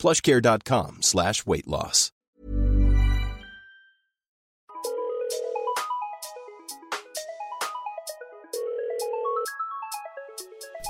plushcare.com 0.00 1.02
slash 1.02 1.46
weight 1.46 1.66
loss. 1.66 2.10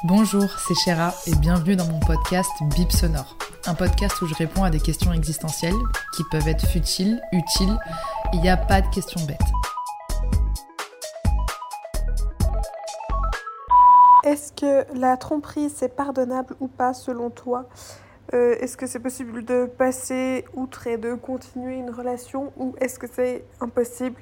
Bonjour, 0.05 0.49
c'est 0.67 0.75
Chéra 0.75 1.13
et 1.27 1.35
bienvenue 1.35 1.75
dans 1.75 1.87
mon 1.87 1.99
podcast 1.99 2.51
Bip 2.77 2.93
Sonore. 2.93 3.37
Un 3.67 3.75
podcast 3.75 4.23
où 4.23 4.27
je 4.27 4.35
réponds 4.35 4.63
à 4.63 4.71
des 4.71 4.79
questions 4.79 5.13
existentielles 5.13 5.75
qui 6.17 6.23
peuvent 6.31 6.47
être 6.47 6.67
futiles, 6.67 7.21
utiles. 7.33 7.77
Il 8.33 8.41
n'y 8.41 8.49
a 8.49 8.57
pas 8.57 8.81
de 8.81 8.89
questions 8.95 9.21
bêtes. 9.27 9.39
Est-ce 14.23 14.53
que 14.53 14.87
la 14.97 15.17
tromperie 15.17 15.69
c'est 15.69 15.95
pardonnable 15.97 16.55
ou 16.61 16.69
pas 16.69 16.95
selon 16.95 17.31
toi? 17.31 17.69
Euh, 18.33 18.57
Est-ce 18.61 18.77
que 18.77 18.87
c'est 18.87 19.01
possible 19.01 19.45
de 19.45 19.67
passer 19.67 20.45
outre 20.55 20.87
et 20.87 20.97
de 20.99 21.15
continuer 21.15 21.75
une 21.77 21.91
relation 21.91 22.53
ou 22.57 22.75
est-ce 22.81 22.99
que 22.99 23.07
c'est 23.09 23.45
impossible 23.61 24.21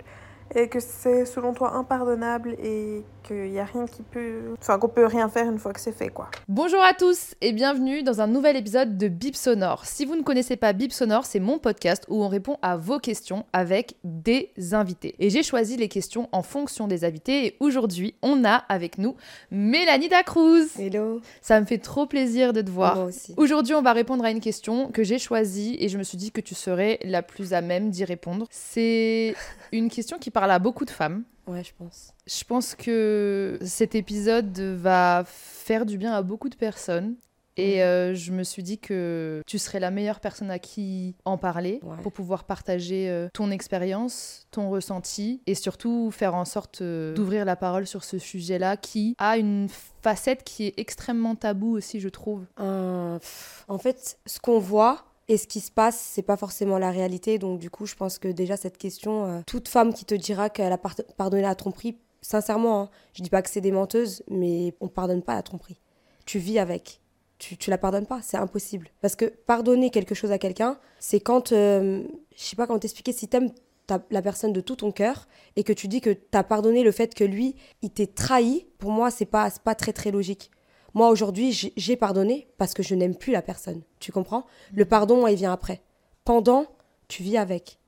et 0.54 0.68
que 0.68 0.80
c'est 0.80 1.24
selon 1.26 1.52
toi 1.52 1.74
impardonnable 1.74 2.56
et 2.62 3.02
qu'il 3.22 3.50
n'y 3.50 3.58
a 3.58 3.64
rien 3.64 3.86
qui 3.86 4.02
peut... 4.02 4.54
Enfin 4.60 4.78
qu'on 4.78 4.88
peut 4.88 5.04
rien 5.04 5.28
faire 5.28 5.46
une 5.50 5.58
fois 5.58 5.72
que 5.72 5.80
c'est 5.80 5.92
fait 5.92 6.08
quoi. 6.08 6.30
Bonjour 6.48 6.80
à 6.82 6.94
tous 6.94 7.34
et 7.40 7.52
bienvenue 7.52 8.02
dans 8.02 8.20
un 8.20 8.26
nouvel 8.26 8.56
épisode 8.56 8.96
de 8.96 9.08
Bip 9.08 9.36
Sonore. 9.36 9.84
Si 9.84 10.06
vous 10.06 10.16
ne 10.16 10.22
connaissez 10.22 10.56
pas 10.56 10.72
Bip 10.72 10.92
Sonore, 10.92 11.26
c'est 11.26 11.40
mon 11.40 11.58
podcast 11.58 12.04
où 12.08 12.22
on 12.22 12.28
répond 12.28 12.56
à 12.62 12.76
vos 12.76 12.98
questions 12.98 13.44
avec 13.52 13.96
des 14.04 14.50
invités. 14.72 15.14
Et 15.18 15.28
j'ai 15.30 15.42
choisi 15.42 15.76
les 15.76 15.88
questions 15.88 16.28
en 16.32 16.42
fonction 16.42 16.88
des 16.88 17.04
invités 17.04 17.46
et 17.46 17.56
aujourd'hui 17.60 18.14
on 18.22 18.44
a 18.44 18.54
avec 18.68 18.98
nous 18.98 19.16
Mélanie 19.50 20.08
Dacruz. 20.08 20.68
Hello, 20.78 21.20
Ça 21.42 21.60
me 21.60 21.66
fait 21.66 21.78
trop 21.78 22.06
plaisir 22.06 22.52
de 22.52 22.62
te 22.62 22.70
voir. 22.70 22.96
moi 22.96 23.04
aussi. 23.04 23.34
Aujourd'hui, 23.36 23.74
on 23.74 23.82
va 23.82 23.92
répondre 23.92 24.24
à 24.24 24.30
une 24.30 24.40
question 24.40 24.90
que 24.90 25.02
j'ai 25.04 25.18
choisie 25.18 25.76
et 25.80 25.88
je 25.88 25.98
me 25.98 26.02
suis 26.02 26.16
dit 26.16 26.30
que 26.30 26.40
tu 26.40 26.54
serais 26.54 26.98
la 27.04 27.22
plus 27.22 27.52
à 27.52 27.60
même 27.60 27.90
d'y 27.90 28.04
répondre. 28.04 28.46
C'est 28.50 29.34
une 29.72 29.90
question 29.90 30.18
qui 30.18 30.30
parle 30.38 30.50
à 30.52 30.58
beaucoup 30.58 30.84
de 30.84 30.90
femmes. 30.90 31.24
Ouais, 31.46 31.64
je 31.64 31.72
pense. 31.76 32.12
Je 32.26 32.44
pense 32.44 32.74
que 32.74 33.58
cet 33.62 33.94
épisode 33.94 34.58
va 34.58 35.24
faire 35.26 35.84
du 35.86 35.98
bien 35.98 36.12
à 36.12 36.22
beaucoup 36.22 36.48
de 36.48 36.56
personnes. 36.56 37.14
Et 37.60 37.82
euh, 37.82 38.14
je 38.14 38.30
me 38.30 38.44
suis 38.44 38.62
dit 38.62 38.78
que 38.78 39.42
tu 39.44 39.58
serais 39.58 39.80
la 39.80 39.90
meilleure 39.90 40.20
personne 40.20 40.48
à 40.48 40.60
qui 40.60 41.16
en 41.24 41.36
parler 41.38 41.80
Ouais. 41.82 41.96
pour 42.04 42.12
pouvoir 42.12 42.44
partager 42.44 43.10
euh, 43.10 43.28
ton 43.34 43.50
expérience, 43.50 44.46
ton 44.52 44.70
ressenti 44.70 45.42
et 45.48 45.56
surtout 45.56 46.12
faire 46.12 46.36
en 46.36 46.44
sorte 46.44 46.82
euh, 46.82 47.14
d'ouvrir 47.14 47.44
la 47.44 47.56
parole 47.56 47.88
sur 47.88 48.04
ce 48.04 48.16
sujet-là 48.18 48.76
qui 48.76 49.16
a 49.18 49.38
une 49.38 49.66
facette 50.04 50.44
qui 50.44 50.66
est 50.68 50.74
extrêmement 50.76 51.34
tabou 51.34 51.76
aussi, 51.76 51.98
je 51.98 52.08
trouve. 52.08 52.44
En 52.58 53.78
fait, 53.80 54.18
ce 54.24 54.38
qu'on 54.38 54.60
voit 54.60 55.04
et 55.28 55.36
ce 55.36 55.46
qui 55.46 55.60
se 55.60 55.70
passe, 55.70 55.98
c'est 55.98 56.22
pas 56.22 56.36
forcément 56.36 56.78
la 56.78 56.90
réalité. 56.90 57.38
Donc, 57.38 57.58
du 57.58 57.70
coup, 57.70 57.86
je 57.86 57.94
pense 57.94 58.18
que 58.18 58.28
déjà, 58.28 58.56
cette 58.56 58.78
question, 58.78 59.24
euh, 59.26 59.40
toute 59.46 59.68
femme 59.68 59.92
qui 59.92 60.04
te 60.04 60.14
dira 60.14 60.48
qu'elle 60.50 60.72
a 60.72 60.78
par- 60.78 60.94
pardonné 61.16 61.42
la 61.42 61.54
tromperie, 61.54 61.96
sincèrement, 62.22 62.82
hein, 62.82 62.90
je 63.14 63.22
dis 63.22 63.30
pas 63.30 63.42
que 63.42 63.50
c'est 63.50 63.60
des 63.60 63.72
menteuses, 63.72 64.22
mais 64.28 64.74
on 64.80 64.88
pardonne 64.88 65.22
pas 65.22 65.34
la 65.34 65.42
tromperie. 65.42 65.78
Tu 66.26 66.38
vis 66.38 66.58
avec. 66.58 67.00
Tu, 67.38 67.56
tu 67.56 67.70
la 67.70 67.78
pardonnes 67.78 68.06
pas, 68.06 68.20
c'est 68.22 68.36
impossible. 68.36 68.88
Parce 69.00 69.14
que 69.14 69.26
pardonner 69.26 69.90
quelque 69.90 70.14
chose 70.14 70.32
à 70.32 70.38
quelqu'un, 70.38 70.78
c'est 70.98 71.20
quand, 71.20 71.52
euh, 71.52 72.02
je 72.36 72.42
sais 72.42 72.56
pas 72.56 72.66
comment 72.66 72.80
t'expliquer, 72.80 73.12
si 73.12 73.28
t'aimes 73.28 73.50
ta- 73.86 74.04
la 74.10 74.22
personne 74.22 74.52
de 74.52 74.60
tout 74.60 74.76
ton 74.76 74.90
cœur 74.90 75.28
et 75.54 75.62
que 75.62 75.72
tu 75.72 75.86
dis 75.88 76.00
que 76.00 76.10
t'as 76.10 76.42
pardonné 76.42 76.82
le 76.82 76.90
fait 76.90 77.14
que 77.14 77.22
lui, 77.24 77.54
il 77.82 77.90
t'ait 77.90 78.08
trahi, 78.08 78.66
pour 78.78 78.90
moi, 78.90 79.10
c'est 79.12 79.24
pas, 79.24 79.48
pas 79.62 79.74
très 79.76 79.92
très 79.92 80.10
logique. 80.10 80.50
Moi, 80.94 81.08
aujourd'hui, 81.10 81.52
j'ai- 81.52 81.96
pardonné 81.96 82.48
parce 82.56 82.74
que 82.74 82.82
je 82.82 82.94
n'aime 82.94 83.14
plus 83.16 83.32
la 83.32 83.42
personne. 83.42 83.82
Tu 84.00 84.12
comprends? 84.12 84.46
Le 84.74 84.84
pardon, 84.84 85.18
moi, 85.20 85.30
il 85.30 85.36
vient 85.36 85.52
après. 85.52 85.82
Pendant, 86.24 86.66
tu 87.08 87.22
vis 87.22 87.36
avec. 87.36 87.78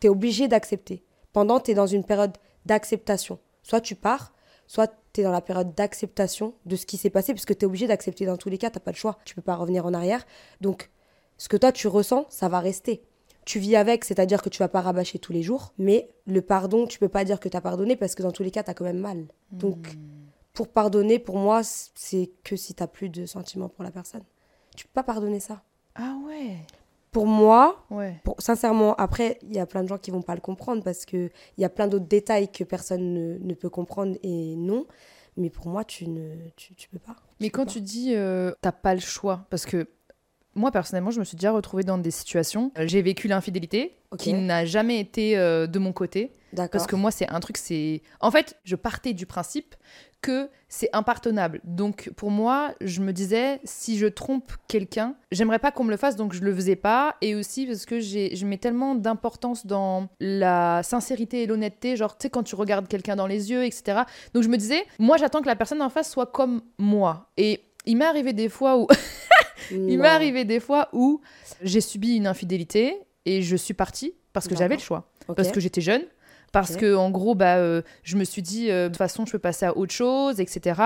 Tu 0.00 0.06
es 0.06 0.10
obligé 0.10 0.48
d'accepter. 0.48 1.02
Pendant, 1.32 1.60
tu 1.60 1.70
es 1.70 1.74
dans 1.74 1.86
une 1.86 2.04
période 2.04 2.36
d'acceptation. 2.66 3.38
Soit 3.62 3.80
tu 3.80 3.94
pars, 3.94 4.32
soit 4.66 4.92
tu 5.12 5.20
es 5.20 5.24
dans 5.24 5.32
la 5.32 5.40
période 5.40 5.74
d'acceptation 5.74 6.54
de 6.66 6.76
ce 6.76 6.86
qui 6.86 6.96
s'est 6.96 7.10
passé, 7.10 7.32
puisque 7.32 7.56
tu 7.56 7.64
es 7.64 7.66
obligé 7.66 7.86
d'accepter 7.86 8.26
dans 8.26 8.36
tous 8.36 8.48
les 8.50 8.58
cas, 8.58 8.70
tu 8.70 8.80
pas 8.80 8.90
le 8.92 8.96
choix. 8.96 9.18
Tu 9.24 9.34
peux 9.34 9.42
pas 9.42 9.56
revenir 9.56 9.86
en 9.86 9.94
arrière. 9.94 10.26
Donc, 10.60 10.90
ce 11.38 11.48
que 11.48 11.56
toi, 11.56 11.72
tu 11.72 11.88
ressens, 11.88 12.26
ça 12.28 12.48
va 12.48 12.60
rester. 12.60 13.02
Tu 13.46 13.58
vis 13.58 13.74
avec, 13.76 14.04
c'est-à-dire 14.04 14.42
que 14.42 14.48
tu 14.50 14.58
vas 14.58 14.68
pas 14.68 14.82
rabâcher 14.82 15.18
tous 15.18 15.32
les 15.32 15.42
jours, 15.42 15.72
mais 15.78 16.10
le 16.26 16.42
pardon, 16.42 16.86
tu 16.86 16.98
peux 16.98 17.08
pas 17.08 17.24
dire 17.24 17.40
que 17.40 17.48
tu 17.48 17.56
as 17.56 17.60
pardonné 17.62 17.96
parce 17.96 18.14
que 18.14 18.22
dans 18.22 18.32
tous 18.32 18.42
les 18.42 18.50
cas, 18.50 18.62
tu 18.62 18.70
as 18.70 18.74
quand 18.74 18.84
même 18.84 18.98
mal. 18.98 19.26
Donc, 19.50 19.96
pour 20.52 20.68
pardonner, 20.68 21.18
pour 21.18 21.36
moi, 21.38 21.62
c'est 21.62 22.30
que 22.44 22.56
si 22.56 22.74
tu 22.74 22.86
plus 22.88 23.08
de 23.08 23.26
sentiments 23.26 23.68
pour 23.68 23.84
la 23.84 23.90
personne. 23.90 24.22
Tu 24.76 24.86
peux 24.86 24.92
pas 24.94 25.02
pardonner 25.02 25.40
ça. 25.40 25.62
Ah 25.94 26.16
ouais 26.26 26.56
Pour 27.12 27.26
moi, 27.26 27.84
Ouais. 27.90 28.20
pour, 28.24 28.40
sincèrement, 28.40 28.94
après, 28.96 29.38
il 29.42 29.54
y 29.54 29.58
a 29.58 29.66
plein 29.66 29.82
de 29.82 29.88
gens 29.88 29.98
qui 29.98 30.10
vont 30.10 30.22
pas 30.22 30.34
le 30.34 30.40
comprendre 30.40 30.82
parce 30.82 31.04
qu'il 31.04 31.30
y 31.58 31.64
a 31.64 31.68
plein 31.68 31.88
d'autres 31.88 32.06
détails 32.06 32.50
que 32.50 32.64
personne 32.64 33.12
ne, 33.14 33.38
ne 33.38 33.54
peut 33.54 33.70
comprendre 33.70 34.16
et 34.22 34.54
non. 34.56 34.86
Mais 35.36 35.50
pour 35.50 35.68
moi, 35.68 35.84
tu 35.84 36.08
ne 36.08 36.34
tu, 36.56 36.74
tu 36.74 36.88
peux 36.88 36.98
pas. 36.98 37.16
Mais 37.40 37.50
quand 37.50 37.64
pas. 37.64 37.72
tu 37.72 37.80
dis 37.80 38.14
euh, 38.14 38.52
t'as 38.60 38.72
pas 38.72 38.94
le 38.94 39.00
choix, 39.00 39.46
parce 39.50 39.64
que 39.64 39.88
moi 40.54 40.70
personnellement, 40.70 41.10
je 41.10 41.20
me 41.20 41.24
suis 41.24 41.36
déjà 41.36 41.52
retrouvée 41.52 41.82
dans 41.84 41.98
des 41.98 42.10
situations. 42.10 42.72
euh, 42.78 42.84
J'ai 42.86 43.02
vécu 43.02 43.28
l'infidélité 43.28 43.96
qui 44.18 44.32
n'a 44.34 44.64
jamais 44.64 44.98
été 45.00 45.38
euh, 45.38 45.66
de 45.66 45.78
mon 45.78 45.92
côté. 45.92 46.32
D'accord. 46.52 46.70
Parce 46.72 46.86
que 46.88 46.96
moi, 46.96 47.12
c'est 47.12 47.28
un 47.30 47.38
truc, 47.38 47.56
c'est. 47.56 48.02
En 48.18 48.32
fait, 48.32 48.56
je 48.64 48.74
partais 48.74 49.12
du 49.12 49.24
principe 49.24 49.76
que 50.20 50.48
c'est 50.68 50.88
impardonnable. 50.92 51.60
Donc, 51.62 52.10
pour 52.16 52.32
moi, 52.32 52.74
je 52.80 53.00
me 53.02 53.12
disais, 53.12 53.60
si 53.62 53.96
je 53.96 54.06
trompe 54.08 54.50
quelqu'un, 54.66 55.14
j'aimerais 55.30 55.60
pas 55.60 55.70
qu'on 55.70 55.84
me 55.84 55.90
le 55.90 55.96
fasse, 55.96 56.16
donc 56.16 56.32
je 56.32 56.40
le 56.42 56.52
faisais 56.52 56.74
pas. 56.74 57.14
Et 57.20 57.36
aussi 57.36 57.66
parce 57.66 57.86
que 57.86 58.00
j'ai- 58.00 58.34
je 58.34 58.44
mets 58.46 58.58
tellement 58.58 58.96
d'importance 58.96 59.64
dans 59.64 60.08
la 60.18 60.82
sincérité 60.82 61.44
et 61.44 61.46
l'honnêteté, 61.46 61.94
genre, 61.96 62.18
tu 62.18 62.24
sais, 62.24 62.30
quand 62.30 62.42
tu 62.42 62.56
regardes 62.56 62.88
quelqu'un 62.88 63.14
dans 63.14 63.28
les 63.28 63.52
yeux, 63.52 63.64
etc. 63.64 64.00
Donc, 64.34 64.42
je 64.42 64.48
me 64.48 64.56
disais, 64.56 64.84
moi, 64.98 65.18
j'attends 65.18 65.42
que 65.42 65.46
la 65.46 65.56
personne 65.56 65.80
en 65.82 65.88
face 65.88 66.10
soit 66.10 66.26
comme 66.26 66.62
moi. 66.78 67.30
Et 67.36 67.60
il 67.86 67.96
m'est 67.96 68.04
arrivé 68.06 68.32
des 68.32 68.48
fois 68.48 68.76
où. 68.76 68.88
Il 69.70 69.98
m'est 69.98 70.08
arrivé 70.08 70.44
des 70.44 70.60
fois 70.60 70.88
où 70.92 71.20
j'ai 71.62 71.80
subi 71.80 72.16
une 72.16 72.26
infidélité 72.26 72.96
et 73.26 73.42
je 73.42 73.56
suis 73.56 73.74
partie 73.74 74.14
parce 74.32 74.48
que 74.48 74.56
j'avais 74.56 74.76
le 74.76 74.80
choix 74.80 75.10
parce 75.34 75.50
que 75.50 75.60
j'étais 75.60 75.80
jeune, 75.80 76.02
parce 76.52 76.74
que 76.76 76.94
en 76.96 77.10
gros, 77.10 77.34
bah, 77.36 77.56
euh, 77.58 77.82
je 78.02 78.16
me 78.16 78.24
suis 78.24 78.42
dit, 78.42 78.70
euh, 78.70 78.84
de 78.84 78.88
toute 78.88 78.96
façon, 78.96 79.24
je 79.26 79.32
peux 79.32 79.38
passer 79.38 79.66
à 79.66 79.76
autre 79.76 79.92
chose, 79.92 80.40
etc. 80.40 80.80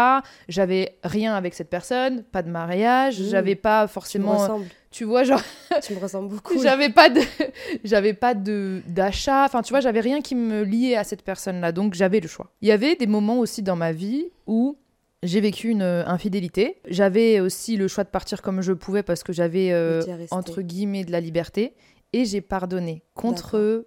J'avais 0.48 0.98
rien 1.02 1.34
avec 1.34 1.54
cette 1.54 1.70
personne, 1.70 2.22
pas 2.24 2.42
de 2.42 2.50
mariage, 2.50 3.20
Mmh. 3.20 3.24
j'avais 3.30 3.54
pas 3.54 3.80
tu 3.80 3.88
me 3.88 3.92
forcément, 3.92 4.60
tu 4.90 5.04
vois, 5.04 5.24
genre, 5.24 5.40
tu 5.82 5.94
me 5.94 5.98
ressembles 6.00 6.28
beaucoup. 6.28 6.60
j'avais 6.62 6.90
pas 6.90 7.08
de, 7.08 7.20
j'avais 7.84 8.12
pas 8.12 8.34
de 8.34 8.82
d'achat, 8.86 9.44
enfin, 9.46 9.62
tu 9.62 9.72
vois, 9.72 9.80
j'avais 9.80 10.00
rien 10.00 10.20
qui 10.20 10.34
me 10.34 10.62
liait 10.64 10.96
à 10.96 11.04
cette 11.04 11.22
personne-là, 11.22 11.72
donc 11.72 11.94
j'avais 11.94 12.20
le 12.20 12.28
choix. 12.28 12.52
Il 12.60 12.68
y 12.68 12.72
avait 12.72 12.96
des 12.96 13.06
moments 13.06 13.38
aussi 13.38 13.62
dans 13.62 13.76
ma 13.76 13.92
vie 13.92 14.26
où 14.46 14.76
j'ai 15.24 15.40
vécu 15.40 15.68
une 15.70 15.82
euh, 15.82 16.04
infidélité. 16.06 16.80
J'avais 16.86 17.40
aussi 17.40 17.76
le 17.76 17.88
choix 17.88 18.04
de 18.04 18.08
partir 18.10 18.42
comme 18.42 18.60
je 18.60 18.72
pouvais 18.72 19.02
parce 19.02 19.22
que 19.24 19.32
j'avais 19.32 19.72
euh, 19.72 20.02
entre 20.30 20.62
guillemets 20.62 21.04
de 21.04 21.10
la 21.10 21.20
liberté 21.20 21.74
et 22.12 22.24
j'ai 22.24 22.40
pardonné 22.40 23.02
contre. 23.14 23.86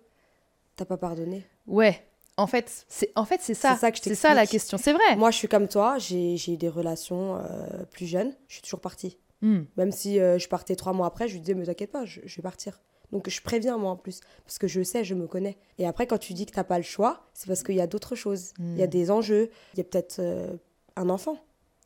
T'as 0.75 0.85
pas 0.85 0.97
pardonné? 0.97 1.45
Ouais. 1.65 2.03
En 2.39 2.45
fait, 2.45 2.85
c'est 2.88 3.11
en 3.15 3.25
fait 3.25 3.39
c'est 3.41 3.56
ça. 3.56 3.73
C'est 3.73 3.79
ça 3.81 3.91
que 3.91 3.97
je 3.97 4.03
C'est 4.03 4.13
ça 4.15 4.33
la 4.35 4.45
question. 4.45 4.77
C'est 4.77 4.94
vrai. 4.94 5.15
Moi, 5.15 5.31
je 5.31 5.38
suis 5.38 5.47
comme 5.47 5.67
toi. 5.67 5.97
J'ai 5.97 6.35
eu 6.53 6.57
des 6.57 6.69
relations 6.69 7.38
euh, 7.38 7.83
plus 7.89 8.06
jeunes. 8.06 8.31
Je 8.47 8.53
suis 8.56 8.61
toujours 8.61 8.79
partie. 8.79 9.17
Hmm. 9.41 9.61
Même 9.75 9.91
si 9.91 10.19
euh, 10.19 10.38
je 10.38 10.47
partais 10.47 10.75
trois 10.75 10.94
mois 10.94 11.07
après, 11.07 11.27
je 11.27 11.33
lui 11.33 11.39
disais, 11.41 11.53
mais 11.56 11.65
t'inquiète 11.65 11.91
pas, 11.91 12.06
je, 12.06 12.21
je 12.25 12.35
vais 12.35 12.44
partir. 12.44 12.79
Donc 13.11 13.29
je 13.29 13.41
préviens 13.41 13.77
moi 13.77 13.91
en 13.91 13.95
plus, 13.95 14.19
parce 14.45 14.57
que 14.59 14.67
je 14.67 14.83
sais, 14.83 15.03
je 15.03 15.15
me 15.15 15.27
connais. 15.27 15.57
Et 15.77 15.88
après, 15.88 16.06
quand 16.07 16.17
tu 16.17 16.33
dis 16.33 16.45
que 16.45 16.51
t'as 16.51 16.63
pas 16.63 16.77
le 16.77 16.83
choix, 16.83 17.27
c'est 17.33 17.47
parce 17.47 17.63
qu'il 17.63 17.75
y 17.75 17.81
a 17.81 17.88
d'autres 17.88 18.15
choses. 18.15 18.51
Il 18.59 18.77
y 18.77 18.83
a 18.83 18.88
Mm. 18.88 18.89
des 18.89 19.11
enjeux, 19.11 19.50
il 19.73 19.77
y 19.77 19.81
a 19.81 19.83
peut-être 19.83 20.17
euh, 20.19 20.57
un 20.97 21.09
enfant, 21.09 21.38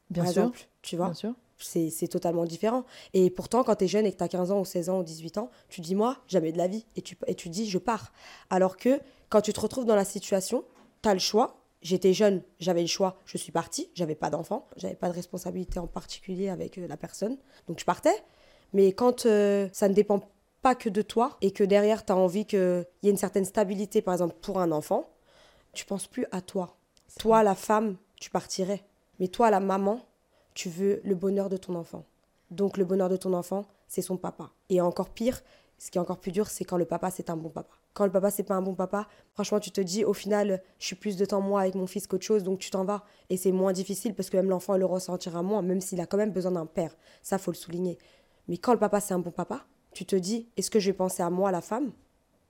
Bien 0.10 0.24
par 0.24 0.32
sûr. 0.32 0.42
exemple, 0.44 0.68
tu 0.82 0.98
vois. 0.98 1.08
Bien 1.08 1.14
sûr. 1.14 1.34
C'est 1.58 1.92
c'est 1.92 2.08
totalement 2.08 2.46
différent. 2.46 2.86
Et 3.14 3.30
pourtant, 3.30 3.64
quand 3.64 3.76
tu 3.76 3.84
es 3.86 3.88
jeune 3.88 4.06
et 4.08 4.12
que 4.12 4.18
tu 4.18 4.24
as 4.24 4.28
15 4.28 4.52
ans 4.52 4.60
ou 4.62 4.66
16 4.66 4.90
ans 4.90 5.00
ou 5.00 5.04
18 5.04 5.38
ans, 5.38 5.52
tu 5.70 5.82
dis, 5.82 5.94
moi, 5.94 6.18
jamais 6.28 6.52
de 6.52 6.58
la 6.58 6.68
vie. 6.68 6.86
Et 6.96 7.04
tu, 7.04 7.16
et 7.28 7.36
tu 7.36 7.50
dis, 7.50 7.70
je 7.70 7.78
pars. 7.78 8.12
Alors 8.50 8.78
que 8.78 9.00
quand 9.30 9.42
tu 9.42 9.54
te 9.54 9.60
retrouves 9.60 9.86
dans 9.86 9.96
la 9.96 10.06
situation, 10.06 10.64
tu 11.04 11.10
as 11.10 11.14
le 11.14 11.20
choix. 11.20 11.58
J'étais 11.84 12.14
jeune, 12.14 12.44
j'avais 12.60 12.82
le 12.82 12.88
choix, 12.88 13.18
je 13.26 13.40
suis 13.40 13.52
partie, 13.52 13.90
j'avais 13.96 14.14
pas 14.14 14.30
d'enfant, 14.30 14.68
j'avais 14.78 14.94
pas 14.94 15.08
de 15.10 15.16
responsabilité 15.16 15.80
en 15.80 15.88
particulier 15.88 16.48
avec 16.50 16.78
euh, 16.78 16.88
la 16.88 16.96
personne, 16.96 17.38
donc 17.68 17.80
je 17.80 17.86
partais. 17.86 18.14
Mais 18.74 18.92
quand 18.92 19.26
euh, 19.26 19.68
ça 19.74 19.90
ne 19.90 19.94
dépend 19.96 20.20
pas 20.62 20.76
que 20.76 20.90
de 20.90 21.02
toi 21.02 21.38
et 21.42 21.50
que 21.52 21.64
derrière, 21.64 22.06
tu 22.06 22.12
as 22.12 22.16
envie 22.16 22.46
qu'il 22.46 22.86
y 23.02 23.08
ait 23.08 23.12
une 23.12 23.18
certaine 23.18 23.46
stabilité, 23.46 24.04
par 24.04 24.14
exemple, 24.14 24.36
pour 24.42 24.60
un 24.60 24.72
enfant, 24.72 25.10
tu 25.74 25.86
penses 25.86 26.06
plus 26.06 26.28
à 26.32 26.42
toi. 26.42 26.78
Toi, 27.18 27.42
la 27.42 27.56
femme, 27.56 27.98
tu 28.20 28.30
partirais. 28.30 28.84
Mais 29.22 29.28
toi, 29.28 29.52
la 29.52 29.60
maman, 29.60 30.02
tu 30.56 30.68
veux 30.68 31.00
le 31.04 31.14
bonheur 31.14 31.48
de 31.48 31.56
ton 31.56 31.76
enfant. 31.76 32.06
Donc, 32.50 32.76
le 32.76 32.86
bonheur 32.86 33.08
de 33.08 33.18
ton 33.18 33.34
enfant, 33.34 33.66
c'est 33.88 34.02
son 34.02 34.18
papa. 34.18 34.50
Et 34.70 34.82
encore 34.82 35.12
pire, 35.12 35.44
ce 35.78 35.92
qui 35.92 36.00
est 36.00 36.02
encore 36.02 36.18
plus 36.18 36.32
dur, 36.32 36.48
c'est 36.48 36.66
quand 36.66 36.76
le 36.76 36.86
papa, 36.86 37.12
c'est 37.12 37.30
un 37.30 37.38
bon 37.38 37.50
papa. 37.50 37.70
Quand 37.94 38.04
le 38.04 38.12
papa, 38.12 38.32
c'est 38.32 38.42
pas 38.42 38.56
un 38.56 38.64
bon 38.64 38.74
papa, 38.74 39.08
franchement, 39.36 39.60
tu 39.60 39.70
te 39.70 39.80
dis, 39.80 40.04
au 40.04 40.14
final, 40.14 40.64
je 40.80 40.88
suis 40.88 40.96
plus 40.96 41.18
de 41.18 41.26
temps 41.26 41.40
moi 41.40 41.62
avec 41.62 41.76
mon 41.76 41.86
fils 41.86 42.08
qu'autre 42.08 42.26
chose, 42.26 42.42
donc 42.42 42.58
tu 42.58 42.72
t'en 42.72 42.84
vas. 42.84 43.04
Et 43.30 43.38
c'est 43.38 43.52
moins 43.52 43.74
difficile 43.74 44.16
parce 44.16 44.32
que 44.32 44.38
même 44.38 44.50
l'enfant, 44.50 44.76
le 44.76 44.86
ressentira 44.86 45.44
moins, 45.44 45.62
même 45.62 45.82
s'il 45.82 46.02
a 46.02 46.08
quand 46.08 46.18
même 46.18 46.32
besoin 46.32 46.54
d'un 46.54 46.66
père. 46.66 46.98
Ça, 47.22 47.38
faut 47.38 47.52
le 47.52 47.58
souligner. 47.58 48.00
Mais 48.48 48.58
quand 48.58 48.74
le 48.74 48.80
papa, 48.80 49.02
c'est 49.02 49.14
un 49.14 49.20
bon 49.20 49.30
papa, 49.30 49.66
tu 49.94 50.04
te 50.04 50.16
dis, 50.16 50.50
est-ce 50.58 50.72
que 50.72 50.80
je 50.80 50.90
vais 50.90 50.98
penser 50.98 51.22
à 51.22 51.30
moi, 51.30 51.52
la 51.52 51.62
femme? 51.62 51.92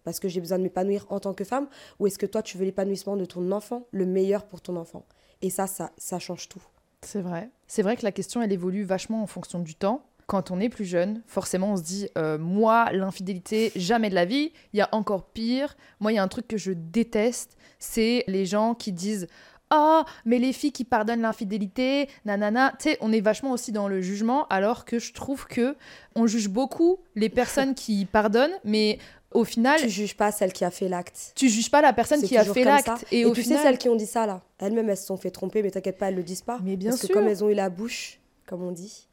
Parce 0.06 0.22
que 0.22 0.30
j'ai 0.30 0.40
besoin 0.40 0.58
de 0.58 0.64
m'épanouir 0.64 1.06
en 1.10 1.20
tant 1.20 1.34
que 1.34 1.44
femme? 1.44 1.68
Ou 2.00 2.08
est-ce 2.08 2.18
que 2.18 2.26
toi, 2.26 2.42
tu 2.42 2.58
veux 2.58 2.64
l'épanouissement 2.64 3.18
de 3.18 3.26
ton 3.26 3.52
enfant, 3.52 3.88
le 3.92 4.06
meilleur 4.06 4.46
pour 4.46 4.62
ton 4.62 4.78
enfant? 4.78 5.06
Et 5.42 5.50
ça, 5.50 5.68
ça, 5.68 5.92
ça 5.98 6.20
change 6.20 6.50
tout. 6.50 6.62
C'est 7.02 7.22
vrai. 7.22 7.50
C'est 7.68 7.82
vrai 7.82 7.98
que 7.98 8.04
la 8.04 8.12
question, 8.12 8.42
elle 8.42 8.52
évolue 8.52 8.84
vachement 8.84 9.24
en 9.24 9.28
fonction 9.28 9.60
du 9.60 9.76
temps. 9.76 10.06
Quand 10.28 10.52
on 10.52 10.60
est 10.60 10.70
plus 10.70 10.86
jeune, 10.86 11.24
forcément, 11.26 11.74
on 11.74 11.78
se 11.78 11.82
dit, 11.82 12.08
euh, 12.18 12.38
moi, 12.38 12.92
l'infidélité, 12.94 13.72
jamais 13.76 14.10
de 14.10 14.16
la 14.16 14.26
vie. 14.26 14.54
Il 14.74 14.78
y 14.78 14.82
a 14.82 14.90
encore 14.92 15.26
pire. 15.26 15.76
Moi, 16.00 16.12
il 16.12 16.16
y 16.16 16.20
a 16.20 16.24
un 16.24 16.28
truc 16.28 16.48
que 16.48 16.58
je 16.58 16.72
déteste, 16.72 17.58
c'est 17.80 18.24
les 18.28 18.46
gens 18.46 18.76
qui 18.76 18.92
disent, 18.92 19.28
oh, 19.74 20.04
mais 20.26 20.38
les 20.38 20.54
filles 20.54 20.72
qui 20.72 20.86
pardonnent 20.86 21.22
l'infidélité, 21.22 22.08
nanana. 22.26 22.74
Tu 22.80 22.90
sais, 22.90 22.98
on 23.02 23.12
est 23.12 23.22
vachement 23.22 23.52
aussi 23.52 23.72
dans 23.72 23.88
le 23.88 24.02
jugement, 24.02 24.48
alors 24.48 24.86
que 24.86 25.00
je 25.00 25.14
trouve 25.14 25.48
que 25.48 25.76
on 26.16 26.28
juge 26.28 26.50
beaucoup 26.50 27.00
les 27.16 27.30
personnes 27.30 27.74
qui 27.74 28.06
pardonnent, 28.06 28.58
mais 28.64 29.00
au 29.32 29.44
final. 29.44 29.80
Tu 29.80 29.90
juges 29.90 30.16
pas 30.16 30.32
celle 30.32 30.54
qui 30.54 30.66
a 30.66 30.72
fait 30.72 30.88
l'acte. 30.88 31.34
Tu 31.36 31.50
juges 31.50 31.72
pas 31.72 31.82
la 31.82 31.94
personne 31.94 32.22
qui 32.22 32.38
a 32.38 32.44
fait 32.44 32.64
l'acte. 32.64 33.06
Et, 33.12 33.26
au 33.26 33.34
tu 33.34 33.44
sais, 33.44 33.58
celles 33.58 33.78
qui 33.78 33.90
ont 33.90 33.96
dit 33.96 34.06
ça, 34.06 34.26
là, 34.26 34.42
elles-mêmes, 34.60 34.90
elles 34.90 34.98
se 34.98 35.06
sont 35.06 35.18
fait 35.18 35.32
tromper, 35.32 35.64
mais 35.64 35.72
t'inquiète 35.72 35.98
pas, 35.98 36.10
elles 36.10 36.16
le 36.16 36.24
disent 36.24 36.42
pas. 36.42 36.60
Mais 36.64 36.76
bien 36.76 36.92
parce 36.92 37.02
sûr. 37.02 37.10
que 37.10 37.14
comme 37.14 37.28
elles 37.28 37.44
ont 37.44 37.50
eu 37.50 37.54
la 37.54 37.70
bouche, 37.70 38.20
comme 38.46 38.64
on 38.64 38.72
dit, 38.72 39.08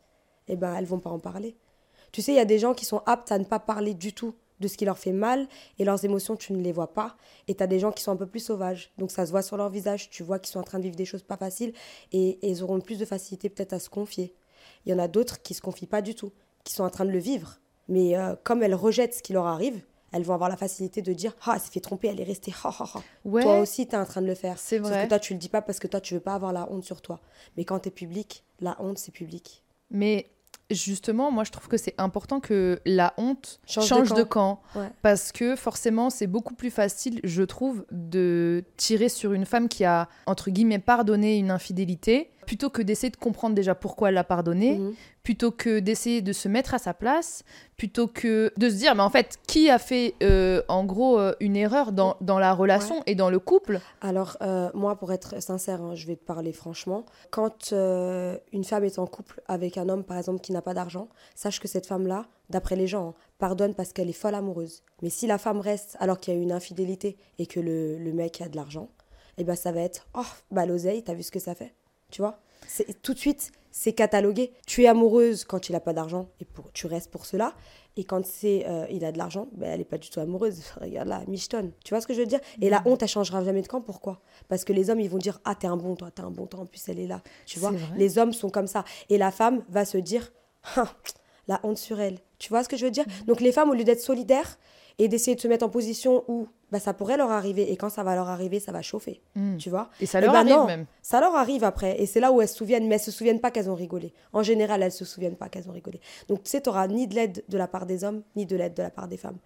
eh 0.48 0.56
ben, 0.56 0.74
elles 0.74 0.86
vont 0.86 0.98
pas 0.98 1.10
en 1.10 1.18
parler. 1.18 1.56
Tu 2.12 2.22
sais, 2.22 2.32
il 2.32 2.36
y 2.36 2.40
a 2.40 2.44
des 2.44 2.58
gens 2.58 2.74
qui 2.74 2.84
sont 2.84 3.02
aptes 3.06 3.32
à 3.32 3.38
ne 3.38 3.44
pas 3.44 3.58
parler 3.58 3.94
du 3.94 4.12
tout 4.12 4.34
de 4.60 4.68
ce 4.68 4.76
qui 4.76 4.84
leur 4.84 4.98
fait 4.98 5.12
mal 5.12 5.46
et 5.78 5.84
leurs 5.84 6.04
émotions, 6.04 6.36
tu 6.36 6.52
ne 6.52 6.62
les 6.62 6.72
vois 6.72 6.92
pas. 6.92 7.16
Et 7.46 7.54
tu 7.54 7.62
as 7.62 7.66
des 7.66 7.78
gens 7.78 7.92
qui 7.92 8.02
sont 8.02 8.12
un 8.12 8.16
peu 8.16 8.26
plus 8.26 8.40
sauvages. 8.40 8.92
Donc 8.98 9.10
ça 9.10 9.26
se 9.26 9.30
voit 9.30 9.42
sur 9.42 9.56
leur 9.56 9.70
visage, 9.70 10.10
tu 10.10 10.22
vois 10.22 10.38
qu'ils 10.38 10.52
sont 10.52 10.58
en 10.58 10.64
train 10.64 10.78
de 10.78 10.84
vivre 10.84 10.96
des 10.96 11.04
choses 11.04 11.22
pas 11.22 11.36
faciles 11.36 11.72
et, 12.12 12.38
ils 12.42 12.62
auront 12.62 12.80
plus 12.80 12.98
de 12.98 13.04
facilité 13.04 13.48
peut-être 13.48 13.72
à 13.72 13.78
se 13.78 13.88
confier. 13.88 14.34
Il 14.84 14.92
y 14.92 14.94
en 14.94 14.98
a 14.98 15.08
d'autres 15.08 15.42
qui 15.42 15.54
se 15.54 15.60
confient 15.60 15.86
pas 15.86 16.02
du 16.02 16.14
tout, 16.14 16.32
qui 16.64 16.72
sont 16.72 16.84
en 16.84 16.90
train 16.90 17.04
de 17.04 17.10
le 17.10 17.18
vivre. 17.18 17.60
Mais 17.88 18.16
euh, 18.16 18.34
comme 18.42 18.62
elles 18.62 18.74
rejettent 18.74 19.14
ce 19.14 19.22
qui 19.22 19.32
leur 19.32 19.46
arrive, 19.46 19.80
elles 20.12 20.22
vont 20.22 20.34
avoir 20.34 20.48
la 20.48 20.56
facilité 20.56 21.02
de 21.02 21.12
dire 21.12 21.34
Ah, 21.44 21.52
elle 21.54 21.60
s'est 21.60 21.70
fait 21.70 21.80
tromper, 21.80 22.08
elle 22.08 22.20
est 22.20 22.24
restée. 22.24 22.52
Toi 23.24 23.60
aussi, 23.60 23.86
tu 23.86 23.94
es 23.94 23.98
en 23.98 24.04
train 24.04 24.22
de 24.22 24.26
le 24.26 24.34
faire. 24.34 24.58
C'est 24.58 24.78
vrai. 24.78 25.04
que 25.04 25.08
toi, 25.08 25.18
tu 25.18 25.34
le 25.34 25.38
dis 25.38 25.48
pas 25.48 25.62
parce 25.62 25.78
que 25.78 25.86
toi, 25.86 26.00
tu 26.00 26.14
veux 26.14 26.20
pas 26.20 26.34
avoir 26.34 26.52
la 26.52 26.70
honte 26.70 26.84
sur 26.84 27.02
toi. 27.02 27.20
Mais 27.56 27.64
quand 27.64 27.80
tu 27.80 27.88
es 27.88 27.90
public, 27.90 28.44
la 28.60 28.76
honte, 28.80 28.98
c'est 28.98 29.12
public. 29.12 29.62
Mais 29.90 30.30
justement, 30.70 31.30
moi 31.30 31.44
je 31.44 31.50
trouve 31.50 31.68
que 31.68 31.76
c'est 31.76 31.94
important 31.98 32.40
que 32.40 32.80
la 32.84 33.14
honte 33.16 33.60
change, 33.66 34.12
de 34.12 34.22
camp. 34.22 34.60
Parce 35.02 35.32
que 35.32 35.56
forcément, 35.56 36.10
c'est 36.10 36.26
beaucoup 36.26 36.54
plus 36.54 36.70
facile, 36.70 37.20
je 37.24 37.42
trouve, 37.42 37.84
de 37.90 38.64
tirer 38.76 39.08
sur 39.08 39.32
une 39.32 39.46
femme 39.46 39.68
qui 39.68 39.84
a, 39.84 40.08
entre 40.26 40.50
guillemets, 40.50 40.78
pardonné 40.78 41.38
une 41.38 41.50
infidélité 41.50 42.30
plutôt 42.48 42.70
que 42.70 42.80
d'essayer 42.80 43.10
de 43.10 43.16
comprendre 43.16 43.54
déjà 43.54 43.74
pourquoi 43.74 44.08
elle 44.08 44.14
l'a 44.14 44.24
pardonné, 44.24 44.78
mhm. 44.78 44.94
plutôt 45.22 45.50
que 45.50 45.80
d'essayer 45.80 46.22
de 46.22 46.32
se 46.32 46.48
mettre 46.48 46.72
à 46.72 46.78
sa 46.78 46.94
place, 46.94 47.44
plutôt 47.76 48.06
que 48.06 48.50
de 48.56 48.70
se 48.70 48.76
dire, 48.76 48.94
mais 48.94 49.02
en 49.02 49.10
fait, 49.10 49.36
qui 49.46 49.68
a 49.68 49.78
fait 49.78 50.14
euh, 50.22 50.62
en 50.68 50.86
gros 50.86 51.18
euh, 51.18 51.34
une 51.40 51.56
erreur 51.56 51.92
dans, 51.92 52.16
dans 52.22 52.38
la 52.38 52.54
relation 52.54 53.02
et 53.04 53.14
dans 53.14 53.28
le 53.28 53.38
couple? 53.38 53.80
Alors, 54.00 54.38
euh, 54.40 54.70
moi, 54.72 54.96
pour 54.96 55.12
être 55.12 55.42
sincère, 55.42 55.82
hein, 55.82 55.94
je 55.94 56.06
vais 56.06 56.16
te 56.16 56.24
parler 56.24 56.54
franchement, 56.54 57.04
quand 57.30 57.70
une 57.70 58.64
femme 58.64 58.84
est 58.84 58.98
en 58.98 59.06
couple 59.06 59.42
avec 59.46 59.76
un 59.76 59.90
homme, 59.90 60.02
par 60.02 60.16
exemple, 60.16 60.40
qui 60.40 60.52
n'a 60.52 60.62
pas 60.62 60.72
d'argent, 60.72 61.10
sache 61.34 61.60
que 61.60 61.68
cette 61.68 61.84
femme-là, 61.84 62.24
d'après 62.48 62.76
les 62.76 62.86
gens, 62.86 63.08
hein, 63.08 63.14
pardonne 63.36 63.74
parce 63.74 63.92
qu'elle 63.92 64.08
est 64.08 64.14
folle 64.14 64.34
amoureuse. 64.34 64.82
Mais 65.02 65.10
si 65.10 65.26
la 65.26 65.36
femme 65.36 65.60
reste 65.60 65.98
alors 66.00 66.18
qu'il 66.18 66.32
y 66.32 66.38
a 66.38 66.40
une 66.40 66.52
infidélité 66.52 67.18
et 67.38 67.44
que 67.44 67.60
le, 67.60 67.98
le 67.98 68.12
mec 68.14 68.40
a 68.40 68.48
de 68.48 68.56
l'argent, 68.56 68.88
eh 69.36 69.44
ben 69.44 69.54
ça 69.54 69.70
va 69.70 69.82
être, 69.82 70.08
oh, 70.14 70.22
bah 70.50 70.64
l'oseille, 70.64 71.04
t'as 71.04 71.12
vu 71.12 71.22
ce 71.22 71.30
que 71.30 71.40
ça 71.40 71.54
fait? 71.54 71.74
Tu 72.10 72.22
vois? 72.22 72.40
Tout 73.02 73.14
de 73.14 73.18
suite, 73.18 73.52
c'est 73.70 73.92
catalogué. 73.92 74.52
Tu 74.66 74.82
es 74.82 74.86
amoureuse 74.88 75.44
quand 75.44 75.68
il 75.68 75.72
n'a 75.72 75.80
pas 75.80 75.92
d'argent 75.92 76.28
et 76.40 76.44
pour, 76.44 76.72
tu 76.72 76.86
restes 76.86 77.10
pour 77.10 77.26
cela. 77.26 77.54
Et 77.96 78.04
quand 78.04 78.24
c'est 78.24 78.64
euh, 78.68 78.86
il 78.90 79.04
a 79.04 79.12
de 79.12 79.18
l'argent, 79.18 79.48
ben, 79.52 79.70
elle 79.70 79.78
n'est 79.78 79.84
pas 79.84 79.98
du 79.98 80.08
tout 80.10 80.20
amoureuse. 80.20 80.62
Regarde 80.80 81.08
là, 81.08 81.22
michetonne. 81.26 81.72
Tu 81.84 81.94
vois 81.94 82.00
ce 82.00 82.06
que 82.06 82.14
je 82.14 82.20
veux 82.20 82.26
dire? 82.26 82.40
Et 82.60 82.70
la 82.70 82.80
mm. 82.80 82.86
honte, 82.86 83.02
elle 83.02 83.08
changera 83.08 83.42
jamais 83.42 83.62
de 83.62 83.66
camp. 83.66 83.80
Pourquoi? 83.80 84.20
Parce 84.48 84.64
que 84.64 84.72
les 84.72 84.90
hommes, 84.90 85.00
ils 85.00 85.10
vont 85.10 85.18
dire 85.18 85.40
Ah, 85.44 85.54
t'es 85.54 85.66
un 85.66 85.76
bon, 85.76 85.96
toi, 85.96 86.10
t'es 86.10 86.22
un 86.22 86.30
bon 86.30 86.46
temps. 86.46 86.60
En 86.60 86.66
plus, 86.66 86.88
elle 86.88 86.98
est 86.98 87.06
là. 87.06 87.22
Tu 87.46 87.58
vois? 87.58 87.72
Les 87.96 88.18
hommes 88.18 88.32
sont 88.32 88.50
comme 88.50 88.66
ça. 88.66 88.84
Et 89.08 89.18
la 89.18 89.30
femme 89.30 89.64
va 89.68 89.84
se 89.84 89.98
dire 89.98 90.32
ah, 90.76 90.92
La 91.48 91.60
honte 91.62 91.78
sur 91.78 92.00
elle. 92.00 92.18
Tu 92.38 92.50
vois 92.50 92.62
ce 92.62 92.68
que 92.68 92.76
je 92.76 92.84
veux 92.84 92.90
dire? 92.90 93.06
Mm. 93.06 93.26
Donc 93.26 93.40
les 93.40 93.52
femmes, 93.52 93.70
au 93.70 93.74
lieu 93.74 93.84
d'être 93.84 94.00
solidaires, 94.00 94.58
et 94.98 95.08
d'essayer 95.08 95.36
de 95.36 95.40
se 95.40 95.48
mettre 95.48 95.64
en 95.64 95.68
position 95.68 96.24
où 96.28 96.48
bah, 96.70 96.78
ça 96.80 96.92
pourrait 96.94 97.16
leur 97.16 97.30
arriver 97.30 97.70
et 97.72 97.76
quand 97.76 97.88
ça 97.88 98.02
va 98.02 98.14
leur 98.14 98.28
arriver, 98.28 98.60
ça 98.60 98.72
va 98.72 98.82
chauffer. 98.82 99.22
Hmm. 99.34 99.56
Tu 99.56 99.70
vois? 99.70 99.90
Et 100.00 100.06
ça 100.06 100.20
leur 100.20 100.32
bah 100.32 100.40
arrive 100.40 100.66
même. 100.66 100.86
Ça 101.02 101.20
leur 101.20 101.34
arrive 101.34 101.64
après 101.64 102.00
et 102.00 102.06
c'est 102.06 102.20
là 102.20 102.32
où 102.32 102.40
elles 102.40 102.48
se 102.48 102.56
souviennent, 102.56 102.86
mais 102.86 102.96
elles 102.96 103.00
se 103.00 103.10
souviennent 103.10 103.40
pas 103.40 103.50
qu'elles 103.50 103.70
ont 103.70 103.74
rigolé. 103.74 104.12
En 104.32 104.42
général, 104.42 104.82
elles 104.82 104.92
se 104.92 105.04
souviennent 105.04 105.36
pas 105.36 105.48
qu'elles 105.48 105.68
ont 105.68 105.72
rigolé. 105.72 106.00
Donc 106.28 106.42
tu 106.42 106.50
sais, 106.50 106.60
tu 106.60 106.68
n'auras 106.68 106.88
ni 106.88 107.06
de 107.06 107.14
l'aide 107.14 107.44
de 107.48 107.58
la 107.58 107.68
part 107.68 107.86
des 107.86 108.04
hommes, 108.04 108.22
ni 108.36 108.46
de 108.46 108.56
l'aide 108.56 108.74
de 108.74 108.82
la 108.82 108.90
part 108.90 109.08
des 109.08 109.16
femmes. 109.16 109.38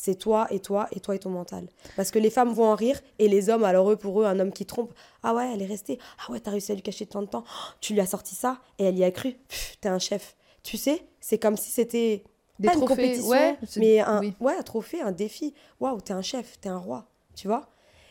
C'est 0.00 0.14
toi 0.14 0.46
et 0.50 0.60
toi 0.60 0.86
et 0.92 1.00
toi 1.00 1.16
et 1.16 1.18
ton 1.18 1.30
mental. 1.30 1.66
Parce 1.96 2.12
que 2.12 2.20
les 2.20 2.30
femmes 2.30 2.52
vont 2.52 2.66
en 2.66 2.76
rire 2.76 3.00
et 3.18 3.26
les 3.26 3.50
hommes, 3.50 3.64
alors 3.64 3.90
eux, 3.90 3.96
pour 3.96 4.22
eux, 4.22 4.26
un 4.26 4.38
homme 4.38 4.52
qui 4.52 4.64
trompe, 4.64 4.94
ah 5.24 5.34
ouais, 5.34 5.50
elle 5.52 5.60
est 5.60 5.66
restée, 5.66 5.98
ah 6.20 6.30
ouais, 6.30 6.38
t'as 6.38 6.52
réussi 6.52 6.70
à 6.70 6.76
lui 6.76 6.82
cacher 6.82 7.04
tant 7.04 7.22
de 7.22 7.26
temps, 7.26 7.42
tu 7.80 7.94
lui 7.94 8.00
as 8.00 8.06
sorti 8.06 8.36
ça 8.36 8.60
et 8.78 8.84
elle 8.84 8.96
y 8.96 9.02
a 9.02 9.10
cru, 9.10 9.36
t'es 9.80 9.88
un 9.88 9.98
chef. 9.98 10.36
Tu 10.62 10.76
sais, 10.76 11.02
c'est 11.20 11.38
comme 11.38 11.56
si 11.56 11.72
c'était 11.72 12.22
des 12.58 12.68
trophées, 12.68 12.86
compétition, 12.86 13.28
ouais, 13.28 13.58
mais 13.76 14.00
un, 14.00 14.22
ouais, 14.40 14.56
un 14.56 14.62
trophée, 14.62 15.00
un 15.00 15.12
défi. 15.12 15.54
Waouh, 15.80 16.00
t'es 16.00 16.12
un 16.12 16.22
chef, 16.22 16.60
t'es 16.60 16.68
un 16.68 16.78
roi, 16.78 17.06
tu 17.34 17.48
vois 17.48 17.68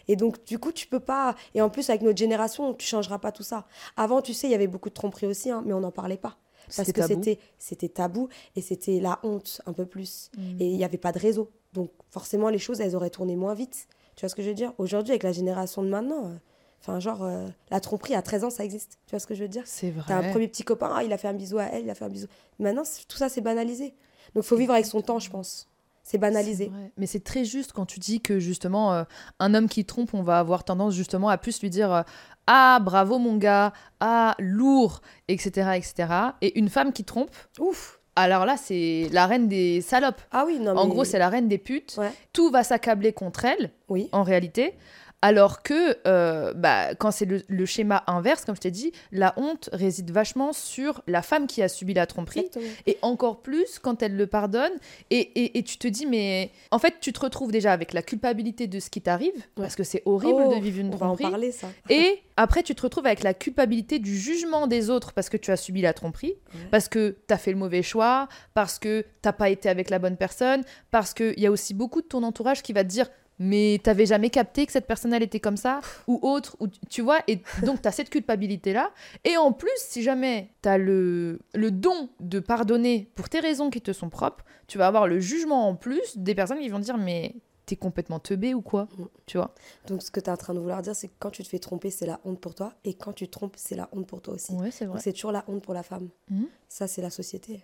et 0.08 0.16
donc, 0.16 0.44
du 0.46 0.58
coup, 0.60 0.72
tu 0.72 0.88
peux 0.88 1.00
pas. 1.00 1.36
Et 1.54 1.62
en 1.62 1.70
plus, 1.70 1.90
avec 1.90 2.02
notre 2.02 2.18
génération, 2.18 2.74
tu 2.74 2.86
changeras 2.86 3.20
pas 3.20 3.32
tout 3.32 3.44
ça. 3.44 3.68
Avant, 3.96 4.22
tu 4.22 4.34
sais, 4.34 4.48
il 4.48 4.52
y 4.52 4.56
avait 4.56 4.68
beaucoup 4.68 4.90
de 4.90 4.94
tromperies 4.94 5.28
aussi, 5.28 5.50
hein, 5.50 5.64
mais 5.66 5.74
on 5.74 5.82
n'en 5.82 5.92
parlait 5.92 6.18
pas. 6.18 6.38
Parce 6.76 6.92
que 6.92 7.08
c'était 7.08 7.40
c'était 7.58 7.88
tabou 7.88 8.28
et 8.58 8.62
c'était 8.62 9.00
la 9.00 9.20
honte 9.24 9.62
un 9.66 9.74
peu 9.74 9.86
plus. 9.86 10.32
Mm. 10.38 10.42
Et 10.60 10.68
il 10.68 10.78
n'y 10.78 10.84
avait 10.84 10.98
pas 10.98 11.12
de 11.12 11.20
réseau. 11.20 11.50
Donc, 11.74 11.92
forcément, 12.10 12.50
les 12.50 12.58
choses, 12.58 12.82
elles 12.82 12.96
auraient 12.96 13.10
tourné 13.10 13.36
moins 13.36 13.54
vite. 13.54 13.88
Tu 14.16 14.22
vois 14.22 14.30
ce 14.30 14.36
que 14.36 14.42
je 14.42 14.50
veux 14.50 14.56
dire? 14.56 14.74
Aujourd'hui, 14.78 15.12
avec 15.12 15.24
la 15.24 15.32
génération 15.32 15.82
de 15.84 15.90
maintenant, 15.90 16.26
euh, 16.26 16.36
enfin, 16.82 17.00
genre, 17.00 17.24
euh, 17.24 17.48
la 17.70 17.80
tromperie 17.80 18.16
à 18.16 18.22
13 18.22 18.46
ans, 18.46 18.50
ça 18.50 18.66
existe. 18.66 19.00
Tu 19.06 19.12
vois 19.12 19.20
ce 19.20 19.28
que 19.28 19.36
je 19.36 19.44
veux 19.44 19.50
dire? 19.50 19.64
C'est 19.66 19.92
vrai. 19.92 20.06
T'as 20.08 20.18
un 20.18 20.32
premier 20.32 20.48
petit 20.48 20.64
copain, 20.64 20.92
ah, 20.94 21.04
il 21.04 21.14
a 21.14 21.18
fait 21.18 21.28
un 21.28 21.34
bisou 21.34 21.58
à 21.58 21.66
elle, 21.66 21.84
il 21.84 21.90
a 21.90 21.96
fait 21.96 22.06
un 22.06 22.10
bisou. 22.10 22.28
Maintenant, 22.60 22.84
tout 23.08 23.18
ça, 23.18 23.30
c'est 23.30 23.42
banalisé. 23.42 23.94
Donc 24.38 24.46
il 24.46 24.50
faut 24.50 24.56
vivre 24.56 24.74
avec 24.74 24.86
son 24.86 25.02
temps, 25.02 25.18
je 25.18 25.32
pense. 25.32 25.68
C'est 26.04 26.20
banalisé. 26.20 26.72
Mais 26.96 27.08
c'est 27.08 27.24
très 27.24 27.44
juste 27.44 27.72
quand 27.74 27.88
tu 27.88 28.00
dis 28.00 28.22
que 28.22 28.38
justement, 28.38 28.94
euh, 28.94 29.04
un 29.40 29.56
homme 29.56 29.68
qui 29.68 29.84
trompe, 29.84 30.14
on 30.14 30.22
va 30.22 30.38
avoir 30.38 30.64
tendance 30.64 30.94
justement 30.94 31.28
à 31.30 31.40
plus 31.40 31.60
lui 31.60 31.72
dire 31.72 31.92
euh, 31.92 32.04
Ah, 32.46 32.78
bravo 32.80 33.18
mon 33.18 33.38
gars, 33.38 33.74
ah, 34.00 34.36
lourd, 34.38 35.02
etc., 35.28 35.72
etc. 35.74 36.14
Et 36.42 36.60
une 36.60 36.70
femme 36.70 36.94
qui 36.94 37.04
trompe, 37.04 37.32
ouf, 37.58 38.00
alors 38.16 38.46
là, 38.46 38.58
c'est 38.58 39.10
la 39.12 39.26
reine 39.26 39.48
des 39.48 39.82
salopes. 39.82 40.22
Ah 40.32 40.44
oui, 40.46 40.60
non. 40.60 40.78
En 40.78 40.88
gros, 40.88 41.04
c'est 41.04 41.18
la 41.18 41.30
reine 41.30 41.48
des 41.48 41.58
putes. 41.58 42.00
Tout 42.32 42.52
va 42.52 42.64
s'accabler 42.64 43.14
contre 43.14 43.46
elle, 43.46 43.72
oui. 43.90 44.08
en 44.12 44.22
réalité. 44.22 44.76
Alors 45.24 45.64
que 45.64 45.98
euh, 46.08 46.54
bah, 46.54 46.94
quand 46.94 47.10
c'est 47.10 47.26
le, 47.26 47.66
schéma 47.66 48.04
inverse, 48.06 48.46
comme 48.46 48.56
je 48.56 48.62
t'ai 48.62 48.72
dit, 48.72 48.92
la 49.12 49.34
honte 49.38 49.68
réside 49.74 50.12
vachement 50.12 50.54
sur 50.54 51.02
la 51.08 51.24
femme 51.24 51.48
qui 51.48 51.64
a 51.64 51.68
subi 51.68 51.96
la 51.96 52.06
tromperie. 52.06 52.50
Et 52.86 53.00
encore 53.02 53.42
plus 53.42 53.80
quand 53.80 54.04
elle 54.04 54.16
le 54.16 54.28
pardonne. 54.28 54.74
Et, 55.10 55.64
tu 55.64 55.78
te 55.78 55.88
dis, 55.88 56.06
mais 56.06 56.52
en 56.72 56.78
fait, 56.78 56.96
tu 57.02 57.14
te 57.14 57.20
retrouves 57.20 57.52
déjà 57.52 57.74
avec 57.74 57.94
la 57.94 58.04
culpabilité 58.04 58.68
de 58.68 58.80
ce 58.80 58.90
qui 58.90 59.02
t'arrive, 59.02 59.34
parce 59.56 59.76
que 59.76 59.84
c'est 59.84 60.04
horrible 60.06 60.50
de 60.50 60.56
oh, 60.56 60.62
vivre 60.62 60.80
une 60.80 60.92
tromperie. 60.92 61.26
On 61.26 61.30
va 61.30 61.30
en 61.30 61.32
parler, 61.32 61.52
ça. 61.52 61.68
Et 61.90 62.22
après, 62.36 62.62
tu 62.62 62.76
te 62.76 62.84
retrouves 62.84 63.08
avec 63.08 63.24
la 63.24 63.34
culpabilité 63.34 63.98
du 63.98 64.16
jugement 64.16 64.68
des 64.68 64.92
autres 64.92 65.14
parce 65.14 65.30
que 65.30 65.38
tu 65.38 65.50
as 65.50 65.58
subi 65.58 65.82
la 65.82 65.94
tromperie, 65.94 66.36
parce 66.70 66.88
que 66.88 67.18
tu 67.28 67.34
as 67.34 67.38
fait 67.38 67.52
le 67.52 67.58
mauvais 67.58 67.82
choix, 67.82 68.28
parce 68.54 68.78
que 68.78 69.04
t'as 69.24 69.34
pas 69.34 69.50
été 69.50 69.68
avec 69.68 69.90
la 69.90 69.98
bonne 69.98 70.18
personne, 70.18 70.64
parce 70.92 71.16
qu'il 71.16 71.40
y 71.40 71.48
a 71.48 71.52
aussi 71.52 71.74
beaucoup 71.74 72.02
de 72.02 72.08
ton 72.08 72.22
entourage 72.22 72.62
qui 72.62 72.74
va 72.74 72.84
te 72.84 72.90
dire 72.90 73.10
mais 73.40 73.80
t'avais 73.84 74.06
jamais 74.06 74.30
capté 74.30 74.66
que 74.66 74.72
cette 74.72 74.88
personne 74.88 75.14
elle 75.14 75.24
était 75.24 75.40
comme 75.40 75.58
ça 75.58 75.80
ou 76.08 76.20
autre 76.22 76.58
ou 76.60 76.68
tu 76.90 77.02
vois 77.02 77.20
et 77.28 77.42
donc 77.64 77.82
t'as 77.82 77.92
cette 77.92 78.10
culpabilité 78.10 78.74
là 78.74 78.92
et 79.24 79.38
en 79.38 79.52
plus 79.52 79.70
si 79.78 80.02
jamais 80.04 80.50
t'as 80.62 80.78
le 80.78 81.40
le 81.54 81.72
don 81.72 82.10
de 82.20 82.40
pardonner 82.40 83.12
pour 83.16 83.30
tes 83.30 83.40
raisons 83.40 83.70
qui 83.70 83.82
te 83.82 83.94
sont 83.94 84.10
propres 84.10 84.44
tu 84.68 84.78
vas 84.78 84.88
avoir 84.88 85.08
le 85.08 85.20
jugement 85.20 85.68
en 85.68 85.76
plus 85.76 86.18
des 86.18 86.36
personnes 86.36 86.60
qui 86.60 86.70
vont 86.70 86.80
dire 86.80 86.98
mais 86.98 87.36
t'es 87.68 87.76
complètement 87.76 88.20
teubé 88.20 88.56
ou 88.56 88.62
quoi 88.62 88.88
mm. 88.98 89.06
tu 89.28 89.38
vois. 89.38 89.54
Donc 89.88 90.02
ce 90.02 90.10
que 90.10 90.20
t'es 90.20 90.32
en 90.32 90.38
train 90.38 90.56
de 90.56 90.60
vouloir 90.60 90.82
dire 90.82 90.96
c'est 90.96 91.10
que 91.10 91.14
quand 91.20 91.30
tu 91.30 91.44
te 91.44 91.48
fais 91.48 91.60
tromper 91.60 91.92
c'est 91.92 92.08
la 92.08 92.20
honte 92.26 92.40
pour 92.40 92.56
toi 92.56 92.74
et 92.84 92.96
quand 92.96 93.14
tu 93.14 93.28
te 93.28 93.32
trompes 93.32 93.56
c'est 93.58 93.76
la 93.76 93.90
honte 93.92 94.08
pour 94.08 94.22
toi 94.22 94.34
aussi. 94.34 94.54
Ouais, 94.54 94.72
c'est 94.72 94.86
vrai. 94.86 95.00
C'est 95.00 95.14
toujours 95.14 95.32
la 95.32 95.44
honte 95.48 95.62
pour 95.62 95.76
la 95.76 95.84
femme. 95.84 96.10
Mm. 96.32 96.46
ça 96.68 96.88
c'est 96.88 97.04
la 97.04 97.12
société. 97.12 97.64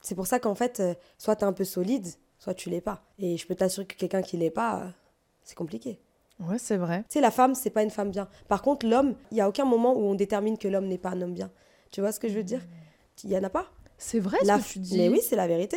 C'est 0.00 0.14
pour 0.14 0.26
ça 0.26 0.40
qu'en 0.40 0.54
fait 0.54 0.80
euh, 0.80 0.94
soit 1.18 1.36
t'es 1.36 1.44
un 1.44 1.52
peu 1.52 1.64
solide 1.64 2.08
soit 2.40 2.54
tu 2.54 2.68
l'es 2.70 2.80
pas. 2.80 3.04
Et 3.20 3.36
je 3.36 3.46
peux 3.46 3.54
t'assurer 3.54 3.86
que 3.86 3.94
quelqu'un 3.94 4.22
qui 4.22 4.36
l'est 4.36 4.50
pas, 4.50 4.80
euh, 4.80 4.88
c'est 5.44 5.54
compliqué. 5.54 6.00
Ouais, 6.40 6.58
c'est 6.58 6.78
vrai. 6.78 7.04
Tu 7.08 7.14
sais, 7.14 7.20
la 7.20 7.30
femme, 7.30 7.54
c'est 7.54 7.70
pas 7.70 7.82
une 7.84 7.90
femme 7.90 8.10
bien. 8.10 8.26
Par 8.48 8.62
contre, 8.62 8.86
l'homme, 8.88 9.14
il 9.30 9.36
y 9.36 9.40
a 9.40 9.48
aucun 9.48 9.64
moment 9.66 9.92
où 9.94 10.00
on 10.00 10.14
détermine 10.14 10.58
que 10.58 10.66
l'homme 10.66 10.86
n'est 10.88 10.98
pas 10.98 11.10
un 11.10 11.20
homme 11.20 11.34
bien. 11.34 11.50
Tu 11.92 12.00
vois 12.00 12.10
ce 12.12 12.18
que 12.18 12.28
je 12.28 12.34
veux 12.34 12.42
dire? 12.42 12.62
Il 13.22 13.30
y 13.30 13.36
en 13.36 13.44
a 13.44 13.50
pas. 13.50 13.66
C'est 13.98 14.18
vrai 14.20 14.38
La 14.44 14.58
ce 14.58 14.64
que 14.66 14.72
tu 14.72 14.78
dis. 14.80 14.96
Mais 14.96 15.08
oui, 15.10 15.20
c'est 15.22 15.36
la 15.36 15.46
vérité. 15.46 15.76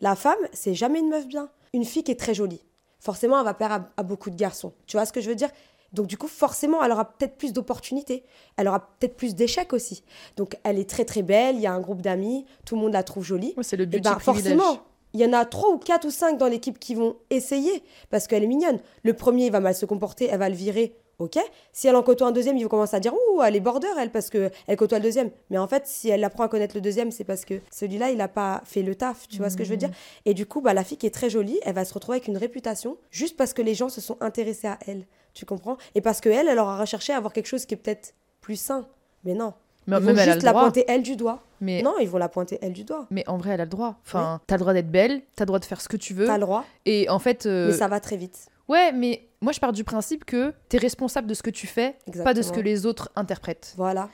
La 0.00 0.14
femme, 0.14 0.38
c'est 0.52 0.74
jamais 0.74 1.00
une 1.00 1.08
meuf 1.08 1.26
bien. 1.26 1.50
Une 1.72 1.84
fille 1.84 2.04
qui 2.04 2.12
est 2.12 2.20
très 2.20 2.34
jolie. 2.34 2.62
Forcément, 3.00 3.38
elle 3.38 3.44
va 3.44 3.54
plaire 3.54 3.72
à, 3.72 3.88
à 3.96 4.02
beaucoup 4.04 4.30
de 4.30 4.36
garçons. 4.36 4.72
Tu 4.86 4.96
vois 4.96 5.04
ce 5.06 5.12
que 5.12 5.20
je 5.20 5.28
veux 5.28 5.34
dire? 5.34 5.50
Donc, 5.92 6.06
du 6.06 6.16
coup, 6.16 6.28
forcément, 6.28 6.82
elle 6.84 6.92
aura 6.92 7.12
peut-être 7.12 7.36
plus 7.36 7.52
d'opportunités. 7.52 8.24
Elle 8.56 8.68
aura 8.68 8.80
peut-être 8.98 9.16
plus 9.16 9.34
d'échecs 9.34 9.72
aussi. 9.72 10.04
Donc, 10.36 10.56
elle 10.62 10.78
est 10.78 10.88
très, 10.88 11.04
très 11.04 11.22
belle. 11.22 11.56
Il 11.56 11.62
y 11.62 11.66
a 11.66 11.72
un 11.72 11.80
groupe 11.80 12.02
d'amis. 12.02 12.44
Tout 12.64 12.76
le 12.76 12.82
monde 12.82 12.92
la 12.92 13.02
trouve 13.02 13.24
jolie. 13.24 13.54
Ouais, 13.56 13.62
c'est 13.64 13.76
le 13.76 13.84
Eh 13.84 13.86
beauty 13.86 14.02
ben, 14.02 14.18
forcément, 14.18 14.78
il 15.16 15.20
y 15.20 15.24
en 15.24 15.32
a 15.32 15.46
trois 15.46 15.70
ou 15.70 15.78
quatre 15.78 16.06
ou 16.06 16.10
cinq 16.10 16.36
dans 16.36 16.46
l'équipe 16.46 16.78
qui 16.78 16.94
vont 16.94 17.16
essayer 17.30 17.82
parce 18.10 18.26
qu'elle 18.26 18.44
est 18.44 18.48
mignonne. 18.48 18.80
Le 19.02 19.14
premier, 19.14 19.46
il 19.46 19.52
va 19.52 19.60
mal 19.60 19.74
se 19.74 19.86
comporter, 19.86 20.28
elle 20.30 20.38
va 20.38 20.50
le 20.50 20.54
virer. 20.54 20.94
Ok? 21.18 21.38
Si 21.72 21.88
elle 21.88 21.96
en 21.96 22.02
côtoie 22.02 22.26
un 22.26 22.32
deuxième, 22.32 22.58
ils 22.58 22.64
vont 22.64 22.68
commencer 22.68 22.94
à 22.94 23.00
dire 23.00 23.14
Ouh, 23.14 23.42
elle 23.42 23.56
est 23.56 23.60
border, 23.60 23.88
elle, 23.98 24.10
parce 24.10 24.28
qu'elle 24.28 24.50
côtoie 24.76 24.98
le 24.98 25.04
deuxième. 25.04 25.30
Mais 25.48 25.56
en 25.56 25.66
fait, 25.66 25.86
si 25.86 26.10
elle 26.10 26.22
apprend 26.22 26.44
à 26.44 26.48
connaître 26.48 26.76
le 26.76 26.82
deuxième, 26.82 27.10
c'est 27.10 27.24
parce 27.24 27.46
que 27.46 27.54
celui-là, 27.70 28.10
il 28.10 28.18
n'a 28.18 28.28
pas 28.28 28.60
fait 28.66 28.82
le 28.82 28.94
taf. 28.94 29.26
Tu 29.26 29.38
vois 29.38 29.48
ce 29.48 29.56
que 29.56 29.64
je 29.64 29.70
veux 29.70 29.78
dire? 29.78 29.90
Et 30.26 30.34
du 30.34 30.44
coup, 30.44 30.60
bah, 30.60 30.74
la 30.74 30.84
fille 30.84 30.98
qui 30.98 31.06
est 31.06 31.14
très 31.14 31.30
jolie, 31.30 31.58
elle 31.62 31.74
va 31.74 31.86
se 31.86 31.94
retrouver 31.94 32.16
avec 32.16 32.28
une 32.28 32.36
réputation 32.36 32.98
juste 33.10 33.38
parce 33.38 33.54
que 33.54 33.62
les 33.62 33.74
gens 33.74 33.88
se 33.88 34.02
sont 34.02 34.18
intéressés 34.20 34.68
à 34.68 34.78
elle. 34.86 35.06
Tu 35.32 35.46
comprends? 35.46 35.78
Et 35.94 36.02
parce 36.02 36.20
qu'elle, 36.20 36.48
elle 36.48 36.58
aura 36.58 36.78
recherché 36.78 37.14
à 37.14 37.16
avoir 37.16 37.32
quelque 37.32 37.46
chose 37.46 37.64
qui 37.64 37.72
est 37.72 37.78
peut-être 37.78 38.12
plus 38.42 38.56
sain. 38.56 38.86
Mais 39.24 39.32
non. 39.32 39.54
Mais 39.86 39.96
ils 39.98 40.02
vont 40.02 40.16
elle 40.16 40.32
juste 40.32 40.42
la 40.42 40.52
pointer 40.52 40.84
elle 40.88 41.02
du 41.02 41.16
doigt. 41.16 41.42
Mais, 41.60 41.80
Non, 41.82 41.94
ils 42.00 42.08
vont 42.08 42.18
la 42.18 42.28
pointer 42.28 42.58
elle 42.60 42.72
du 42.72 42.84
doigt. 42.84 43.06
mais 43.10 43.24
en 43.28 43.36
vrai, 43.38 43.50
elle 43.52 43.60
a 43.60 43.64
le 43.64 43.70
droit. 43.70 43.96
Enfin, 44.04 44.40
t'as 44.46 44.56
le 44.56 44.60
droit 44.60 44.72
d'être 44.72 44.90
belle, 44.90 45.22
t'as 45.36 45.44
le 45.44 45.46
droit 45.46 45.58
de 45.58 45.64
faire 45.64 45.80
ce 45.80 45.88
que 45.88 45.96
tu 45.96 46.12
veux. 46.14 46.26
T'as 46.26 46.34
le 46.36 46.40
droit, 46.42 46.64
Et 46.84 47.08
en 47.08 47.18
fait. 47.18 47.46
euh, 47.46 47.68
mais 47.68 47.72
ça 47.74 47.88
va 47.88 48.00
très 48.00 48.16
vite. 48.16 48.46
Ouais, 48.68 48.90
mais 48.92 49.28
moi, 49.40 49.52
je 49.52 49.60
pars 49.60 49.72
du 49.72 49.84
principe 49.84 50.24
que 50.24 50.52
t'es 50.68 50.78
responsable 50.78 51.28
de 51.28 51.34
ce 51.34 51.42
que 51.42 51.50
tu 51.50 51.66
fais, 51.68 51.94
pas 52.24 52.34
de 52.34 52.42
ce 52.42 52.50
que 52.52 52.60
les 52.60 52.84
autres 52.84 53.10
interprètent. 53.16 53.74
Voilà. 53.76 54.08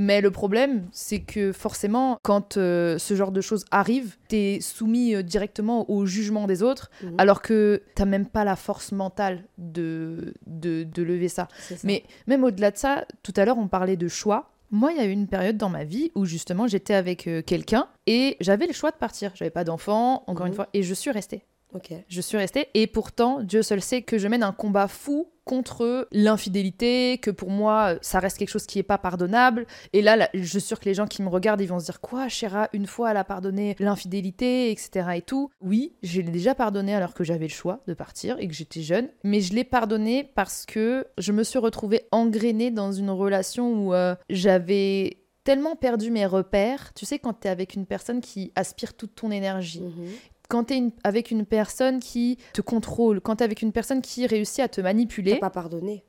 Mais 0.00 0.20
le 0.20 0.30
problème, 0.30 0.86
c'est 0.92 1.18
que 1.18 1.50
forcément, 1.52 2.18
quand 2.22 2.56
euh, 2.56 2.98
ce 2.98 3.14
genre 3.16 3.32
de 3.32 3.40
choses 3.40 3.64
arrive, 3.72 4.16
t'es 4.28 4.58
soumis 4.62 5.14
euh, 5.16 5.22
directement 5.24 5.90
au 5.90 6.06
jugement 6.06 6.46
des 6.46 6.62
autres, 6.62 6.88
Mhm. 7.02 7.14
alors 7.18 7.42
que 7.42 7.82
t'as 7.96 8.04
même 8.04 8.24
pas 8.26 8.44
la 8.44 8.54
force 8.54 8.92
mentale 8.92 9.42
de, 9.58 10.34
de, 10.46 10.84
de 10.84 11.02
lever 11.02 11.28
ça. 11.28 11.48
Mais 11.82 12.04
même 12.28 12.44
au-delà 12.44 12.70
de 12.70 12.76
ça, 12.76 13.04
tout 13.24 13.32
à 13.36 13.44
l'heure, 13.44 13.58
on 13.58 13.66
parlait 13.68 13.96
de 13.96 14.06
choix. 14.08 14.50
Moi, 14.70 14.92
il 14.92 14.98
y 14.98 15.00
a 15.00 15.06
eu 15.06 15.10
une 15.10 15.26
période 15.28 15.56
dans 15.56 15.70
ma 15.70 15.84
vie 15.84 16.10
où 16.14 16.24
justement 16.26 16.66
j'étais 16.66 16.94
avec 16.94 17.26
euh, 17.26 17.40
quelqu'un 17.42 17.88
et 18.06 18.36
j'avais 18.40 18.66
le 18.66 18.72
choix 18.72 18.90
de 18.90 18.96
partir. 18.96 19.32
J'avais 19.34 19.50
pas 19.50 19.64
d'enfant, 19.64 20.24
encore 20.26 20.44
Mhm. 20.46 20.52
une 20.52 20.54
fois, 20.56 20.68
et 20.74 20.82
je 20.82 20.92
suis 20.94 21.10
restée. 21.10 21.44
Ok. 21.74 21.92
Je 22.08 22.20
suis 22.20 22.36
restée 22.38 22.68
et 22.74 22.86
pourtant, 22.86 23.42
Dieu 23.42 23.62
seul 23.62 23.80
sait 23.82 24.02
que 24.02 24.18
je 24.18 24.26
mène 24.28 24.42
un 24.42 24.52
combat 24.52 24.88
fou 24.88 25.30
contre 25.48 26.06
l'infidélité, 26.12 27.18
que 27.18 27.30
pour 27.30 27.50
moi, 27.50 27.96
ça 28.02 28.20
reste 28.20 28.36
quelque 28.38 28.50
chose 28.50 28.66
qui 28.66 28.78
est 28.78 28.82
pas 28.84 28.98
pardonnable. 28.98 29.66
Et 29.94 30.02
là, 30.02 30.14
là, 30.14 30.28
je 30.34 30.44
suis 30.44 30.60
sûre 30.60 30.78
que 30.78 30.84
les 30.84 30.94
gens 30.94 31.06
qui 31.06 31.22
me 31.22 31.28
regardent, 31.28 31.60
ils 31.62 31.66
vont 31.66 31.80
se 31.80 31.86
dire 31.86 32.00
quoi, 32.00 32.28
Chéra, 32.28 32.68
une 32.74 32.86
fois 32.86 33.10
elle 33.10 33.16
a 33.16 33.24
pardonné 33.24 33.74
l'infidélité, 33.78 34.70
etc. 34.70 35.08
et 35.16 35.22
tout. 35.22 35.50
Oui, 35.60 35.94
je 36.02 36.20
l'ai 36.20 36.30
déjà 36.30 36.54
pardonné 36.54 36.94
alors 36.94 37.14
que 37.14 37.24
j'avais 37.24 37.46
le 37.46 37.52
choix 37.52 37.80
de 37.86 37.94
partir 37.94 38.36
et 38.38 38.46
que 38.46 38.54
j'étais 38.54 38.82
jeune, 38.82 39.08
mais 39.24 39.40
je 39.40 39.54
l'ai 39.54 39.64
pardonné 39.64 40.22
parce 40.34 40.66
que 40.66 41.06
je 41.16 41.32
me 41.32 41.42
suis 41.42 41.58
retrouvée 41.58 42.02
engrainée 42.12 42.70
dans 42.70 42.92
une 42.92 43.10
relation 43.10 43.72
où 43.72 43.94
euh, 43.94 44.14
j'avais 44.30 45.16
tellement 45.44 45.76
perdu 45.76 46.10
mes 46.10 46.26
repères. 46.26 46.92
Tu 46.92 47.06
sais, 47.06 47.18
quand 47.18 47.32
t'es 47.32 47.48
avec 47.48 47.74
une 47.74 47.86
personne 47.86 48.20
qui 48.20 48.52
aspire 48.54 48.92
toute 48.94 49.14
ton 49.14 49.30
énergie, 49.30 49.80
Mhm. 49.80 50.08
Quand 50.48 50.64
tu 50.64 50.74
es 50.74 50.82
avec 51.04 51.30
une 51.30 51.44
personne 51.46 52.00
qui 52.00 52.38
te 52.54 52.60
contrôle, 52.62 53.20
quand 53.20 53.36
tu 53.36 53.42
es 53.42 53.44
avec 53.44 53.62
une 53.62 53.72
personne 53.72 54.00
qui 54.02 54.26
réussit 54.26 54.60
à 54.60 54.68
te 54.68 54.76
T'as 54.76 54.82
manipuler, 54.82 55.36
pas 55.36 55.50
pardonné. 55.50 56.04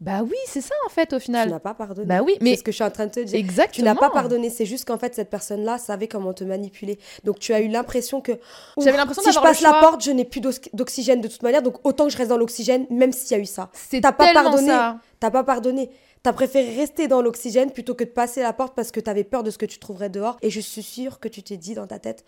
bah 0.00 0.22
oui, 0.22 0.36
c'est 0.46 0.60
ça 0.60 0.74
en 0.86 0.88
fait 0.88 1.12
au 1.12 1.18
Tu 1.18 1.26
final. 1.26 1.50
n'as 1.50 1.60
pas 1.60 1.74
pardonné. 1.74 2.06
Bah 2.06 2.22
oui, 2.22 2.34
C'est 2.38 2.44
mais 2.44 2.56
ce 2.56 2.62
que 2.62 2.72
je 2.72 2.76
suis 2.76 2.84
en 2.84 2.90
train 2.90 3.06
de 3.06 3.10
te 3.12 3.20
dire. 3.20 3.38
exactement. 3.38 3.74
Tu 3.74 3.82
n'as 3.82 3.94
pas 3.94 4.10
pardonné, 4.10 4.50
c'est 4.50 4.66
juste 4.66 4.84
qu'en 4.86 4.98
fait 4.98 5.14
cette 5.14 5.30
personne-là 5.30 5.78
savait 5.78 6.08
comment 6.08 6.32
te 6.32 6.44
manipuler. 6.44 6.98
Donc 7.24 7.38
tu 7.38 7.52
as 7.54 7.60
eu 7.60 7.68
l'impression 7.68 8.20
que 8.20 8.32
J'avais 8.78 8.96
l'impression 8.96 9.22
si 9.22 9.32
je 9.32 9.38
passe 9.40 9.60
la 9.60 9.74
porte, 9.74 10.02
je 10.02 10.10
n'ai 10.10 10.24
plus 10.24 10.40
d'ox- 10.40 10.60
d'oxygène 10.72 11.20
de 11.20 11.28
toute 11.28 11.42
manière, 11.42 11.62
donc 11.62 11.76
autant 11.86 12.04
que 12.06 12.10
je 12.12 12.16
reste 12.16 12.30
dans 12.30 12.38
l'oxygène, 12.38 12.86
même 12.90 13.12
s'il 13.12 13.36
y 13.36 13.40
a 13.40 13.42
eu 13.42 13.46
ça. 13.46 13.70
C'est 13.72 14.00
T'as 14.00 14.12
pas 14.12 14.32
pardonné. 14.32 14.72
T'as 15.20 15.30
pas 15.30 15.44
pardonné. 15.44 15.90
T'as 16.22 16.32
préféré 16.32 16.74
rester 16.74 17.06
dans 17.06 17.20
l'oxygène 17.20 17.70
plutôt 17.70 17.94
que 17.94 18.04
de 18.04 18.08
passer 18.08 18.40
la 18.40 18.54
porte 18.54 18.74
parce 18.74 18.90
que 18.90 18.98
t'avais 19.00 19.24
peur 19.24 19.42
de 19.42 19.50
ce 19.50 19.58
que 19.58 19.66
tu 19.66 19.78
trouverais 19.78 20.08
dehors. 20.08 20.38
Et 20.40 20.48
je 20.48 20.60
suis 20.60 20.82
sûre 20.82 21.20
que 21.20 21.28
tu 21.28 21.42
t'es 21.42 21.58
dit 21.58 21.74
dans 21.74 21.86
ta 21.86 21.98
tête, 21.98 22.24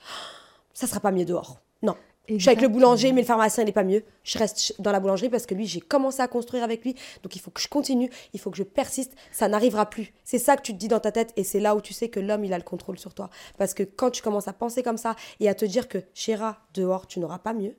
ça 0.76 0.86
sera 0.86 1.00
pas 1.00 1.10
mieux 1.10 1.24
dehors. 1.24 1.58
Non. 1.82 1.96
Je 2.28 2.38
suis 2.38 2.48
avec 2.48 2.60
le 2.60 2.68
boulanger, 2.68 3.12
mais 3.12 3.22
le 3.22 3.26
pharmacien 3.26 3.64
n'est 3.64 3.72
pas 3.72 3.84
mieux. 3.84 4.04
Je 4.24 4.38
reste 4.38 4.74
dans 4.78 4.92
la 4.92 5.00
boulangerie 5.00 5.30
parce 5.30 5.46
que 5.46 5.54
lui, 5.54 5.66
j'ai 5.66 5.80
commencé 5.80 6.20
à 6.20 6.28
construire 6.28 6.62
avec 6.64 6.84
lui. 6.84 6.94
Donc 7.22 7.34
il 7.34 7.38
faut 7.38 7.50
que 7.50 7.60
je 7.60 7.68
continue, 7.68 8.10
il 8.34 8.40
faut 8.40 8.50
que 8.50 8.58
je 8.58 8.62
persiste. 8.62 9.14
Ça 9.32 9.48
n'arrivera 9.48 9.88
plus. 9.88 10.12
C'est 10.24 10.38
ça 10.38 10.56
que 10.56 10.62
tu 10.62 10.72
te 10.74 10.78
dis 10.78 10.88
dans 10.88 11.00
ta 11.00 11.12
tête 11.12 11.32
et 11.36 11.44
c'est 11.44 11.60
là 11.60 11.74
où 11.76 11.80
tu 11.80 11.94
sais 11.94 12.10
que 12.10 12.20
l'homme, 12.20 12.44
il 12.44 12.52
a 12.52 12.58
le 12.58 12.64
contrôle 12.64 12.98
sur 12.98 13.14
toi. 13.14 13.30
Parce 13.56 13.72
que 13.72 13.84
quand 13.84 14.10
tu 14.10 14.22
commences 14.22 14.48
à 14.48 14.52
penser 14.52 14.82
comme 14.82 14.98
ça 14.98 15.16
et 15.40 15.48
à 15.48 15.54
te 15.54 15.64
dire 15.64 15.88
que 15.88 15.98
Chéra, 16.12 16.58
dehors, 16.74 17.06
tu 17.06 17.20
n'auras 17.20 17.38
pas 17.38 17.54
mieux. 17.54 17.74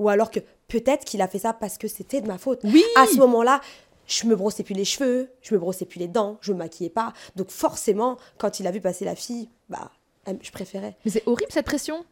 Ou 0.00 0.08
alors 0.08 0.32
que 0.32 0.40
peut-être 0.66 1.04
qu'il 1.04 1.22
a 1.22 1.28
fait 1.28 1.38
ça 1.38 1.52
parce 1.52 1.78
que 1.78 1.86
c'était 1.86 2.20
de 2.20 2.26
ma 2.26 2.38
faute. 2.38 2.60
Oui. 2.64 2.82
À 2.96 3.06
ce 3.06 3.18
moment-là, 3.18 3.60
je 4.06 4.26
me 4.26 4.34
brossais 4.34 4.64
plus 4.64 4.74
les 4.74 4.84
cheveux, 4.84 5.30
je 5.42 5.54
me 5.54 5.60
brossais 5.60 5.84
plus 5.84 6.00
les 6.00 6.08
dents, 6.08 6.38
je 6.40 6.52
me 6.52 6.58
maquillais 6.58 6.90
pas. 6.90 7.12
Donc 7.36 7.50
forcément, 7.50 8.16
quand 8.38 8.58
il 8.58 8.66
a 8.66 8.72
vu 8.72 8.80
passer 8.80 9.04
la 9.04 9.14
fille, 9.14 9.48
bah, 9.68 9.92
je 10.40 10.50
préférais. 10.50 10.96
Mais 11.04 11.10
c'est 11.10 11.22
horrible 11.26 11.52
cette 11.52 11.66
pression. 11.66 12.04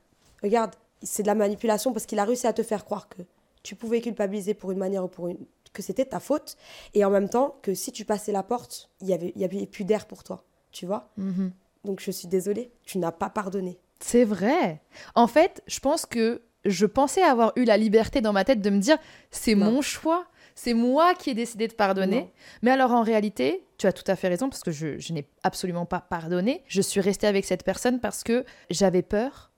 Regarde, 0.43 0.75
c'est 1.03 1.23
de 1.23 1.27
la 1.29 1.35
manipulation 1.35 1.93
parce 1.93 2.07
qu'il 2.07 2.19
a 2.19 2.25
réussi 2.25 2.47
à 2.47 2.53
te 2.53 2.63
faire 2.63 2.85
croire 2.85 3.09
que 3.09 3.23
tu 3.63 3.75
pouvais 3.75 4.01
culpabiliser 4.01 4.55
pour 4.55 4.71
une 4.73 4.79
manière 4.79 5.05
ou 5.05 5.09
pour 5.09 5.29
une 5.29 5.39
que 5.73 5.83
c'était 5.83 6.05
ta 6.05 6.19
faute 6.19 6.57
et 6.95 7.05
en 7.05 7.11
même 7.11 7.29
temps 7.29 7.57
que 7.63 7.75
si 7.75 7.93
tu 7.93 8.05
passais 8.05 8.33
la 8.33 8.43
porte, 8.43 8.91
il 9.01 9.07
y 9.09 9.13
avait 9.15 9.33
il 9.37 9.41
y 9.41 9.45
avait 9.45 9.67
plus 9.67 9.85
d'air 9.85 10.07
pour 10.07 10.25
toi, 10.25 10.45
tu 10.73 10.85
vois 10.87 11.11
Mhm. 11.17 11.53
Donc 11.85 12.01
je 12.01 12.11
suis 12.11 12.27
désolée, 12.29 12.73
tu 12.85 12.99
n'as 12.99 13.13
pas 13.13 13.31
pardonné. 13.31 13.79
C'est 14.01 14.25
vrai. 14.25 14.83
En 15.15 15.27
fait, 15.27 15.63
je 15.67 15.79
pense 15.79 16.07
que 16.07 16.43
je 16.65 16.87
pensais 16.87 17.23
avoir 17.23 17.53
eu 17.57 17.65
la 17.65 17.77
liberté 17.77 18.21
dans 18.21 18.33
ma 18.33 18.45
tête 18.45 18.61
de 18.61 18.69
me 18.71 18.79
dire 18.79 18.99
c'est 19.31 19.55
mon 19.55 19.81
choix, 19.81 20.27
c'est 20.55 20.75
moi 20.75 21.15
qui 21.15 21.31
ai 21.31 21.35
décidé 21.35 21.69
de 21.69 21.75
pardonner. 21.75 22.23
Non. 22.23 22.31
Mais 22.63 22.71
alors 22.73 22.91
en 22.91 23.03
réalité, 23.03 23.65
tu 23.79 23.87
as 23.87 23.93
tout 23.93 24.05
à 24.09 24.17
fait 24.17 24.29
raison 24.29 24.51
parce 24.51 24.63
que 24.63 24.73
je, 24.73 24.99
je 24.99 25.13
n'ai 25.13 25.27
absolument 25.45 25.87
pas 25.87 26.01
pardonné. 26.01 26.63
Je 26.67 26.83
suis 26.83 27.01
restée 27.01 27.27
avec 27.29 27.45
cette 27.45 27.63
personne 27.65 28.01
parce 28.01 28.25
que 28.25 28.45
j'avais 28.71 29.03
peur. 29.03 29.50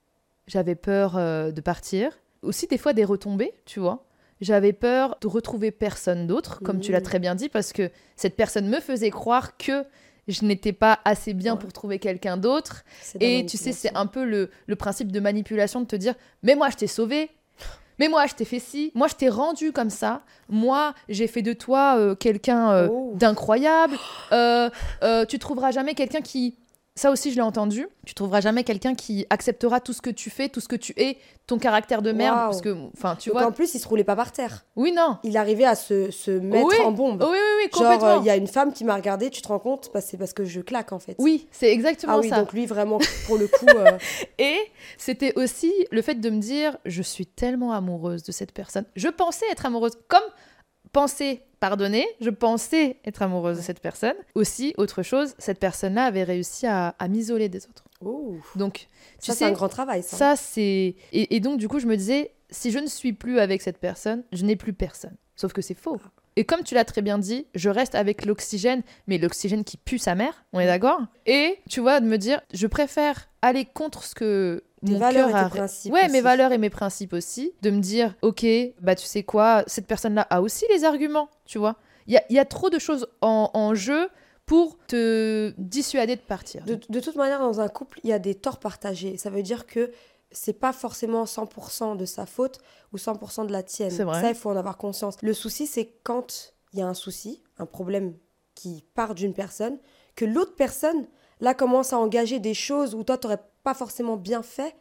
J'avais 0.46 0.74
peur 0.74 1.16
euh, 1.16 1.50
de 1.52 1.60
partir. 1.60 2.10
Aussi 2.42 2.66
des 2.66 2.78
fois 2.78 2.92
des 2.92 3.04
retombées, 3.04 3.52
tu 3.64 3.78
vois. 3.80 4.04
J'avais 4.40 4.72
peur 4.72 5.16
de 5.20 5.28
retrouver 5.28 5.70
personne 5.70 6.26
d'autre, 6.26 6.60
comme 6.64 6.80
tu 6.80 6.90
l'as 6.90 6.98
Mhm. 6.98 7.04
très 7.04 7.18
bien 7.20 7.34
dit, 7.36 7.48
parce 7.48 7.72
que 7.72 7.90
cette 8.16 8.34
personne 8.34 8.68
me 8.68 8.80
faisait 8.80 9.10
croire 9.10 9.56
que 9.56 9.84
je 10.26 10.44
n'étais 10.44 10.72
pas 10.72 10.98
assez 11.04 11.32
bien 11.32 11.54
Ouais. 11.54 11.58
pour 11.60 11.72
trouver 11.72 11.98
quelqu'un 12.00 12.36
d'autre. 12.36 12.82
Et 13.20 13.46
tu 13.46 13.56
sais, 13.56 13.70
c'est 13.72 13.94
un 13.96 14.06
peu 14.06 14.24
le, 14.24 14.50
le 14.66 14.76
principe 14.76 15.12
de 15.12 15.20
manipulation 15.20 15.80
de 15.80 15.86
te 15.86 15.94
dire 15.96 16.14
Mais 16.42 16.56
moi, 16.56 16.70
je 16.70 16.76
t'ai 16.76 16.86
sauvé. 16.88 17.30
Mais 18.00 18.08
moi, 18.08 18.26
je 18.26 18.34
t'ai 18.34 18.44
fait 18.44 18.58
ci. 18.58 18.90
Moi, 18.96 19.06
je 19.06 19.14
t'ai 19.14 19.28
rendu 19.28 19.70
comme 19.70 19.90
ça. 19.90 20.22
Moi, 20.48 20.94
j'ai 21.08 21.28
fait 21.28 21.42
de 21.42 21.52
toi 21.52 21.96
euh, 21.98 22.14
quelqu'un 22.16 22.72
euh, 22.72 22.88
Oh. 22.90 23.12
d'incroyable. 23.14 23.96
Euh, 24.32 24.70
tu 25.28 25.38
trouveras 25.38 25.70
jamais 25.70 25.94
quelqu'un 25.94 26.20
qui. 26.20 26.56
Ça 26.94 27.10
aussi, 27.10 27.30
je 27.30 27.36
l'ai 27.36 27.42
entendu. 27.42 27.86
Tu 28.04 28.12
trouveras 28.12 28.42
jamais 28.42 28.64
quelqu'un 28.64 28.94
qui 28.94 29.24
acceptera 29.30 29.80
tout 29.80 29.94
ce 29.94 30.02
que 30.02 30.10
tu 30.10 30.28
fais, 30.28 30.50
tout 30.50 30.60
ce 30.60 30.68
que 30.68 30.76
tu 30.76 30.92
es, 30.98 31.16
ton 31.46 31.58
caractère 31.58 32.02
de 32.02 32.12
merde. 32.12 32.36
Parce 32.36 32.60
que, 32.60 32.76
enfin, 32.94 33.16
tu 33.16 33.30
Donc 33.30 33.38
vois. 33.38 33.46
en 33.48 33.52
plus, 33.52 33.74
il 33.74 33.78
se 33.78 33.88
roulait 33.88 34.04
pas 34.04 34.14
par 34.14 34.30
terre. 34.30 34.66
Oui, 34.76 34.92
non. 34.92 35.16
Il 35.24 35.38
arrivait 35.38 35.64
à 35.64 35.74
se, 35.74 36.10
se 36.10 36.30
mettre 36.30 36.66
Oui. 36.66 36.76
en 36.84 36.92
bombe. 36.92 37.22
Oui, 37.22 37.30
oui, 37.32 37.38
oui, 37.64 37.70
Genre, 37.72 37.90
complètement. 37.92 38.16
euh, 38.16 38.18
il 38.20 38.26
y 38.26 38.30
a 38.30 38.36
une 38.36 38.46
femme 38.46 38.74
qui 38.74 38.84
m'a 38.84 38.94
regardé, 38.94 39.30
tu 39.30 39.40
te 39.40 39.48
rends 39.48 39.58
compte 39.58 39.90
Bah, 39.94 40.02
C'est 40.02 40.18
parce 40.18 40.34
que 40.34 40.44
je 40.44 40.60
claque 40.60 40.92
en 40.92 40.98
fait. 40.98 41.16
Oui, 41.18 41.48
c'est 41.50 41.72
exactement 41.72 42.12
Ah 42.14 42.18
oui, 42.20 42.28
ça. 42.28 42.40
donc 42.40 42.52
lui, 42.52 42.66
vraiment, 42.66 42.98
pour 43.26 43.38
le 43.38 43.48
coup. 43.48 43.66
euh, 43.68 43.96
Et 44.38 44.58
c'était 44.98 45.32
aussi 45.38 45.72
le 45.92 46.02
fait 46.02 46.16
de 46.16 46.28
me 46.28 46.40
dire, 46.40 46.76
je 46.84 47.00
suis 47.00 47.24
tellement 47.26 47.72
amoureuse 47.72 48.22
de 48.22 48.32
cette 48.32 48.52
personne. 48.52 48.84
Je 48.96 49.08
pensais 49.08 49.46
être 49.50 49.64
amoureuse, 49.64 49.92
comme 50.08 50.20
penser 50.92 51.42
pardonner, 51.60 52.06
je 52.20 52.30
pensais 52.30 52.98
être 53.04 53.22
amoureuse 53.22 53.56
de 53.56 53.62
cette 53.62 53.80
personne. 53.80 54.14
Aussi, 54.34 54.74
autre 54.78 55.02
chose, 55.02 55.34
cette 55.38 55.60
personne-là 55.60 56.04
avait 56.04 56.24
réussi 56.24 56.66
à, 56.66 56.88
à 56.98 57.08
m'isoler 57.08 57.48
des 57.48 57.66
autres. 57.66 57.84
Donc, 58.56 58.88
tu 59.20 59.26
Ça, 59.26 59.32
c'est 59.32 59.38
sais, 59.40 59.44
un 59.44 59.52
grand 59.52 59.68
travail, 59.68 60.02
ça. 60.02 60.16
ça 60.16 60.36
c'est... 60.36 60.96
Et, 61.12 61.36
et 61.36 61.40
donc, 61.40 61.58
du 61.58 61.68
coup, 61.68 61.78
je 61.78 61.86
me 61.86 61.96
disais, 61.96 62.32
si 62.50 62.72
je 62.72 62.80
ne 62.80 62.88
suis 62.88 63.12
plus 63.12 63.38
avec 63.38 63.62
cette 63.62 63.78
personne, 63.78 64.24
je 64.32 64.44
n'ai 64.44 64.56
plus 64.56 64.72
personne. 64.72 65.16
Sauf 65.36 65.52
que 65.52 65.62
c'est 65.62 65.74
faux. 65.74 65.98
Ah. 66.04 66.10
Et 66.36 66.44
comme 66.44 66.62
tu 66.62 66.74
l'as 66.74 66.84
très 66.84 67.02
bien 67.02 67.18
dit, 67.18 67.46
je 67.54 67.68
reste 67.68 67.94
avec 67.94 68.24
l'oxygène, 68.24 68.82
mais 69.06 69.18
l'oxygène 69.18 69.64
qui 69.64 69.76
pue 69.76 69.98
sa 69.98 70.14
mère, 70.14 70.44
on 70.52 70.60
est 70.60 70.66
d'accord? 70.66 71.00
Et 71.26 71.58
tu 71.68 71.80
vois, 71.80 72.00
de 72.00 72.06
me 72.06 72.16
dire, 72.16 72.40
je 72.54 72.66
préfère 72.66 73.28
aller 73.42 73.64
contre 73.66 74.04
ce 74.04 74.14
que 74.14 74.64
mon 74.82 74.98
valeurs 74.98 75.28
cœur 75.28 75.40
et 75.40 75.44
tes 75.44 75.56
principes. 75.56 75.92
Ouais, 75.92 76.08
mes 76.08 76.20
valeurs 76.20 76.52
et 76.52 76.58
mes 76.58 76.70
principes 76.70 77.12
aussi. 77.12 77.52
De 77.62 77.70
me 77.70 77.80
dire, 77.80 78.14
ok, 78.22 78.46
bah 78.80 78.94
tu 78.94 79.06
sais 79.06 79.22
quoi, 79.22 79.62
cette 79.66 79.86
personne-là 79.86 80.26
a 80.30 80.40
aussi 80.40 80.64
les 80.70 80.84
arguments, 80.84 81.28
tu 81.44 81.58
vois? 81.58 81.76
Il 82.06 82.14
y 82.14 82.16
a, 82.16 82.24
y 82.30 82.38
a 82.38 82.44
trop 82.44 82.70
de 82.70 82.78
choses 82.78 83.06
en, 83.20 83.50
en 83.52 83.74
jeu 83.74 84.08
pour 84.44 84.76
te 84.88 85.54
dissuader 85.56 86.16
de 86.16 86.20
partir. 86.20 86.64
De, 86.64 86.78
de 86.88 87.00
toute 87.00 87.14
manière, 87.14 87.38
dans 87.38 87.60
un 87.60 87.68
couple, 87.68 88.00
il 88.02 88.10
y 88.10 88.12
a 88.12 88.18
des 88.18 88.34
torts 88.34 88.58
partagés. 88.58 89.16
Ça 89.16 89.30
veut 89.30 89.42
dire 89.42 89.66
que 89.66 89.92
c'est 90.32 90.52
pas 90.52 90.72
forcément 90.72 91.24
100% 91.24 91.96
de 91.96 92.04
sa 92.04 92.26
faute 92.26 92.58
ou 92.92 92.96
100% 92.96 93.46
de 93.46 93.52
la 93.52 93.62
tienne. 93.62 93.90
C'est 93.90 94.04
vrai. 94.04 94.20
Ça, 94.20 94.28
il 94.30 94.34
faut 94.34 94.50
en 94.50 94.56
avoir 94.56 94.76
conscience. 94.76 95.16
Le 95.22 95.34
souci, 95.34 95.66
c'est 95.66 95.92
quand 96.02 96.54
il 96.72 96.78
y 96.78 96.82
a 96.82 96.86
un 96.86 96.94
souci, 96.94 97.42
un 97.58 97.66
problème 97.66 98.14
qui 98.54 98.84
part 98.94 99.14
d'une 99.14 99.34
personne, 99.34 99.78
que 100.16 100.24
l'autre 100.24 100.54
personne, 100.56 101.06
là, 101.40 101.54
commence 101.54 101.92
à 101.92 101.98
engager 101.98 102.38
des 102.38 102.54
choses 102.54 102.94
où 102.94 103.04
toi, 103.04 103.18
tu 103.18 103.28
pas 103.62 103.74
forcément 103.74 104.16
bien 104.16 104.42
fait, 104.42 104.74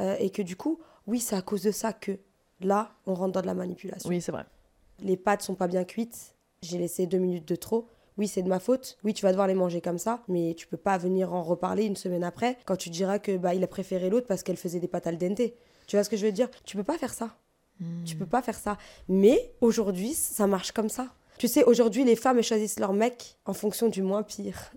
euh, 0.00 0.16
et 0.18 0.30
que 0.30 0.42
du 0.42 0.56
coup, 0.56 0.78
oui, 1.06 1.18
c'est 1.18 1.36
à 1.36 1.42
cause 1.42 1.62
de 1.62 1.70
ça 1.72 1.92
que 1.92 2.18
là, 2.60 2.92
on 3.06 3.14
rentre 3.14 3.32
dans 3.32 3.40
de 3.40 3.46
la 3.46 3.54
manipulation. 3.54 4.08
Oui, 4.08 4.20
c'est 4.20 4.32
vrai. 4.32 4.46
Les 5.00 5.16
pâtes 5.16 5.42
sont 5.42 5.54
pas 5.54 5.66
bien 5.66 5.84
cuites, 5.84 6.36
j'ai 6.62 6.78
laissé 6.78 7.06
deux 7.06 7.18
minutes 7.18 7.48
de 7.48 7.56
trop. 7.56 7.88
Oui, 8.18 8.28
c'est 8.28 8.42
de 8.42 8.48
ma 8.48 8.60
faute. 8.60 8.98
Oui, 9.04 9.14
tu 9.14 9.22
vas 9.22 9.30
devoir 9.30 9.46
les 9.46 9.54
manger 9.54 9.80
comme 9.80 9.98
ça, 9.98 10.22
mais 10.28 10.54
tu 10.56 10.66
peux 10.66 10.76
pas 10.76 10.98
venir 10.98 11.32
en 11.32 11.42
reparler 11.42 11.84
une 11.84 11.96
semaine 11.96 12.24
après 12.24 12.58
quand 12.66 12.76
tu 12.76 12.90
diras 12.90 13.18
que 13.18 13.36
bah 13.36 13.54
il 13.54 13.64
a 13.64 13.66
préféré 13.66 14.10
l'autre 14.10 14.26
parce 14.26 14.42
qu'elle 14.42 14.56
faisait 14.56 14.80
des 14.80 14.88
pâtes 14.88 15.06
al 15.06 15.18
dente. 15.18 15.40
Tu 15.86 15.96
vois 15.96 16.04
ce 16.04 16.10
que 16.10 16.16
je 16.16 16.26
veux 16.26 16.32
dire? 16.32 16.48
Tu 16.64 16.76
peux 16.76 16.84
pas 16.84 16.98
faire 16.98 17.14
ça. 17.14 17.36
Tu 18.04 18.16
peux 18.16 18.26
pas 18.26 18.42
faire 18.42 18.58
ça. 18.58 18.78
Mais 19.08 19.52
aujourd'hui, 19.60 20.14
ça 20.14 20.46
marche 20.46 20.72
comme 20.72 20.88
ça. 20.88 21.08
Tu 21.38 21.48
sais, 21.48 21.64
aujourd'hui, 21.64 22.04
les 22.04 22.16
femmes 22.16 22.40
choisissent 22.42 22.78
leur 22.78 22.92
mec 22.92 23.38
en 23.44 23.52
fonction 23.52 23.88
du 23.88 24.02
moins 24.02 24.22
pire. 24.22 24.72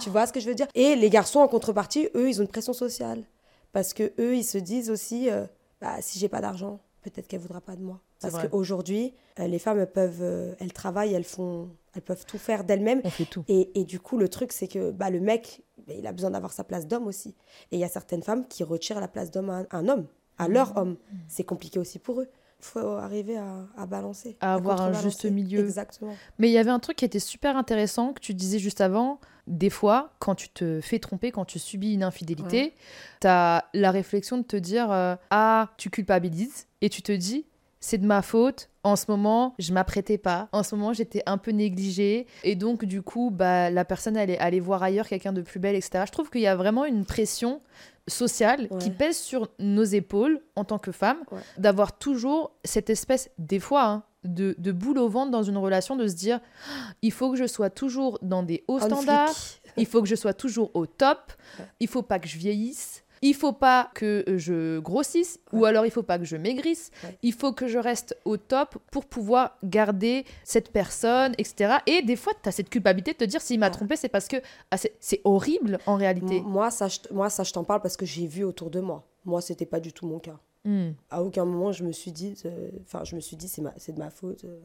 tu 0.00 0.10
vois 0.10 0.26
ce 0.26 0.32
que 0.32 0.40
je 0.40 0.48
veux 0.48 0.54
dire? 0.54 0.68
Et 0.74 0.94
les 0.94 1.10
garçons, 1.10 1.40
en 1.40 1.48
contrepartie, 1.48 2.08
eux, 2.14 2.28
ils 2.28 2.40
ont 2.40 2.44
une 2.44 2.50
pression 2.50 2.72
sociale. 2.72 3.24
Parce 3.72 3.94
que 3.94 4.12
eux, 4.18 4.36
ils 4.36 4.44
se 4.44 4.58
disent 4.58 4.90
aussi, 4.90 5.30
euh, 5.30 5.46
bah, 5.80 5.96
si 6.00 6.18
j'ai 6.18 6.28
pas 6.28 6.40
d'argent, 6.40 6.80
peut-être 7.02 7.26
qu'elle 7.26 7.40
voudra 7.40 7.60
pas 7.60 7.76
de 7.76 7.82
moi. 7.82 8.00
Parce 8.20 8.34
qu'aujourd'hui, 8.46 9.14
euh, 9.38 9.46
les 9.46 9.58
femmes, 9.58 9.80
elles 9.80 9.90
peuvent, 9.90 10.22
euh, 10.22 10.54
elles 10.60 10.72
travaillent, 10.72 11.14
elles 11.14 11.24
font, 11.24 11.70
elles 11.94 12.02
peuvent 12.02 12.24
tout 12.26 12.38
faire 12.38 12.64
d'elles-mêmes. 12.64 13.00
On 13.04 13.10
fait 13.10 13.24
tout. 13.24 13.44
Et, 13.48 13.80
et 13.80 13.84
du 13.84 13.98
coup, 14.00 14.16
le 14.18 14.28
truc, 14.28 14.52
c'est 14.52 14.68
que 14.68 14.90
bah, 14.90 15.10
le 15.10 15.20
mec, 15.20 15.62
bah, 15.86 15.94
il 15.98 16.06
a 16.06 16.12
besoin 16.12 16.30
d'avoir 16.30 16.52
sa 16.52 16.64
place 16.64 16.86
d'homme 16.86 17.06
aussi. 17.06 17.34
Et 17.72 17.76
il 17.76 17.78
y 17.80 17.84
a 17.84 17.88
certaines 17.88 18.22
femmes 18.22 18.46
qui 18.48 18.62
retirent 18.64 19.00
la 19.00 19.08
place 19.08 19.30
d'homme 19.30 19.50
à 19.50 19.58
un, 19.58 19.66
un 19.72 19.88
homme, 19.88 20.06
à 20.38 20.48
Mmh. 20.48 20.52
leur 20.52 20.76
homme. 20.76 20.96
C'est 21.28 21.44
compliqué 21.44 21.78
aussi 21.78 21.98
pour 21.98 22.20
eux. 22.20 22.28
Il 22.60 22.64
faut 22.66 22.78
arriver 22.80 23.38
à, 23.38 23.66
à 23.76 23.86
balancer. 23.86 24.36
À 24.40 24.52
avoir 24.54 24.82
un 24.82 24.92
juste 24.92 25.24
milieu. 25.24 25.60
Exactement. 25.60 26.14
Mais 26.38 26.48
il 26.50 26.52
y 26.52 26.58
avait 26.58 26.70
un 26.70 26.78
truc 26.78 26.98
qui 26.98 27.06
était 27.06 27.18
super 27.18 27.56
intéressant 27.56 28.12
que 28.12 28.20
tu 28.20 28.34
disais 28.34 28.58
juste 28.58 28.82
avant. 28.82 29.18
Des 29.46 29.70
fois, 29.70 30.12
quand 30.18 30.34
tu 30.34 30.50
te 30.50 30.80
fais 30.82 30.98
tromper, 30.98 31.32
quand 31.32 31.46
tu 31.46 31.58
subis 31.58 31.94
une 31.94 32.02
infidélité, 32.02 32.74
tu 33.22 33.26
as 33.26 33.64
la 33.72 33.90
réflexion 33.90 34.36
de 34.38 34.42
te 34.42 34.56
dire 34.56 34.92
euh, 34.92 35.16
Ah, 35.30 35.70
tu 35.78 35.88
culpabilises. 35.88 36.66
Et 36.82 36.90
tu 36.90 37.00
te 37.02 37.12
dis 37.12 37.46
C'est 37.80 37.98
de 37.98 38.06
ma 38.06 38.20
faute. 38.22 38.68
En 38.82 38.94
ce 38.96 39.06
moment, 39.08 39.54
je 39.58 39.72
m'apprêtais 39.72 40.18
pas. 40.18 40.48
En 40.52 40.62
ce 40.62 40.74
moment, 40.74 40.92
j'étais 40.92 41.22
un 41.26 41.38
peu 41.38 41.50
négligée. 41.50 42.26
Et 42.44 42.54
donc, 42.54 42.84
du 42.84 43.02
coup, 43.02 43.30
bah, 43.30 43.70
la 43.70 43.84
personne 43.84 44.16
allait 44.16 44.38
aller 44.38 44.60
voir 44.60 44.82
ailleurs 44.82 45.06
quelqu'un 45.08 45.32
de 45.32 45.42
plus 45.42 45.60
belle, 45.60 45.74
etc. 45.74 46.04
Je 46.06 46.12
trouve 46.12 46.30
qu'il 46.30 46.40
y 46.42 46.46
a 46.46 46.56
vraiment 46.56 46.84
une 46.84 47.04
pression 47.04 47.60
sociale 48.08 48.68
Ouais. 48.70 48.78
qui 48.78 48.90
pèse 48.90 49.16
sur 49.18 49.48
nos 49.58 49.84
épaules 49.84 50.40
en 50.56 50.64
tant 50.64 50.78
que 50.78 50.92
femmes 50.92 51.20
Ouais. 51.30 51.40
d'avoir 51.58 51.96
toujours 51.98 52.52
cette 52.64 52.90
espèce, 52.90 53.30
des 53.38 53.60
fois, 53.60 53.84
hein, 53.84 54.02
de, 54.24 54.54
de 54.58 54.72
boule 54.72 54.98
au 54.98 55.08
ventre 55.08 55.30
dans 55.30 55.42
une 55.42 55.56
relation, 55.56 55.96
de 55.96 56.06
se 56.08 56.14
dire 56.14 56.40
Ah, 56.68 56.92
il 57.02 57.12
faut 57.12 57.30
que 57.30 57.36
je 57.38 57.46
sois 57.46 57.70
toujours 57.70 58.18
dans 58.22 58.42
des 58.42 58.64
hauts 58.68 58.80
standards, 58.80 59.34
il 59.76 59.86
faut 59.86 60.02
que 60.02 60.08
je 60.08 60.16
sois 60.16 60.34
toujours 60.34 60.70
au 60.74 60.86
top, 60.86 61.32
Ouais. 61.58 61.64
il 61.80 61.88
faut 61.88 62.02
pas 62.02 62.18
que 62.18 62.28
je 62.28 62.36
vieillisse, 62.36 63.04
il 63.22 63.34
faut 63.34 63.52
pas 63.52 63.90
que 63.94 64.24
je 64.36 64.78
grossisse, 64.78 65.40
ou 65.52 65.64
alors 65.66 65.84
il 65.84 65.90
faut 65.90 66.02
pas 66.02 66.18
que 66.18 66.24
je 66.24 66.36
maigrisse, 66.36 66.90
Ouais. 67.04 67.18
il 67.22 67.32
faut 67.34 67.52
que 67.52 67.68
je 67.68 67.78
reste 67.78 68.16
au 68.24 68.36
top 68.38 68.78
pour 68.90 69.04
pouvoir 69.04 69.58
garder 69.62 70.24
cette 70.44 70.70
personne, 70.72 71.34
etc. 71.38 71.74
Et 71.86 72.02
des 72.02 72.16
fois, 72.16 72.32
tu 72.42 72.48
as 72.48 72.52
cette 72.52 72.70
culpabilité 72.70 73.12
de 73.12 73.18
te 73.18 73.24
dire 73.24 73.42
s'il 73.42 73.60
m'a 73.60 73.66
Ouais. 73.66 73.72
trompé, 73.72 73.96
c'est 73.96 74.08
parce 74.08 74.26
que 74.28 74.36
ah, 74.70 74.76
c'est 75.00 75.20
horrible 75.24 75.78
en 75.86 75.96
réalité. 75.96 76.40
Moi, 76.40 76.70
ça, 76.70 76.88
je, 76.88 76.98
moi, 77.10 77.28
ça, 77.28 77.42
je 77.44 77.52
t'en 77.52 77.64
parle 77.64 77.82
parce 77.82 77.96
que 77.96 78.06
j'ai 78.06 78.26
vu 78.26 78.42
autour 78.44 78.70
de 78.70 78.80
moi. 78.80 79.06
Moi, 79.26 79.40
c'était 79.42 79.66
pas 79.66 79.80
du 79.80 79.92
tout 79.92 80.06
mon 80.06 80.18
cas. 80.18 80.38
Hmm. 80.64 80.90
À 81.10 81.22
aucun 81.22 81.44
moment, 81.44 81.72
je 81.72 81.84
me 81.84 81.92
suis 81.92 82.12
dit, 82.12 82.34
euh, 82.46 82.70
enfin, 82.82 83.04
je 83.04 83.16
me 83.16 83.20
suis 83.20 83.36
dit, 83.36 83.48
c'est 83.48 83.92
de 83.92 83.98
ma 83.98 84.10
faute. 84.10 84.44
euh, 84.44 84.60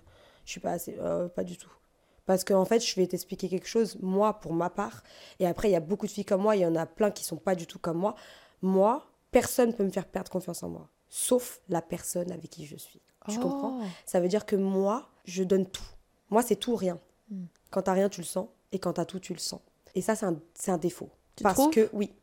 je 0.46 0.52
suis 0.52 0.60
pas 0.62 0.72
assez, 0.72 0.96
euh, 1.00 1.28
pas 1.28 1.44
du 1.44 1.58
tout. 1.58 1.72
Parce 2.26 2.44
qu'en 2.44 2.66
fait, 2.66 2.80
je 2.86 2.96
vais 2.96 3.06
t'expliquer 3.08 3.50
quelque 3.50 3.68
chose, 3.68 3.98
moi, 4.02 4.40
pour 4.40 4.54
ma 4.54 4.70
part. 4.70 5.04
Et 5.40 5.46
après, 5.46 5.70
il 5.70 5.72
y 5.74 5.76
a 5.76 5.80
beaucoup 5.80 6.06
de 6.08 6.12
filles 6.12 6.26
comme 6.26 6.42
moi, 6.42 6.56
il 6.56 6.62
y 6.62 6.66
en 6.66 6.76
a 6.76 6.86
plein 6.86 7.12
qui 7.12 7.24
sont 7.24 7.38
pas 7.38 7.54
du 7.56 7.68
tout 7.68 7.80
comme 7.80 7.98
moi. 7.98 8.16
Moi, 8.62 9.06
personne 9.32 9.74
peut 9.74 9.84
me 9.84 9.90
faire 9.92 10.06
perdre 10.08 10.32
confiance 10.32 10.64
en 10.64 10.70
moi, 10.70 10.90
sauf 11.10 11.62
la 11.70 11.82
personne 11.82 12.32
avec 12.32 12.50
qui 12.50 12.66
je 12.66 12.76
suis. 12.78 13.02
Tu 13.30 13.38
Oh. 13.38 13.42
comprends? 13.42 13.80
Ça 14.06 14.20
veut 14.20 14.28
dire 14.28 14.46
que 14.46 14.56
moi, 14.56 15.10
je 15.26 15.44
donne 15.44 15.66
tout. 15.66 15.84
Moi, 16.30 16.42
c'est 16.44 16.56
tout 16.56 16.74
ou 16.74 16.76
rien. 16.76 17.00
Hmm. 17.32 17.46
Quand 17.72 17.82
t'as 17.84 17.94
rien, 17.94 18.08
tu 18.10 18.22
le 18.22 18.26
sens. 18.26 18.48
Et 18.72 18.80
quand 18.80 18.94
t'as 18.94 19.06
tout, 19.06 19.20
tu 19.20 19.34
le 19.34 19.40
sens. 19.40 19.62
Et 19.96 20.02
ça, 20.02 20.16
c'est 20.16 20.26
un, 20.26 20.40
un 20.68 20.78
défaut. 20.78 21.10
Tu 21.36 21.44
Parce 21.44 21.56
trouves? 21.56 21.72
que, 21.72 21.90
oui. 21.94 22.14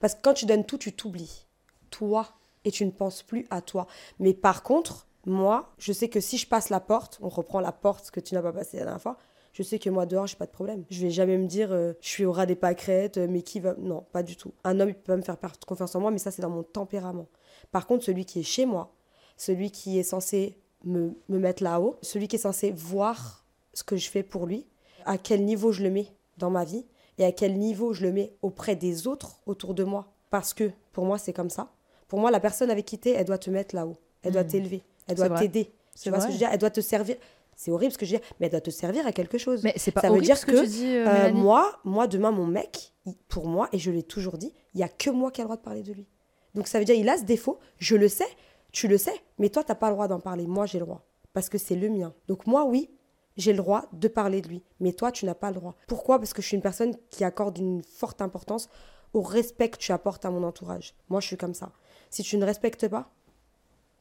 Parce 0.00 0.14
que 0.14 0.20
quand 0.22 0.34
tu 0.34 0.44
donnes 0.46 0.64
tout, 0.66 0.76
tu 0.78 0.92
t'oublies. 0.92 1.46
Toi. 1.90 2.28
Et 2.66 2.70
tu 2.70 2.84
ne 2.86 2.90
penses 2.90 3.22
plus 3.22 3.46
à 3.50 3.60
toi. 3.62 3.86
Mais 4.18 4.32
par 4.34 4.62
contre, 4.62 5.06
moi, 5.26 5.72
je 5.78 5.92
sais 5.92 6.08
que 6.08 6.20
si 6.20 6.36
je 6.38 6.46
passe 6.46 6.68
la 6.70 6.80
porte, 6.80 7.18
on 7.22 7.28
reprend 7.28 7.60
la 7.60 7.72
porte 7.72 8.10
que 8.10 8.20
tu 8.20 8.34
n'as 8.34 8.42
pas 8.42 8.52
passée 8.52 8.76
la 8.78 8.84
dernière 8.84 9.02
fois, 9.02 9.16
je 9.54 9.62
sais 9.62 9.78
que 9.78 9.88
moi, 9.88 10.04
dehors, 10.04 10.26
j'ai 10.26 10.36
pas 10.36 10.44
de 10.46 10.50
problème. 10.50 10.84
Je 10.90 11.00
vais 11.00 11.10
jamais 11.10 11.38
me 11.38 11.46
dire, 11.46 11.72
euh, 11.72 11.94
je 12.02 12.08
suis 12.08 12.24
au 12.26 12.32
ras 12.32 12.44
des 12.44 12.56
pâquerettes, 12.56 13.16
euh, 13.18 13.26
mais 13.30 13.40
qui 13.42 13.60
va. 13.60 13.74
Non, 13.78 14.04
pas 14.12 14.22
du 14.22 14.36
tout. 14.36 14.52
Un 14.64 14.78
homme, 14.80 14.90
il 14.90 14.94
peut 14.94 15.12
pas 15.12 15.16
me 15.16 15.22
faire 15.22 15.36
perdre 15.38 15.58
confiance 15.66 15.94
en 15.94 16.00
moi, 16.00 16.10
mais 16.10 16.18
ça, 16.18 16.30
c'est 16.30 16.42
dans 16.42 16.50
mon 16.50 16.62
tempérament. 16.64 17.26
Par 17.72 17.86
contre, 17.86 18.04
celui 18.04 18.26
qui 18.26 18.40
est 18.40 18.44
chez 18.44 18.66
moi, 18.66 18.92
celui 19.38 19.70
qui 19.70 19.98
est 19.98 20.02
censé 20.02 20.58
me, 20.84 21.14
me 21.28 21.38
mettre 21.38 21.62
là-haut, 21.62 21.96
celui 22.02 22.28
qui 22.28 22.36
est 22.36 22.40
censé 22.40 22.72
voir 22.72 23.44
ce 23.72 23.82
que 23.84 23.96
je 23.96 24.10
fais 24.10 24.22
pour 24.22 24.46
lui, 24.46 24.66
à 25.06 25.18
quel 25.18 25.44
niveau 25.44 25.72
je 25.72 25.82
le 25.82 25.90
mets 25.90 26.08
dans 26.36 26.50
ma 26.50 26.64
vie 26.64 26.84
et 27.18 27.24
à 27.24 27.32
quel 27.32 27.56
niveau 27.58 27.92
je 27.92 28.02
le 28.02 28.12
mets 28.12 28.32
auprès 28.42 28.74
des 28.76 29.06
autres 29.06 29.36
autour 29.46 29.72
de 29.74 29.84
moi. 29.84 30.12
Parce 30.30 30.52
que 30.52 30.70
pour 30.92 31.04
moi, 31.04 31.16
c'est 31.18 31.32
comme 31.32 31.50
ça. 31.50 31.70
Pour 32.08 32.18
moi, 32.18 32.30
la 32.30 32.40
personne 32.40 32.70
avec 32.70 32.84
qui 32.86 32.98
t'es, 32.98 33.10
elle 33.12 33.24
doit 33.24 33.38
te 33.38 33.50
mettre 33.50 33.74
là-haut. 33.74 33.96
Elle 34.22 34.32
doit 34.32 34.42
Mm. 34.42 34.48
t'élever. 34.48 34.82
Elle 35.06 35.16
doit 35.16 35.30
t'aider. 35.30 35.70
Tu 36.00 36.10
vois 36.10 36.18
ce 36.20 36.24
que 36.26 36.30
je 36.32 36.34
veux 36.34 36.38
dire? 36.38 36.48
Elle 36.52 36.58
doit 36.58 36.70
te 36.70 36.80
servir. 36.80 37.16
C'est 37.56 37.70
horrible 37.70 37.92
ce 37.92 37.98
que 37.98 38.06
je 38.06 38.16
dis, 38.16 38.22
mais 38.40 38.46
elle 38.46 38.52
doit 38.52 38.60
te 38.60 38.70
servir 38.70 39.06
à 39.06 39.12
quelque 39.12 39.38
chose. 39.38 39.62
Mais 39.64 39.74
c'est 39.76 39.90
pas 39.92 40.00
Ça 40.00 40.08
veut 40.10 40.20
dire 40.20 40.36
ce 40.36 40.46
que, 40.46 40.52
que, 40.52 40.60
tu 40.62 40.66
dis, 40.68 40.96
euh, 40.96 41.04
moi, 41.32 41.78
moi, 41.84 42.06
demain, 42.06 42.30
mon 42.30 42.46
mec, 42.46 42.92
il- 43.06 43.16
pour 43.28 43.46
moi, 43.46 43.68
et 43.72 43.78
je 43.78 43.90
l'ai 43.90 44.02
toujours 44.02 44.38
dit, 44.38 44.52
il 44.74 44.80
y 44.80 44.82
a 44.82 44.88
que 44.88 45.10
moi 45.10 45.30
qui 45.30 45.40
a 45.40 45.44
le 45.44 45.46
droit 45.48 45.56
de 45.56 45.62
parler 45.62 45.82
de 45.82 45.92
lui. 45.92 46.06
Donc 46.54 46.68
ça 46.68 46.78
veut 46.78 46.84
dire 46.84 46.94
il 46.94 47.08
a 47.08 47.16
ce 47.18 47.24
défaut, 47.24 47.58
je 47.78 47.96
le 47.96 48.08
sais, 48.08 48.26
tu 48.72 48.88
le 48.88 48.98
sais, 48.98 49.14
mais 49.38 49.48
toi, 49.50 49.64
t'as 49.64 49.74
pas 49.74 49.88
le 49.88 49.94
droit 49.94 50.08
d'en 50.08 50.20
parler. 50.20 50.46
Moi, 50.46 50.66
j'ai 50.66 50.78
le 50.78 50.84
droit. 50.84 51.04
Parce 51.32 51.48
que 51.48 51.58
c'est 51.58 51.74
le 51.76 51.88
mien. 51.88 52.14
Donc 52.28 52.46
moi, 52.46 52.64
oui, 52.64 52.90
j'ai 53.36 53.50
le 53.52 53.58
droit 53.58 53.86
de 53.92 54.06
parler 54.08 54.40
de 54.40 54.48
lui. 54.48 54.62
Mais 54.80 54.92
toi, 54.92 55.10
tu 55.10 55.26
n'as 55.26 55.34
pas 55.34 55.48
le 55.50 55.56
droit. 55.56 55.74
Pourquoi? 55.88 56.18
Parce 56.18 56.32
que 56.32 56.42
je 56.42 56.46
suis 56.46 56.56
une 56.56 56.62
personne 56.62 56.94
qui 57.10 57.24
accorde 57.24 57.58
une 57.58 57.82
forte 57.82 58.22
importance 58.22 58.68
au 59.12 59.20
respect 59.22 59.68
que 59.68 59.78
tu 59.78 59.90
apportes 59.92 60.24
à 60.24 60.30
mon 60.30 60.42
entourage. 60.44 60.94
Moi, 61.08 61.20
je 61.20 61.26
suis 61.26 61.36
comme 61.36 61.54
ça. 61.54 61.72
Si 62.10 62.22
tu 62.22 62.36
ne 62.36 62.44
respectes 62.44 62.88
pas, 62.88 63.10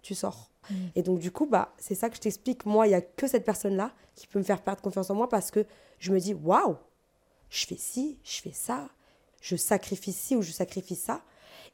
tu 0.04 0.14
sors. 0.14 0.52
Mm. 0.70 0.76
Et 0.96 1.02
donc, 1.02 1.20
du 1.20 1.32
coup, 1.32 1.48
bah, 1.48 1.74
c'est 1.78 1.96
ça 1.96 2.10
que 2.10 2.16
je 2.16 2.22
t'explique. 2.22 2.66
Moi, 2.66 2.86
il 2.88 2.90
n'y 2.90 2.96
a 2.96 3.02
que 3.02 3.28
cette 3.28 3.46
personne-là 3.46 3.92
qui 4.16 4.28
peut 4.28 4.40
me 4.40 4.44
faire 4.44 4.62
perdre 4.62 4.82
confiance 4.82 5.10
en 5.10 5.16
moi 5.16 5.30
parce 5.30 5.50
que 5.50 5.66
je 6.00 6.12
me 6.12 6.20
dis, 6.20 6.34
waouh, 6.34 6.76
je 7.50 7.66
fais 7.66 7.78
ci, 7.78 8.20
je 8.24 8.42
fais 8.42 8.52
ça, 8.52 8.90
je 9.42 9.56
sacrifie 9.56 10.14
ci 10.14 10.36
ou 10.36 10.42
je 10.42 10.52
sacrifie 10.52 10.96
ça. 10.96 11.22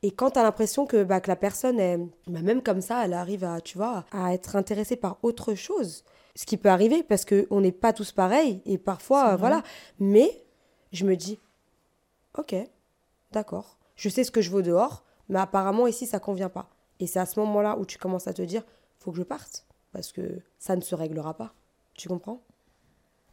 Et 0.01 0.11
quand 0.11 0.31
tu 0.31 0.39
as 0.39 0.43
l'impression 0.43 0.85
que, 0.85 1.03
bah, 1.03 1.19
que 1.19 1.27
la 1.27 1.35
personne, 1.35 1.79
est, 1.79 1.97
bah, 2.27 2.41
même 2.41 2.61
comme 2.61 2.81
ça, 2.81 3.03
elle 3.03 3.13
arrive 3.13 3.43
à, 3.43 3.59
tu 3.59 3.77
vois, 3.77 4.05
à 4.11 4.33
être 4.33 4.55
intéressée 4.55 4.95
par 4.95 5.17
autre 5.23 5.55
chose, 5.55 6.03
ce 6.35 6.45
qui 6.45 6.57
peut 6.57 6.69
arriver 6.69 7.03
parce 7.03 7.25
qu'on 7.25 7.59
n'est 7.61 7.73
pas 7.73 7.91
tous 7.91 8.11
pareils 8.11 8.61
et 8.65 8.77
parfois, 8.77 9.33
euh, 9.33 9.35
voilà. 9.35 9.61
Mais 9.99 10.45
je 10.93 11.05
me 11.05 11.15
dis, 11.15 11.39
ok, 12.37 12.55
d'accord, 13.31 13.77
je 13.95 14.09
sais 14.09 14.23
ce 14.23 14.31
que 14.31 14.41
je 14.41 14.51
veux 14.51 14.63
dehors, 14.63 15.03
mais 15.27 15.39
apparemment 15.39 15.85
ici, 15.85 16.05
ça 16.07 16.19
convient 16.19 16.49
pas. 16.49 16.69
Et 16.99 17.07
c'est 17.07 17.19
à 17.19 17.25
ce 17.25 17.39
moment-là 17.39 17.77
où 17.77 17.85
tu 17.85 17.97
commences 17.97 18.27
à 18.27 18.33
te 18.33 18.41
dire, 18.41 18.63
faut 18.97 19.11
que 19.11 19.17
je 19.17 19.23
parte 19.23 19.65
parce 19.91 20.11
que 20.11 20.41
ça 20.57 20.75
ne 20.75 20.81
se 20.81 20.95
réglera 20.95 21.33
pas. 21.33 21.53
Tu 21.93 22.07
comprends? 22.07 22.41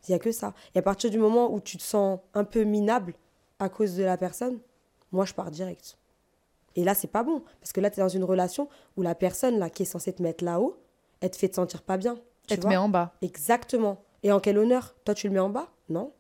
Il 0.06 0.12
n'y 0.12 0.16
a 0.16 0.18
que 0.18 0.32
ça. 0.32 0.54
Et 0.74 0.78
à 0.78 0.82
partir 0.82 1.10
du 1.10 1.18
moment 1.18 1.52
où 1.52 1.60
tu 1.60 1.76
te 1.76 1.82
sens 1.82 2.20
un 2.34 2.44
peu 2.44 2.62
minable 2.62 3.14
à 3.58 3.68
cause 3.68 3.96
de 3.96 4.04
la 4.04 4.16
personne, 4.16 4.60
moi, 5.12 5.24
je 5.24 5.34
pars 5.34 5.50
direct. 5.50 5.98
Et 6.76 6.84
là, 6.84 6.94
c'est 6.94 7.08
pas 7.08 7.22
bon. 7.22 7.42
Parce 7.60 7.72
que 7.72 7.80
là, 7.80 7.90
tu 7.90 8.00
es 8.00 8.02
dans 8.02 8.08
une 8.08 8.24
relation 8.24 8.68
où 8.96 9.02
la 9.02 9.14
personne 9.14 9.58
là, 9.58 9.70
qui 9.70 9.82
est 9.82 9.86
censée 9.86 10.12
te 10.12 10.22
mettre 10.22 10.44
là-haut, 10.44 10.78
elle 11.20 11.30
te 11.30 11.36
fait 11.36 11.48
te 11.48 11.56
sentir 11.56 11.82
pas 11.82 11.96
bien. 11.96 12.16
Tu 12.46 12.54
Elle 12.54 12.60
te 12.60 12.66
met 12.66 12.76
en 12.76 12.88
bas. 12.88 13.14
Exactement. 13.22 14.04
Et 14.22 14.30
en 14.30 14.40
quel 14.40 14.58
honneur? 14.58 14.94
Toi, 15.04 15.14
tu 15.14 15.26
le 15.26 15.34
mets 15.34 15.40
en 15.40 15.50
bas? 15.50 15.68
Non. 15.88 16.12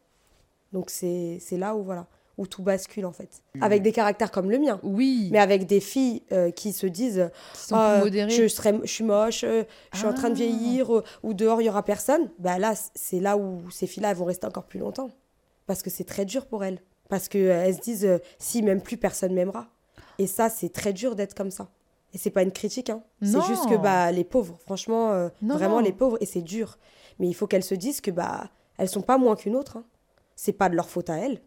Donc, 0.72 0.90
c'est 0.90 1.38
c'est 1.40 1.58
là 1.58 1.76
où, 1.76 1.82
voilà, 1.82 2.06
où 2.38 2.46
tout 2.46 2.62
bascule, 2.62 3.06
en 3.06 3.12
fait. 3.12 3.42
Avec 3.60 3.82
des 3.82 3.92
caractères 3.92 4.30
comme 4.30 4.50
le 4.50 4.58
mien. 4.58 4.78
Oui, 4.82 5.28
Mais 5.32 5.38
avec 5.38 5.66
des 5.66 5.80
filles 5.80 6.22
euh, 6.32 6.50
qui 6.50 6.72
se 6.72 6.86
disent 6.86 7.30
qui 7.54 7.58
sont 7.60 7.76
plus 7.94 8.04
modérées. 8.04 8.30
je, 8.30 8.46
serais, 8.48 8.74
je 8.82 8.90
suis 8.90 9.04
moche, 9.04 9.42
euh, 9.44 9.64
je 9.92 9.98
suis 9.98 10.06
en 10.06 10.12
train 10.12 10.28
de 10.28 10.34
Ah. 10.34 10.36
vieillir, 10.36 10.94
euh, 10.96 11.02
ou 11.22 11.32
dehors 11.34 11.62
il 11.62 11.64
y 11.64 11.68
aura 11.70 11.82
personne, 11.82 12.30
bah 12.38 12.58
là, 12.58 12.74
c'est 12.94 13.20
là 13.20 13.36
où 13.38 13.70
ces 13.70 13.86
filles-là 13.86 14.10
elles 14.10 14.16
vont 14.16 14.26
rester 14.26 14.46
encore 14.46 14.64
plus 14.64 14.78
longtemps. 14.80 15.10
Parce 15.66 15.82
que 15.82 15.88
c'est 15.90 16.04
très 16.04 16.24
dur 16.26 16.46
pour 16.46 16.62
elles. 16.62 16.80
Parce 17.08 17.28
qu'elles 17.28 17.74
se 17.74 17.80
disent, 17.80 18.04
euh, 18.04 18.18
si 18.38 18.62
même 18.62 18.80
plus 18.82 18.96
personne 18.96 19.32
m'aimera. 19.32 19.68
Et 20.18 20.26
ça, 20.26 20.48
c'est 20.50 20.68
très 20.72 20.92
dur 20.92 21.14
d'être 21.16 21.34
comme 21.34 21.50
ça. 21.50 21.68
Et 22.14 22.18
c'est 22.18 22.30
pas 22.30 22.42
une 22.42 22.52
critique, 22.52 22.88
hein. 22.90 23.02
C'est 23.22 23.42
juste 23.46 23.68
que 23.68 23.76
bah, 23.76 24.10
les 24.12 24.24
pauvres, 24.24 24.56
franchement, 24.64 25.12
euh, 25.12 25.28
Non, 25.42 25.54
vraiment 25.56 25.76
non. 25.78 25.84
les 25.84 25.92
pauvres, 25.92 26.16
et 26.20 26.26
c'est 26.26 26.40
dur. 26.42 26.78
Mais 27.18 27.26
il 27.28 27.34
faut 27.34 27.46
qu'elles 27.46 27.64
se 27.64 27.74
disent 27.74 28.00
que 28.00 28.10
bah, 28.10 28.48
elles 28.78 28.88
sont 28.88 29.02
pas 29.02 29.18
moins 29.18 29.36
qu'une 29.36 29.56
autre. 29.56 29.76
Hein. 29.78 29.84
C'est 30.34 30.52
pas 30.52 30.68
de 30.68 30.74
leur 30.76 30.88
faute 30.88 31.10
à 31.10 31.16
elles. 31.18 31.40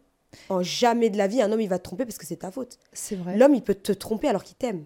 En 0.48 0.62
jamais 0.62 1.10
de 1.10 1.18
la 1.18 1.26
vie, 1.26 1.42
un 1.42 1.50
homme 1.50 1.60
il 1.60 1.68
va 1.68 1.78
te 1.78 1.84
tromper 1.84 2.04
parce 2.04 2.18
que 2.18 2.26
c'est 2.26 2.36
ta 2.36 2.50
faute. 2.50 2.78
C'est 2.92 3.16
vrai. 3.16 3.36
L'homme, 3.36 3.54
il 3.54 3.62
peut 3.62 3.74
te 3.74 3.92
tromper 3.92 4.28
alors 4.28 4.44
qu'il 4.44 4.56
t'aime. 4.56 4.84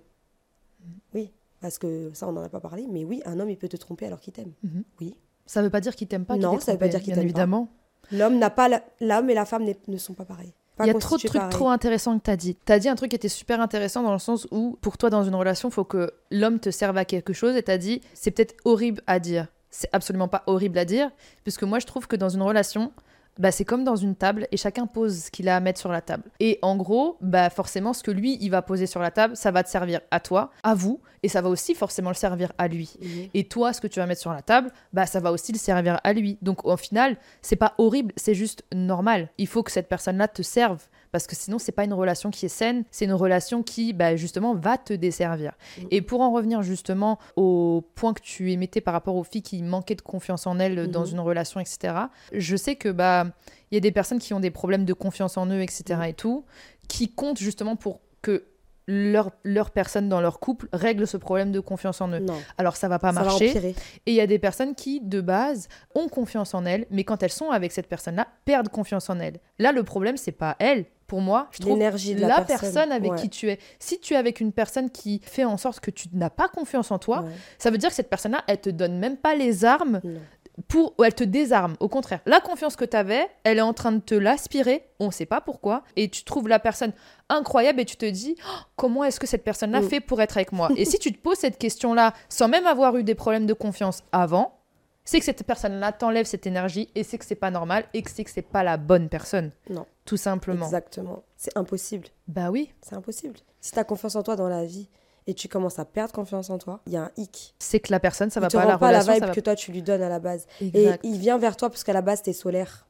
Parce 1.61 1.79
que 1.79 2.11
ça, 2.13 2.29
on 2.29 2.33
n'en 2.33 2.43
a 2.43 2.51
pas 2.51 2.61
parlé. 2.61 2.87
Mais 2.91 3.05
oui, 3.05 3.23
un 3.25 3.41
homme, 3.41 3.49
il 3.49 3.57
peut 3.57 3.69
te 3.69 3.77
tromper 3.79 4.05
alors 4.07 4.21
qu'il 4.21 4.35
t'aime. 4.35 4.53
Mhm. 4.63 4.85
Oui. 5.01 5.15
Ça 5.47 5.63
veut 5.63 5.71
pas 5.71 5.81
dire 5.81 5.97
qu'il 5.97 6.07
t'aime 6.09 6.27
pas. 6.27 6.37
Non, 6.37 6.61
ça 6.61 6.73
veut 6.73 6.79
pas 6.79 6.89
dire 6.89 7.01
qu'il 7.01 7.09
t'aime 7.15 7.23
pas. 7.23 7.23
évidemment. 7.23 7.69
L'homme 8.13 8.39
n'a 8.39 8.51
pas. 8.51 8.69
la- 8.69 8.83
L'homme 9.01 9.31
et 9.31 9.35
la 9.35 9.47
femme 9.47 9.65
ne 9.89 9.97
sont 9.97 10.13
pas 10.13 10.27
pareils. 10.27 10.53
Il 10.81 10.87
y 10.87 10.91
a 10.91 10.95
trop 10.95 11.17
de 11.17 11.21
trucs 11.23 11.33
pareil. 11.41 11.51
trop 11.51 11.69
intéressants 11.71 12.19
que 12.19 12.25
tu 12.25 12.31
as 12.31 12.37
dit. 12.37 12.57
Tu 12.67 12.73
as 12.73 12.79
dit 12.79 12.89
un 12.91 12.97
truc 12.97 13.09
qui 13.11 13.17
était 13.17 13.29
super 13.31 13.61
intéressant 13.63 14.03
dans 14.03 14.13
le 14.13 14.19
sens 14.19 14.47
où, 14.51 14.77
pour 14.83 14.99
toi, 14.99 15.09
dans 15.09 15.23
une 15.25 15.35
relation, 15.37 15.69
il 15.71 15.73
faut 15.73 15.85
que 15.85 16.13
l'homme 16.31 16.59
te 16.59 16.71
serve 16.71 16.99
à 16.99 17.07
quelque 17.07 17.33
chose. 17.33 17.57
Et 17.57 17.63
tu 17.63 17.71
as 17.71 17.79
dit, 17.79 18.03
c'est 18.13 18.31
peut-être 18.33 18.55
horrible 18.67 19.01
à 19.07 19.19
dire. 19.19 19.47
C'est 19.71 19.89
absolument 19.95 20.29
pas 20.29 20.43
horrible 20.47 20.77
à 20.79 20.85
dire. 20.85 21.11
Puisque 21.45 21.63
moi, 21.63 21.79
je 21.79 21.87
trouve 21.87 22.07
que 22.09 22.17
dans 22.17 22.29
une 22.29 22.43
relation, 22.43 22.93
bah, 23.39 23.51
c'est 23.51 23.65
comme 23.65 23.85
dans 23.85 23.97
une 23.97 24.15
table 24.15 24.47
et 24.53 24.57
chacun 24.57 24.87
pose 24.87 25.25
ce 25.25 25.31
qu'il 25.31 25.49
a 25.49 25.57
à 25.57 25.61
mettre 25.61 25.81
sur 25.81 25.91
la 25.91 26.01
table. 26.01 26.25
Et 26.41 26.59
en 26.63 26.77
gros, 26.77 27.17
bah, 27.21 27.51
forcément, 27.51 27.93
ce 27.93 28.03
que 28.03 28.11
lui, 28.11 28.39
il 28.41 28.51
va 28.51 28.63
poser 28.63 28.87
sur 28.87 29.01
la 29.01 29.11
table, 29.11 29.37
ça 29.37 29.51
va 29.51 29.63
te 29.63 29.69
servir 29.69 30.01
à 30.11 30.21
toi, 30.21 30.51
à 30.63 30.75
vous, 30.75 31.01
et 31.23 31.29
ça 31.29 31.41
va 31.41 31.49
aussi 31.49 31.75
forcément 31.75 32.11
le 32.11 32.15
servir 32.15 32.53
à 32.59 32.69
lui. 32.69 32.95
Et 33.33 33.45
toi, 33.45 33.73
ce 33.73 33.81
que 33.81 33.87
tu 33.87 33.99
vas 33.99 34.07
mettre 34.07 34.21
sur 34.21 34.33
la 34.33 34.43
table, 34.43 34.71
bah 34.93 35.07
ça 35.07 35.21
va 35.21 35.33
aussi 35.33 35.53
le 35.53 35.59
servir 35.59 35.99
à 36.05 36.13
lui. 36.13 36.39
Donc 36.43 36.67
au 36.67 36.77
final, 36.77 37.17
c'est 37.41 37.57
pas 37.57 37.75
horrible, 37.79 38.13
c'est 38.17 38.35
juste 38.35 38.63
normal. 38.75 39.31
Il 39.39 39.47
faut 39.47 39.63
que 39.63 39.73
cette 39.73 39.89
personne-là 39.89 40.29
te 40.29 40.43
serve 40.43 40.87
parce 41.15 41.29
que 41.29 41.37
sinon 41.37 41.61
c'est 41.61 41.71
pas 41.71 41.85
une 41.85 41.93
relation 41.93 42.33
qui 42.33 42.47
est 42.47 42.49
saine, 42.49 42.83
c'est 42.91 43.05
une 43.05 43.13
relation 43.13 43.63
qui 43.63 43.93
bah, 43.93 44.17
justement 44.17 44.53
va 44.57 44.79
te 44.79 44.93
desservir. 44.93 45.53
Mm. 45.79 45.83
Et 45.93 46.03
pour 46.03 46.23
en 46.23 46.33
revenir 46.33 46.63
justement 46.63 47.21
au 47.37 47.85
point 47.95 48.15
que 48.15 48.21
tu 48.21 48.51
émettais 48.51 48.81
par 48.81 48.95
rapport 48.95 49.15
aux 49.15 49.23
filles 49.23 49.43
qui 49.43 49.63
manquaient 49.63 49.95
de 49.95 50.01
confiance 50.03 50.45
en 50.49 50.59
elles 50.59 50.91
dans 50.91 51.05
Mhm. 51.07 51.13
une 51.13 51.21
relation, 51.21 51.61
etc. 51.61 51.95
Je 52.33 52.57
sais 52.57 52.75
que 52.75 52.89
bah 52.89 53.27
il 53.71 53.75
y 53.75 53.79
a 53.79 53.81
des 53.81 53.93
personnes 53.93 54.19
qui 54.19 54.35
ont 54.35 54.41
des 54.41 54.51
problèmes 54.51 54.85
de 54.85 54.93
confiance 54.93 55.37
en 55.37 55.47
eux, 55.47 55.61
etc. 55.63 56.01
Mm. 56.01 56.03
et 56.03 56.15
tout, 56.15 56.45
qui 56.89 57.09
comptent 57.13 57.39
justement 57.39 57.77
pour 57.77 58.01
que 58.21 58.47
leur, 58.87 59.31
leur 59.45 59.71
personne 59.71 60.11
dans 60.11 60.21
leur 60.21 60.41
couple 60.41 60.69
règle 60.75 61.07
ce 61.07 61.17
problème 61.17 61.53
de 61.53 61.61
confiance 61.61 62.03
en 62.03 62.09
eux. 62.11 62.19
Non, 62.19 62.35
Alors 62.59 62.77
ça 62.77 62.87
va 62.89 62.99
pas 62.99 63.15
ça 63.15 63.21
va 63.21 63.27
marcher. 63.31 63.49
empirer. 63.49 63.71
Et 64.05 64.11
il 64.11 64.15
y 64.15 64.21
a 64.21 64.27
des 64.27 64.39
personnes 64.39 64.75
qui, 64.75 65.01
de 65.01 65.23
base, 65.23 65.69
ont 65.95 66.09
confiance 66.09 66.53
en 66.53 66.67
elles, 66.67 66.85
mais 66.91 67.03
quand 67.03 67.23
elles 67.23 67.33
sont 67.33 67.51
avec 67.51 67.73
cette 67.73 67.87
personne-là, 67.89 68.27
perdent 68.45 68.69
confiance 68.69 69.09
en 69.09 69.19
elles. 69.21 69.39
Là, 69.59 69.73
le 69.73 69.85
problème, 69.85 70.19
c'est 70.19 70.33
pas 70.33 70.55
elle. 70.59 70.85
Pour 71.07 71.21
moi, 71.21 71.49
je 71.53 71.59
trouve 71.61 71.77
de 71.79 71.83
la, 71.83 71.91
la, 72.29 72.41
personne, 72.43 72.47
personne, 72.73 72.93
avec 72.93 73.13
Ouais. 73.13 73.19
qui 73.21 73.29
tu 73.29 73.51
es. 73.51 73.59
Si 73.79 74.01
tu 74.01 74.15
es 74.15 74.17
avec 74.17 74.41
une 74.41 74.53
personne 74.53 74.91
qui 74.91 75.21
fait 75.25 75.45
en 75.45 75.57
sorte 75.59 75.81
que 75.81 75.91
tu 75.91 76.09
n'as 76.13 76.31
pas 76.31 76.49
confiance 76.49 76.91
en 76.91 76.99
toi, 76.99 77.21
Ouais. 77.21 77.31
ça 77.59 77.71
veut 77.71 77.79
dire 77.79 77.91
que 77.91 77.95
cette 77.95 78.09
personne-là, 78.11 78.43
elle 78.47 78.61
te 78.61 78.71
donne 78.71 78.99
même 78.99 79.17
pas 79.19 79.35
les 79.35 79.65
armes 79.67 80.01
Non. 80.03 80.21
pour 80.69 80.95
ou 80.99 81.05
elle 81.05 81.15
te 81.15 81.25
désarme. 81.25 81.75
Au 81.81 81.89
contraire, 81.89 82.21
la 82.27 82.41
confiance 82.41 82.75
que 82.77 82.85
tu 82.87 82.97
avais, 82.97 83.27
elle 83.45 83.59
est 83.59 83.63
en 83.63 83.75
train 83.75 83.93
de 83.93 84.01
te 84.01 84.15
l'aspirer. 84.15 84.87
On 84.99 85.11
sait 85.11 85.27
pas 85.27 85.41
pourquoi. 85.43 85.83
Et 85.97 86.09
tu 86.09 86.25
trouves 86.25 86.49
la 86.49 86.59
personne 86.59 86.93
incroyable 87.29 87.81
et 87.81 87.85
tu 87.85 87.97
te 87.97 88.07
dis 88.07 88.37
Oh, 88.49 88.61
comment 88.77 89.05
est-ce 89.05 89.21
que 89.21 89.27
cette 89.27 89.45
personne-là 89.45 89.81
Mm. 89.83 89.89
fait 89.89 90.01
pour 90.01 90.23
être 90.23 90.37
avec 90.39 90.53
moi? 90.53 90.71
Et 90.77 90.85
si 90.87 90.99
tu 90.99 91.13
te 91.13 91.19
poses 91.19 91.39
cette 91.39 91.59
question-là 91.59 92.15
sans 92.29 92.49
même 92.49 92.67
avoir 92.67 92.97
eu 92.97 93.05
des 93.05 93.15
problèmes 93.15 93.47
de 93.47 93.53
confiance 93.55 94.03
avant, 94.13 94.59
c'est 95.05 95.19
que 95.19 95.25
cette 95.25 95.45
personne-là 95.45 95.93
t'enlève 95.93 96.27
cette 96.27 96.47
énergie 96.47 96.89
et 96.95 97.03
c'est 97.05 97.19
que 97.19 97.25
c'est 97.25 97.35
pas 97.35 97.51
normal 97.51 97.85
et 97.95 98.03
que 98.03 98.11
c'est 98.11 98.25
que 98.25 98.31
c'est 98.31 98.43
pas 98.43 98.63
la 98.63 98.77
bonne 98.77 99.09
personne. 99.09 99.51
Non. 99.71 99.87
Tout 100.05 100.17
simplement. 100.17 100.65
Exactement. 100.67 101.23
C'est 101.37 101.57
impossible. 101.57 102.09
Bah 102.29 102.51
oui, 102.51 102.73
C'est 102.83 102.95
impossible. 102.95 103.39
Si 103.61 103.73
tu 103.73 103.79
as 103.79 103.85
confiance 103.85 104.17
en 104.17 104.23
toi 104.23 104.37
dans 104.37 104.49
la 104.49 104.65
vie 104.65 104.89
et 105.27 105.35
tu 105.35 105.49
commences 105.49 105.79
à 105.79 105.85
perdre 105.85 106.13
confiance 106.13 106.51
en 106.51 106.59
toi, 106.59 106.81
il 106.87 106.93
y 106.93 106.97
a 106.97 107.03
un 107.05 107.11
hic. 107.17 107.55
c'est 107.59 107.81
que 107.81 107.91
la 107.93 108.01
personne, 108.01 108.31
ça 108.31 108.41
il 108.41 108.43
va 108.43 108.49
te 108.49 108.57
pas 108.57 108.63
rend 108.65 108.69
la 108.69 108.79
pas 108.79 108.89
relation. 108.89 109.09
la 109.09 109.15
vibe 109.15 109.23
ça 109.23 109.27
va- 109.29 109.35
que 109.35 109.41
toi 109.41 109.55
tu 109.55 109.73
lui 109.73 109.83
donnes 109.83 110.03
à 110.03 110.09
la 110.09 110.19
base. 110.21 110.47
Exact. 110.61 111.05
Et 111.05 111.09
il 111.09 111.19
vient 111.19 111.39
vers 111.39 111.57
toi 111.57 111.71
parce 111.71 111.85
qu'à 111.85 111.93
la 111.95 112.03
base, 112.03 112.23
tu 112.23 112.31
es 112.31 112.33
solaire. 112.35 112.87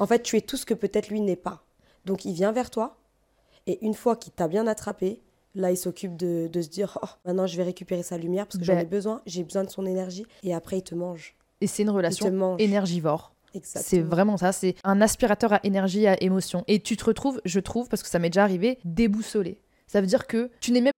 En 0.00 0.06
fait, 0.06 0.22
tu 0.22 0.36
es 0.36 0.42
tout 0.42 0.58
ce 0.58 0.66
que 0.66 0.74
peut-être 0.74 1.08
lui 1.08 1.20
n'est 1.22 1.36
pas. 1.36 1.64
Donc, 2.04 2.26
il 2.26 2.34
vient 2.34 2.52
vers 2.52 2.68
toi. 2.68 2.98
Et 3.66 3.82
une 3.84 3.94
fois 3.94 4.16
qu'il 4.16 4.32
t'a 4.34 4.46
bien 4.48 4.66
attrapé, 4.66 5.20
là, 5.54 5.70
il 5.70 5.76
s'occupe 5.78 6.14
de, 6.16 6.46
de 6.52 6.60
se 6.62 6.68
dire 6.68 6.98
Oh, 7.02 7.06
maintenant, 7.24 7.46
je 7.46 7.56
vais 7.56 7.62
récupérer 7.62 8.02
sa 8.02 8.18
lumière 8.18 8.46
parce 8.46 8.58
que 8.58 8.64
j'en 8.64 8.74
Ben. 8.74 8.80
ai 8.80 8.84
besoin. 8.84 9.22
J'ai 9.24 9.44
besoin 9.44 9.64
de 9.64 9.70
son 9.70 9.86
énergie. 9.86 10.26
Et 10.42 10.52
après, 10.52 10.78
il 10.78 10.82
te 10.82 10.94
mange. 10.94 11.34
Et 11.62 11.68
c'est 11.68 11.84
une 11.84 11.90
relation 11.90 12.56
énergivore. 12.58 13.36
C'est 13.62 14.00
vraiment 14.00 14.36
ça, 14.36 14.50
c'est 14.50 14.74
un 14.82 15.00
aspirateur 15.00 15.52
à 15.52 15.60
énergie, 15.62 16.08
à 16.08 16.20
émotion. 16.20 16.64
Et 16.66 16.80
tu 16.80 16.96
te 16.96 17.04
retrouves, 17.04 17.40
je 17.44 17.60
trouve, 17.60 17.88
parce 17.88 18.02
que 18.02 18.08
ça 18.08 18.18
m'est 18.18 18.30
déjà 18.30 18.42
arrivé, 18.42 18.78
déboussolé. 18.84 19.60
Ça 19.86 20.00
veut 20.00 20.08
dire 20.08 20.26
que 20.26 20.50
tu 20.60 20.72
n'es 20.72 20.80
même 20.80 20.92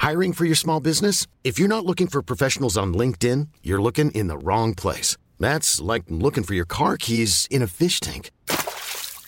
Hiring 0.00 0.32
for 0.32 0.44
your 0.44 0.56
small 0.56 0.80
business? 0.80 1.26
If 1.42 1.58
you're 1.58 1.68
not 1.68 1.84
looking 1.84 2.06
for 2.06 2.22
professionals 2.22 2.76
on 2.78 2.92
LinkedIn, 2.92 3.48
you're 3.62 3.82
looking 3.82 4.12
in 4.12 4.28
the 4.28 4.38
wrong 4.38 4.74
place. 4.74 5.16
That's 5.40 5.80
like 5.80 6.04
looking 6.08 6.44
for 6.44 6.54
your 6.54 6.66
car 6.66 6.96
keys 6.96 7.48
in 7.50 7.62
a 7.62 7.66
fish 7.66 7.98
tank. 7.98 8.30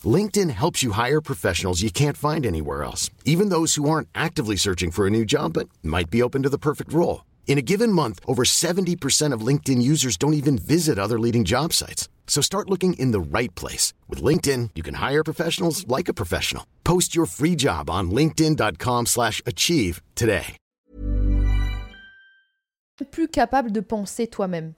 LinkedIn 0.04 0.50
helps 0.50 0.82
you 0.82 0.92
hire 0.92 1.20
professionals 1.20 1.82
you 1.82 1.90
can't 1.90 2.16
find 2.16 2.46
anywhere 2.46 2.84
else, 2.84 3.10
even 3.24 3.48
those 3.48 3.74
who 3.74 3.88
aren't 3.88 4.08
actively 4.14 4.56
searching 4.56 4.92
for 4.92 5.06
a 5.06 5.10
new 5.10 5.24
job 5.24 5.54
but 5.54 5.68
might 5.82 6.10
be 6.10 6.22
open 6.22 6.42
to 6.42 6.48
the 6.48 6.58
perfect 6.58 6.92
role. 6.92 7.22
In 7.46 7.58
a 7.58 7.62
given 7.62 7.92
month, 7.92 8.18
over 8.26 8.44
70% 8.44 9.32
of 9.34 9.46
LinkedIn 9.46 9.82
users 9.82 10.16
don't 10.16 10.32
even 10.34 10.56
visit 10.58 10.98
other 10.98 11.18
leading 11.20 11.44
job 11.44 11.72
sites. 11.74 12.08
So 12.26 12.40
start 12.40 12.70
looking 12.70 12.94
in 12.94 13.12
the 13.12 13.20
right 13.20 13.54
place. 13.54 13.92
With 14.08 14.22
LinkedIn, 14.22 14.70
you 14.74 14.82
can 14.82 14.94
hire 14.94 15.22
professionals 15.22 15.86
like 15.86 16.08
a 16.08 16.14
professional. 16.14 16.64
Post 16.82 17.14
your 17.14 17.26
free 17.26 17.54
job 17.56 17.90
on 17.90 18.10
linkedin.com/achieve 18.10 19.06
slash 19.06 19.42
achieve 19.46 20.00
today. 20.14 20.56
plus 23.10 23.26
capable 23.26 23.72
de 23.72 23.80
penser 23.80 24.28
toi-même. 24.28 24.74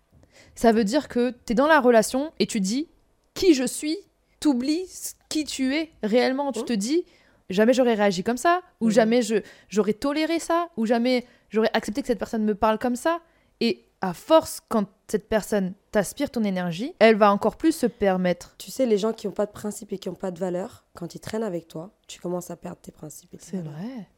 Ça 0.54 0.72
veut 0.72 0.84
dire 0.84 1.08
que 1.08 1.32
tu 1.44 1.52
es 1.52 1.54
dans 1.54 1.66
la 1.66 1.78
relation 1.78 2.32
et 2.38 2.46
tu 2.46 2.58
dis 2.60 2.88
qui 3.34 3.52
je 3.52 3.66
suis, 3.66 3.98
t'oublies 4.40 4.86
qui 5.28 5.44
tu 5.44 5.74
es 5.74 5.90
réellement. 6.02 6.50
Tu 6.50 6.60
Ouais. 6.60 6.64
te 6.64 6.72
dis 6.72 7.04
jamais 7.50 7.74
j'aurais 7.74 7.92
réagi 7.94 8.22
comme 8.24 8.38
ça, 8.38 8.62
ou 8.80 8.86
Mhm. 8.86 8.92
jamais 8.92 9.20
je 9.22 9.36
j'aurais 9.68 9.92
toléré 9.92 10.38
ça, 10.38 10.70
ou 10.78 10.86
jamais 10.86 11.26
j'aurais 11.54 11.70
accepté 11.72 12.02
que 12.02 12.06
cette 12.06 12.18
personne 12.18 12.44
me 12.44 12.54
parle 12.54 12.78
comme 12.78 12.96
ça. 12.96 13.20
Et 13.60 13.84
à 14.00 14.12
force, 14.12 14.60
quand 14.68 14.86
cette 15.08 15.28
personne 15.28 15.74
t'aspire 15.90 16.30
ton 16.30 16.44
énergie, 16.44 16.94
elle 16.98 17.16
va 17.16 17.32
encore 17.32 17.56
plus 17.56 17.72
se 17.72 17.86
permettre. 17.86 18.54
Tu 18.58 18.70
sais, 18.70 18.84
les 18.84 18.98
gens 18.98 19.12
qui 19.12 19.26
n'ont 19.26 19.32
pas 19.32 19.46
de 19.46 19.52
principe 19.52 19.92
et 19.92 19.98
qui 19.98 20.08
n'ont 20.08 20.14
pas 20.14 20.30
de 20.30 20.38
valeur, 20.38 20.84
quand 20.94 21.14
ils 21.14 21.20
traînent 21.20 21.42
avec 21.42 21.68
toi, 21.68 21.92
tu 22.06 22.20
commences 22.20 22.50
à 22.50 22.56
perdre 22.56 22.80
tes 22.82 22.92
principes. 22.92 23.34
C'est 23.38 23.62
vrai. 23.62 24.08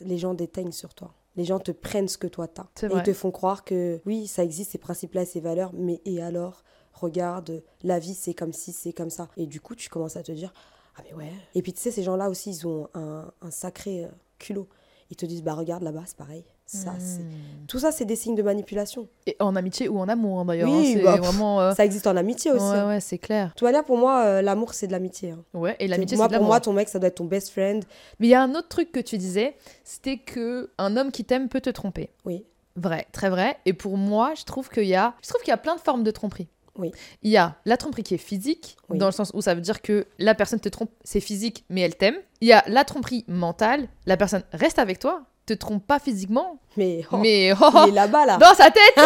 Les 0.00 0.18
gens 0.18 0.34
déteignent 0.34 0.72
sur 0.72 0.94
toi. 0.94 1.14
Les 1.36 1.44
gens 1.44 1.60
te 1.60 1.70
prennent 1.70 2.08
ce 2.08 2.18
que 2.18 2.26
toi 2.26 2.46
t'as. 2.48 2.66
Et 2.82 2.88
vrai. 2.88 3.00
ils 3.00 3.02
te 3.04 3.12
font 3.14 3.30
croire 3.30 3.64
que 3.64 4.02
oui, 4.04 4.26
ça 4.26 4.44
existe, 4.44 4.72
ces 4.72 4.78
principes-là, 4.78 5.24
ces 5.24 5.40
valeurs, 5.40 5.70
mais 5.72 6.02
et 6.04 6.22
alors 6.22 6.62
Regarde, 6.92 7.62
la 7.82 7.98
vie, 7.98 8.14
c'est 8.14 8.34
comme 8.34 8.52
si, 8.52 8.72
c'est 8.72 8.92
comme 8.92 9.10
ça. 9.10 9.28
Et 9.36 9.46
du 9.46 9.60
coup, 9.60 9.74
tu 9.74 9.88
commences 9.88 10.16
à 10.16 10.22
te 10.22 10.32
dire 10.32 10.52
Ah, 10.96 11.02
mais 11.04 11.14
ouais. 11.14 11.32
Et 11.54 11.62
puis, 11.62 11.72
tu 11.72 11.80
sais, 11.80 11.90
ces 11.90 12.02
gens-là 12.02 12.28
aussi, 12.28 12.50
ils 12.50 12.66
ont 12.66 12.88
un, 12.94 13.32
un 13.40 13.50
sacré 13.50 14.04
euh, 14.04 14.08
culot. 14.38 14.68
Ils 15.10 15.16
te 15.16 15.26
disent 15.26 15.42
Bah, 15.42 15.54
regarde 15.54 15.82
là-bas, 15.82 16.02
c'est 16.06 16.16
pareil. 16.16 16.44
Ça, 16.74 16.94
c'est... 16.98 17.20
Hmm. 17.20 17.66
Tout 17.68 17.78
ça, 17.78 17.92
c'est 17.92 18.04
des 18.06 18.16
signes 18.16 18.34
de 18.34 18.42
manipulation. 18.42 19.08
Et 19.26 19.36
en 19.40 19.56
amitié 19.56 19.88
ou 19.88 19.98
en 19.98 20.08
amour 20.08 20.40
hein, 20.40 20.44
d'ailleurs. 20.46 20.70
Oui, 20.70 20.96
hein, 20.98 21.02
bah, 21.04 21.16
vraiment. 21.16 21.60
euh, 21.60 21.74
Ça 21.74 21.84
existe 21.84 22.06
en 22.06 22.16
amitié 22.16 22.50
aussi. 22.50 22.64
Ouais, 22.64 22.70
hein. 22.78 22.88
ouais, 22.88 23.00
c'est 23.00 23.18
clair. 23.18 23.48
De 23.48 23.52
toute 23.52 23.62
manière, 23.62 23.84
pour 23.84 23.98
moi, 23.98 24.24
euh, 24.24 24.42
l'amour, 24.42 24.72
c'est 24.72 24.86
de 24.86 24.92
l'amitié. 24.92 25.34
Ouais, 25.52 25.76
et 25.80 25.86
l'amitié, 25.88 26.16
c'est 26.16 26.22
de 26.22 26.26
pour 26.26 26.32
l'amour. 26.32 26.48
moi, 26.48 26.60
ton 26.60 26.72
mec, 26.72 26.88
ça 26.88 26.98
doit 26.98 27.08
être 27.08 27.16
ton 27.16 27.26
best 27.26 27.50
friend. 27.50 27.84
Mais 28.18 28.26
il 28.28 28.30
y 28.30 28.34
a 28.34 28.42
un 28.42 28.54
autre 28.54 28.68
truc 28.68 28.90
que 28.90 29.00
tu 29.00 29.18
disais, 29.18 29.54
c'était 29.84 30.16
que 30.18 30.70
un 30.78 30.96
homme 30.96 31.10
qui 31.12 31.24
t'aime 31.24 31.48
peut 31.48 31.60
te 31.60 31.70
tromper. 31.70 32.10
Oui. 32.24 32.44
Vrai, 32.76 33.06
très 33.12 33.28
vrai. 33.28 33.58
Et 33.66 33.74
pour 33.74 33.98
moi, 33.98 34.32
je 34.34 34.44
trouve 34.44 34.70
qu'il 34.70 34.86
y 34.86 34.94
a, 34.94 35.14
je 35.22 35.28
trouve 35.28 35.42
qu'il 35.42 35.50
y 35.50 35.54
a 35.54 35.58
plein 35.58 35.76
de 35.76 35.80
formes 35.80 36.02
de 36.04 36.10
tromperie. 36.10 36.48
Oui. 36.78 36.90
Il 37.22 37.30
y 37.30 37.36
a 37.36 37.56
la 37.66 37.76
tromperie 37.76 38.02
qui 38.02 38.14
est 38.14 38.18
physique, 38.18 38.78
Oui. 38.88 38.96
dans 38.96 39.04
le 39.04 39.12
sens 39.12 39.30
où 39.34 39.42
ça 39.42 39.54
veut 39.54 39.60
dire 39.60 39.82
que 39.82 40.06
la 40.18 40.34
personne 40.34 40.58
te 40.58 40.70
trompe, 40.70 40.88
c'est 41.04 41.20
physique, 41.20 41.66
mais 41.68 41.82
elle 41.82 41.96
t'aime. 41.96 42.16
Il 42.40 42.48
y 42.48 42.54
a 42.54 42.64
la 42.66 42.84
tromperie 42.84 43.26
mentale, 43.28 43.88
la 44.06 44.16
personne 44.16 44.42
reste 44.54 44.78
avec 44.78 44.98
toi, 44.98 45.24
te 45.46 45.54
trompe 45.54 45.86
pas 45.86 45.98
physiquement, 45.98 46.58
Mais, 46.76 47.04
oh, 47.10 47.16
mais 47.16 47.52
oh, 47.60 47.70
il 47.86 47.88
est 47.88 47.92
là-bas, 47.94 48.26
là. 48.26 48.36
dans 48.36 48.54
sa 48.54 48.70
tête 48.70 48.96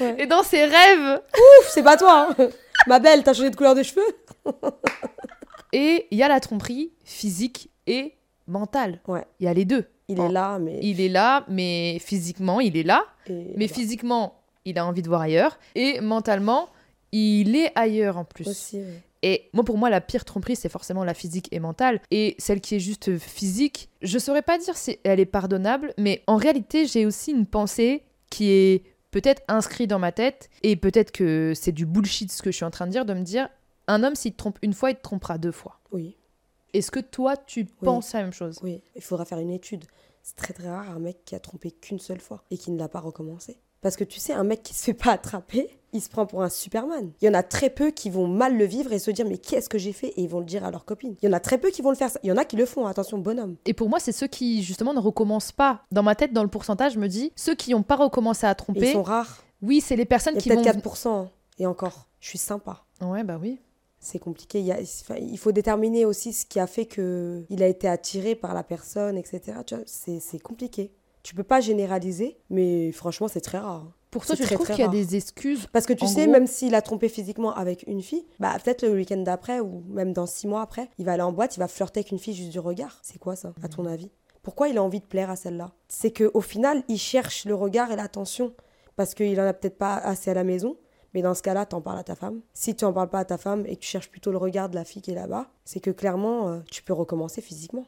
Ouais. 0.00 0.16
et 0.22 0.26
dans 0.26 0.42
ses 0.42 0.64
rêves. 0.64 1.20
Ouf, 1.34 1.68
c'est 1.68 1.82
pas 1.82 1.96
toi. 1.96 2.28
hein. 2.38 2.48
Ma 2.86 2.98
belle, 2.98 3.22
t'as 3.22 3.32
changé 3.34 3.50
de 3.50 3.56
couleur 3.56 3.74
de 3.74 3.82
cheveux 3.82 4.02
Et 5.72 6.06
il 6.10 6.18
y 6.18 6.22
a 6.22 6.28
la 6.28 6.40
tromperie 6.40 6.92
physique 7.04 7.70
et 7.86 8.14
mentale. 8.46 9.00
Ouais. 9.08 9.24
Il 9.40 9.46
y 9.46 9.48
a 9.48 9.54
les 9.54 9.64
deux. 9.64 9.86
Il 10.08 10.20
est 10.20 10.28
là, 10.28 10.58
mais. 10.58 10.78
Il 10.82 11.00
est 11.00 11.08
là, 11.08 11.44
mais 11.48 11.98
physiquement, 12.00 12.60
il 12.60 12.76
est 12.76 12.82
là. 12.82 13.04
et 13.28 13.54
Mais 13.56 13.68
physiquement, 13.68 14.42
il 14.64 14.78
a 14.78 14.84
envie 14.84 15.00
de 15.02 15.08
voir 15.08 15.22
ailleurs. 15.22 15.58
Et 15.74 16.00
mentalement, 16.00 16.68
il 17.12 17.56
est 17.56 17.72
ailleurs 17.74 18.18
en 18.18 18.24
plus. 18.24 18.46
Aussi, 18.48 18.78
ouais. 18.78 19.00
Et 19.22 19.48
moi, 19.52 19.64
pour 19.64 19.78
moi, 19.78 19.90
la 19.90 20.00
pire 20.00 20.24
tromperie, 20.24 20.56
c'est 20.56 20.68
forcément 20.68 21.04
la 21.04 21.14
physique 21.14 21.48
et 21.52 21.60
mentale. 21.60 22.00
Et 22.10 22.34
celle 22.38 22.60
qui 22.60 22.74
est 22.74 22.80
juste 22.80 23.18
physique, 23.18 23.88
je 24.02 24.18
saurais 24.18 24.42
pas 24.42 24.58
dire 24.58 24.76
si 24.76 24.98
elle 25.04 25.20
est 25.20 25.26
pardonnable, 25.26 25.94
mais 25.98 26.22
en 26.26 26.36
réalité, 26.36 26.86
j'ai 26.86 27.06
aussi 27.06 27.30
une 27.30 27.46
pensée 27.46 28.02
qui 28.30 28.50
est 28.50 28.82
peut-être 29.10 29.42
inscrite 29.46 29.88
dans 29.90 29.98
ma 30.00 30.10
tête. 30.10 30.50
Et 30.62 30.74
peut-être 30.74 31.12
que 31.12 31.52
c'est 31.54 31.72
du 31.72 31.86
bullshit 31.86 32.32
ce 32.32 32.42
que 32.42 32.50
je 32.50 32.56
suis 32.56 32.64
en 32.64 32.70
train 32.70 32.86
de 32.86 32.92
dire, 32.92 33.04
de 33.04 33.14
me 33.14 33.22
dire 33.22 33.48
un 33.86 34.02
homme, 34.02 34.14
s'il 34.14 34.32
te 34.32 34.38
trompe 34.38 34.58
une 34.62 34.72
fois, 34.72 34.90
il 34.90 34.96
te 34.96 35.02
trompera 35.02 35.38
deux 35.38 35.52
fois. 35.52 35.80
Oui, 35.92 36.16
Est-ce 36.72 36.90
que 36.90 37.00
toi, 37.00 37.36
tu 37.36 37.64
penses 37.64 38.12
la 38.14 38.22
même 38.22 38.32
chose? 38.32 38.58
Oui. 38.62 38.82
Il 38.96 39.02
faudra 39.02 39.24
faire 39.24 39.38
une 39.38 39.50
étude. 39.50 39.84
C'est 40.22 40.36
très 40.36 40.54
très 40.54 40.68
rare 40.68 40.90
un 40.90 41.00
mec 41.00 41.24
qui 41.24 41.34
a 41.34 41.40
trompé 41.40 41.70
qu'une 41.72 41.98
seule 41.98 42.20
fois 42.20 42.44
et 42.50 42.56
qui 42.56 42.70
ne 42.70 42.78
l'a 42.78 42.88
pas 42.88 43.00
recommencé. 43.00 43.58
Parce 43.82 43.96
que 43.96 44.04
tu 44.04 44.18
sais, 44.20 44.32
un 44.32 44.44
mec 44.44 44.62
qui 44.62 44.72
se 44.74 44.82
fait 44.84 44.94
pas 44.94 45.12
attraper, 45.12 45.68
il 45.92 46.00
se 46.00 46.08
prend 46.08 46.24
pour 46.24 46.42
un 46.42 46.48
Superman. 46.48 47.10
Il 47.20 47.26
y 47.26 47.28
en 47.28 47.34
a 47.34 47.42
très 47.42 47.68
peu 47.68 47.90
qui 47.90 48.08
vont 48.08 48.26
mal 48.26 48.56
le 48.56 48.64
vivre 48.64 48.92
et 48.94 48.98
se 48.98 49.10
dire 49.10 49.26
mais 49.28 49.36
qu'est-ce 49.36 49.68
que 49.68 49.76
j'ai 49.76 49.92
fait? 49.92 50.08
Et 50.16 50.22
ils 50.22 50.28
vont 50.28 50.38
le 50.38 50.46
dire 50.46 50.64
à 50.64 50.70
leur 50.70 50.84
copine. 50.86 51.16
Il 51.20 51.26
y 51.26 51.28
en 51.28 51.34
a 51.34 51.40
très 51.40 51.58
peu 51.58 51.68
qui 51.70 51.82
vont 51.82 51.90
le 51.90 51.96
faire. 51.96 52.10
Il 52.22 52.28
y 52.28 52.32
en 52.32 52.36
a 52.38 52.44
qui 52.46 52.56
le 52.56 52.64
font. 52.64 52.86
Attention, 52.86 53.18
bonhomme. 53.18 53.56
Et 53.66 53.74
pour 53.74 53.90
moi, 53.90 53.98
c'est 54.00 54.12
ceux 54.12 54.28
qui 54.28 54.62
justement 54.62 54.94
ne 54.94 55.00
recommencent 55.00 55.52
pas. 55.52 55.82
Dans 55.92 56.02
ma 56.02 56.14
tête, 56.14 56.32
dans 56.32 56.44
le 56.44 56.48
pourcentage, 56.48 56.94
je 56.94 56.98
me 56.98 57.08
dis 57.08 57.32
ceux 57.36 57.54
qui 57.54 57.72
n'ont 57.72 57.82
pas 57.82 57.96
recommencé 57.96 58.46
à 58.46 58.54
tromper. 58.54 58.88
ils 58.88 58.92
sont 58.92 59.02
rares. 59.02 59.42
Oui, 59.60 59.80
c'est 59.82 59.96
les 59.96 60.06
personnes 60.06 60.36
qui 60.38 60.48
vont. 60.48 60.62
peut-être 60.62 60.78
4%. 60.82 61.08
hein. 61.08 61.30
Et 61.58 61.66
encore, 61.66 62.06
je 62.20 62.28
suis 62.28 62.38
sympa. 62.38 62.84
Ouais, 63.02 63.22
bah 63.24 63.38
oui. 63.40 63.58
C'est 64.00 64.18
compliqué. 64.18 64.58
Il, 64.60 64.66
y 64.66 64.72
a- 64.72 64.78
enfin, 64.80 65.16
il 65.20 65.38
faut 65.38 65.52
déterminer 65.52 66.04
aussi 66.06 66.32
ce 66.32 66.46
qui 66.46 66.58
a 66.58 66.66
fait 66.66 66.86
que 66.86 67.44
il 67.50 67.62
a 67.62 67.68
été 67.68 67.86
attiré 67.86 68.34
par 68.34 68.54
la 68.54 68.62
personne, 68.64 69.16
etc. 69.18 69.58
C'est 69.86 70.40
compliqué. 70.42 70.90
Tu 71.22 71.34
peux 71.34 71.44
pas 71.44 71.60
généraliser, 71.60 72.38
mais 72.50 72.90
franchement, 72.92 73.28
c'est 73.28 73.40
très 73.40 73.58
rare. 73.58 73.82
hein. 73.86 73.92
Pour 74.10 74.26
toi, 74.26 74.36
tu 74.36 74.42
très, 74.42 74.56
trouves 74.56 74.66
qu'il 74.66 74.76
y 74.78 74.82
a 74.82 74.86
rare. 74.86 74.92
des 74.92 75.16
excuses 75.16 75.66
Parce 75.72 75.86
que 75.86 75.94
tu 75.94 76.06
sais, 76.06 76.24
gros- 76.24 76.32
même 76.32 76.46
s'il 76.46 76.74
a 76.74 76.82
trompé 76.82 77.08
physiquement 77.08 77.54
avec 77.54 77.84
une 77.86 78.02
fille, 78.02 78.26
bah 78.40 78.54
peut-être 78.62 78.82
le 78.82 78.92
week-end 78.92 79.16
d'après 79.18 79.60
ou 79.60 79.82
même 79.88 80.12
dans 80.12 80.26
six 80.26 80.46
mois 80.46 80.60
après, 80.60 80.90
il 80.98 81.06
va 81.06 81.12
aller 81.12 81.22
en 81.22 81.32
boîte, 81.32 81.56
il 81.56 81.60
va 81.60 81.68
flirter 81.68 82.00
avec 82.00 82.10
une 82.10 82.18
fille 82.18 82.34
juste 82.34 82.50
du 82.50 82.58
regard. 82.58 82.98
C'est 83.02 83.18
quoi 83.18 83.36
ça, 83.36 83.54
à 83.62 83.68
ton 83.68 83.86
avis? 83.86 84.10
Pourquoi 84.42 84.68
il 84.68 84.76
a 84.76 84.82
envie 84.82 85.00
de 85.00 85.06
plaire 85.06 85.30
à 85.30 85.36
celle-là? 85.36 85.72
C'est 85.88 86.10
que 86.10 86.30
au 86.34 86.40
final, 86.42 86.82
il 86.88 86.98
cherche 86.98 87.46
le 87.46 87.54
regard 87.54 87.90
et 87.90 87.96
l'attention 87.96 88.52
parce 88.96 89.14
qu'il 89.14 89.40
en 89.40 89.46
a 89.46 89.52
peut-être 89.54 89.78
pas 89.78 89.94
assez 89.94 90.30
à 90.30 90.34
la 90.34 90.44
maison. 90.44 90.76
Mais 91.14 91.20
dans 91.22 91.34
ce 91.34 91.42
cas-là, 91.42 91.66
t'en 91.66 91.80
parles 91.82 91.98
à 91.98 92.04
ta 92.04 92.14
femme. 92.14 92.40
Si 92.54 92.74
tu 92.74 92.84
en 92.86 92.92
parles 92.92 93.10
pas 93.10 93.18
à 93.20 93.24
ta 93.26 93.36
femme 93.38 93.64
et 93.66 93.76
que 93.76 93.80
tu 93.82 93.88
cherches 93.88 94.10
plutôt 94.10 94.30
le 94.32 94.38
regard 94.38 94.68
de 94.70 94.74
la 94.76 94.84
fille 94.84 95.02
qui 95.02 95.10
est 95.10 95.14
là-bas, 95.14 95.46
c'est 95.66 95.78
que 95.80 95.90
clairement, 95.90 96.48
euh, 96.48 96.60
tu 96.70 96.82
peux 96.82 96.94
recommencer 96.94 97.42
physiquement. 97.42 97.84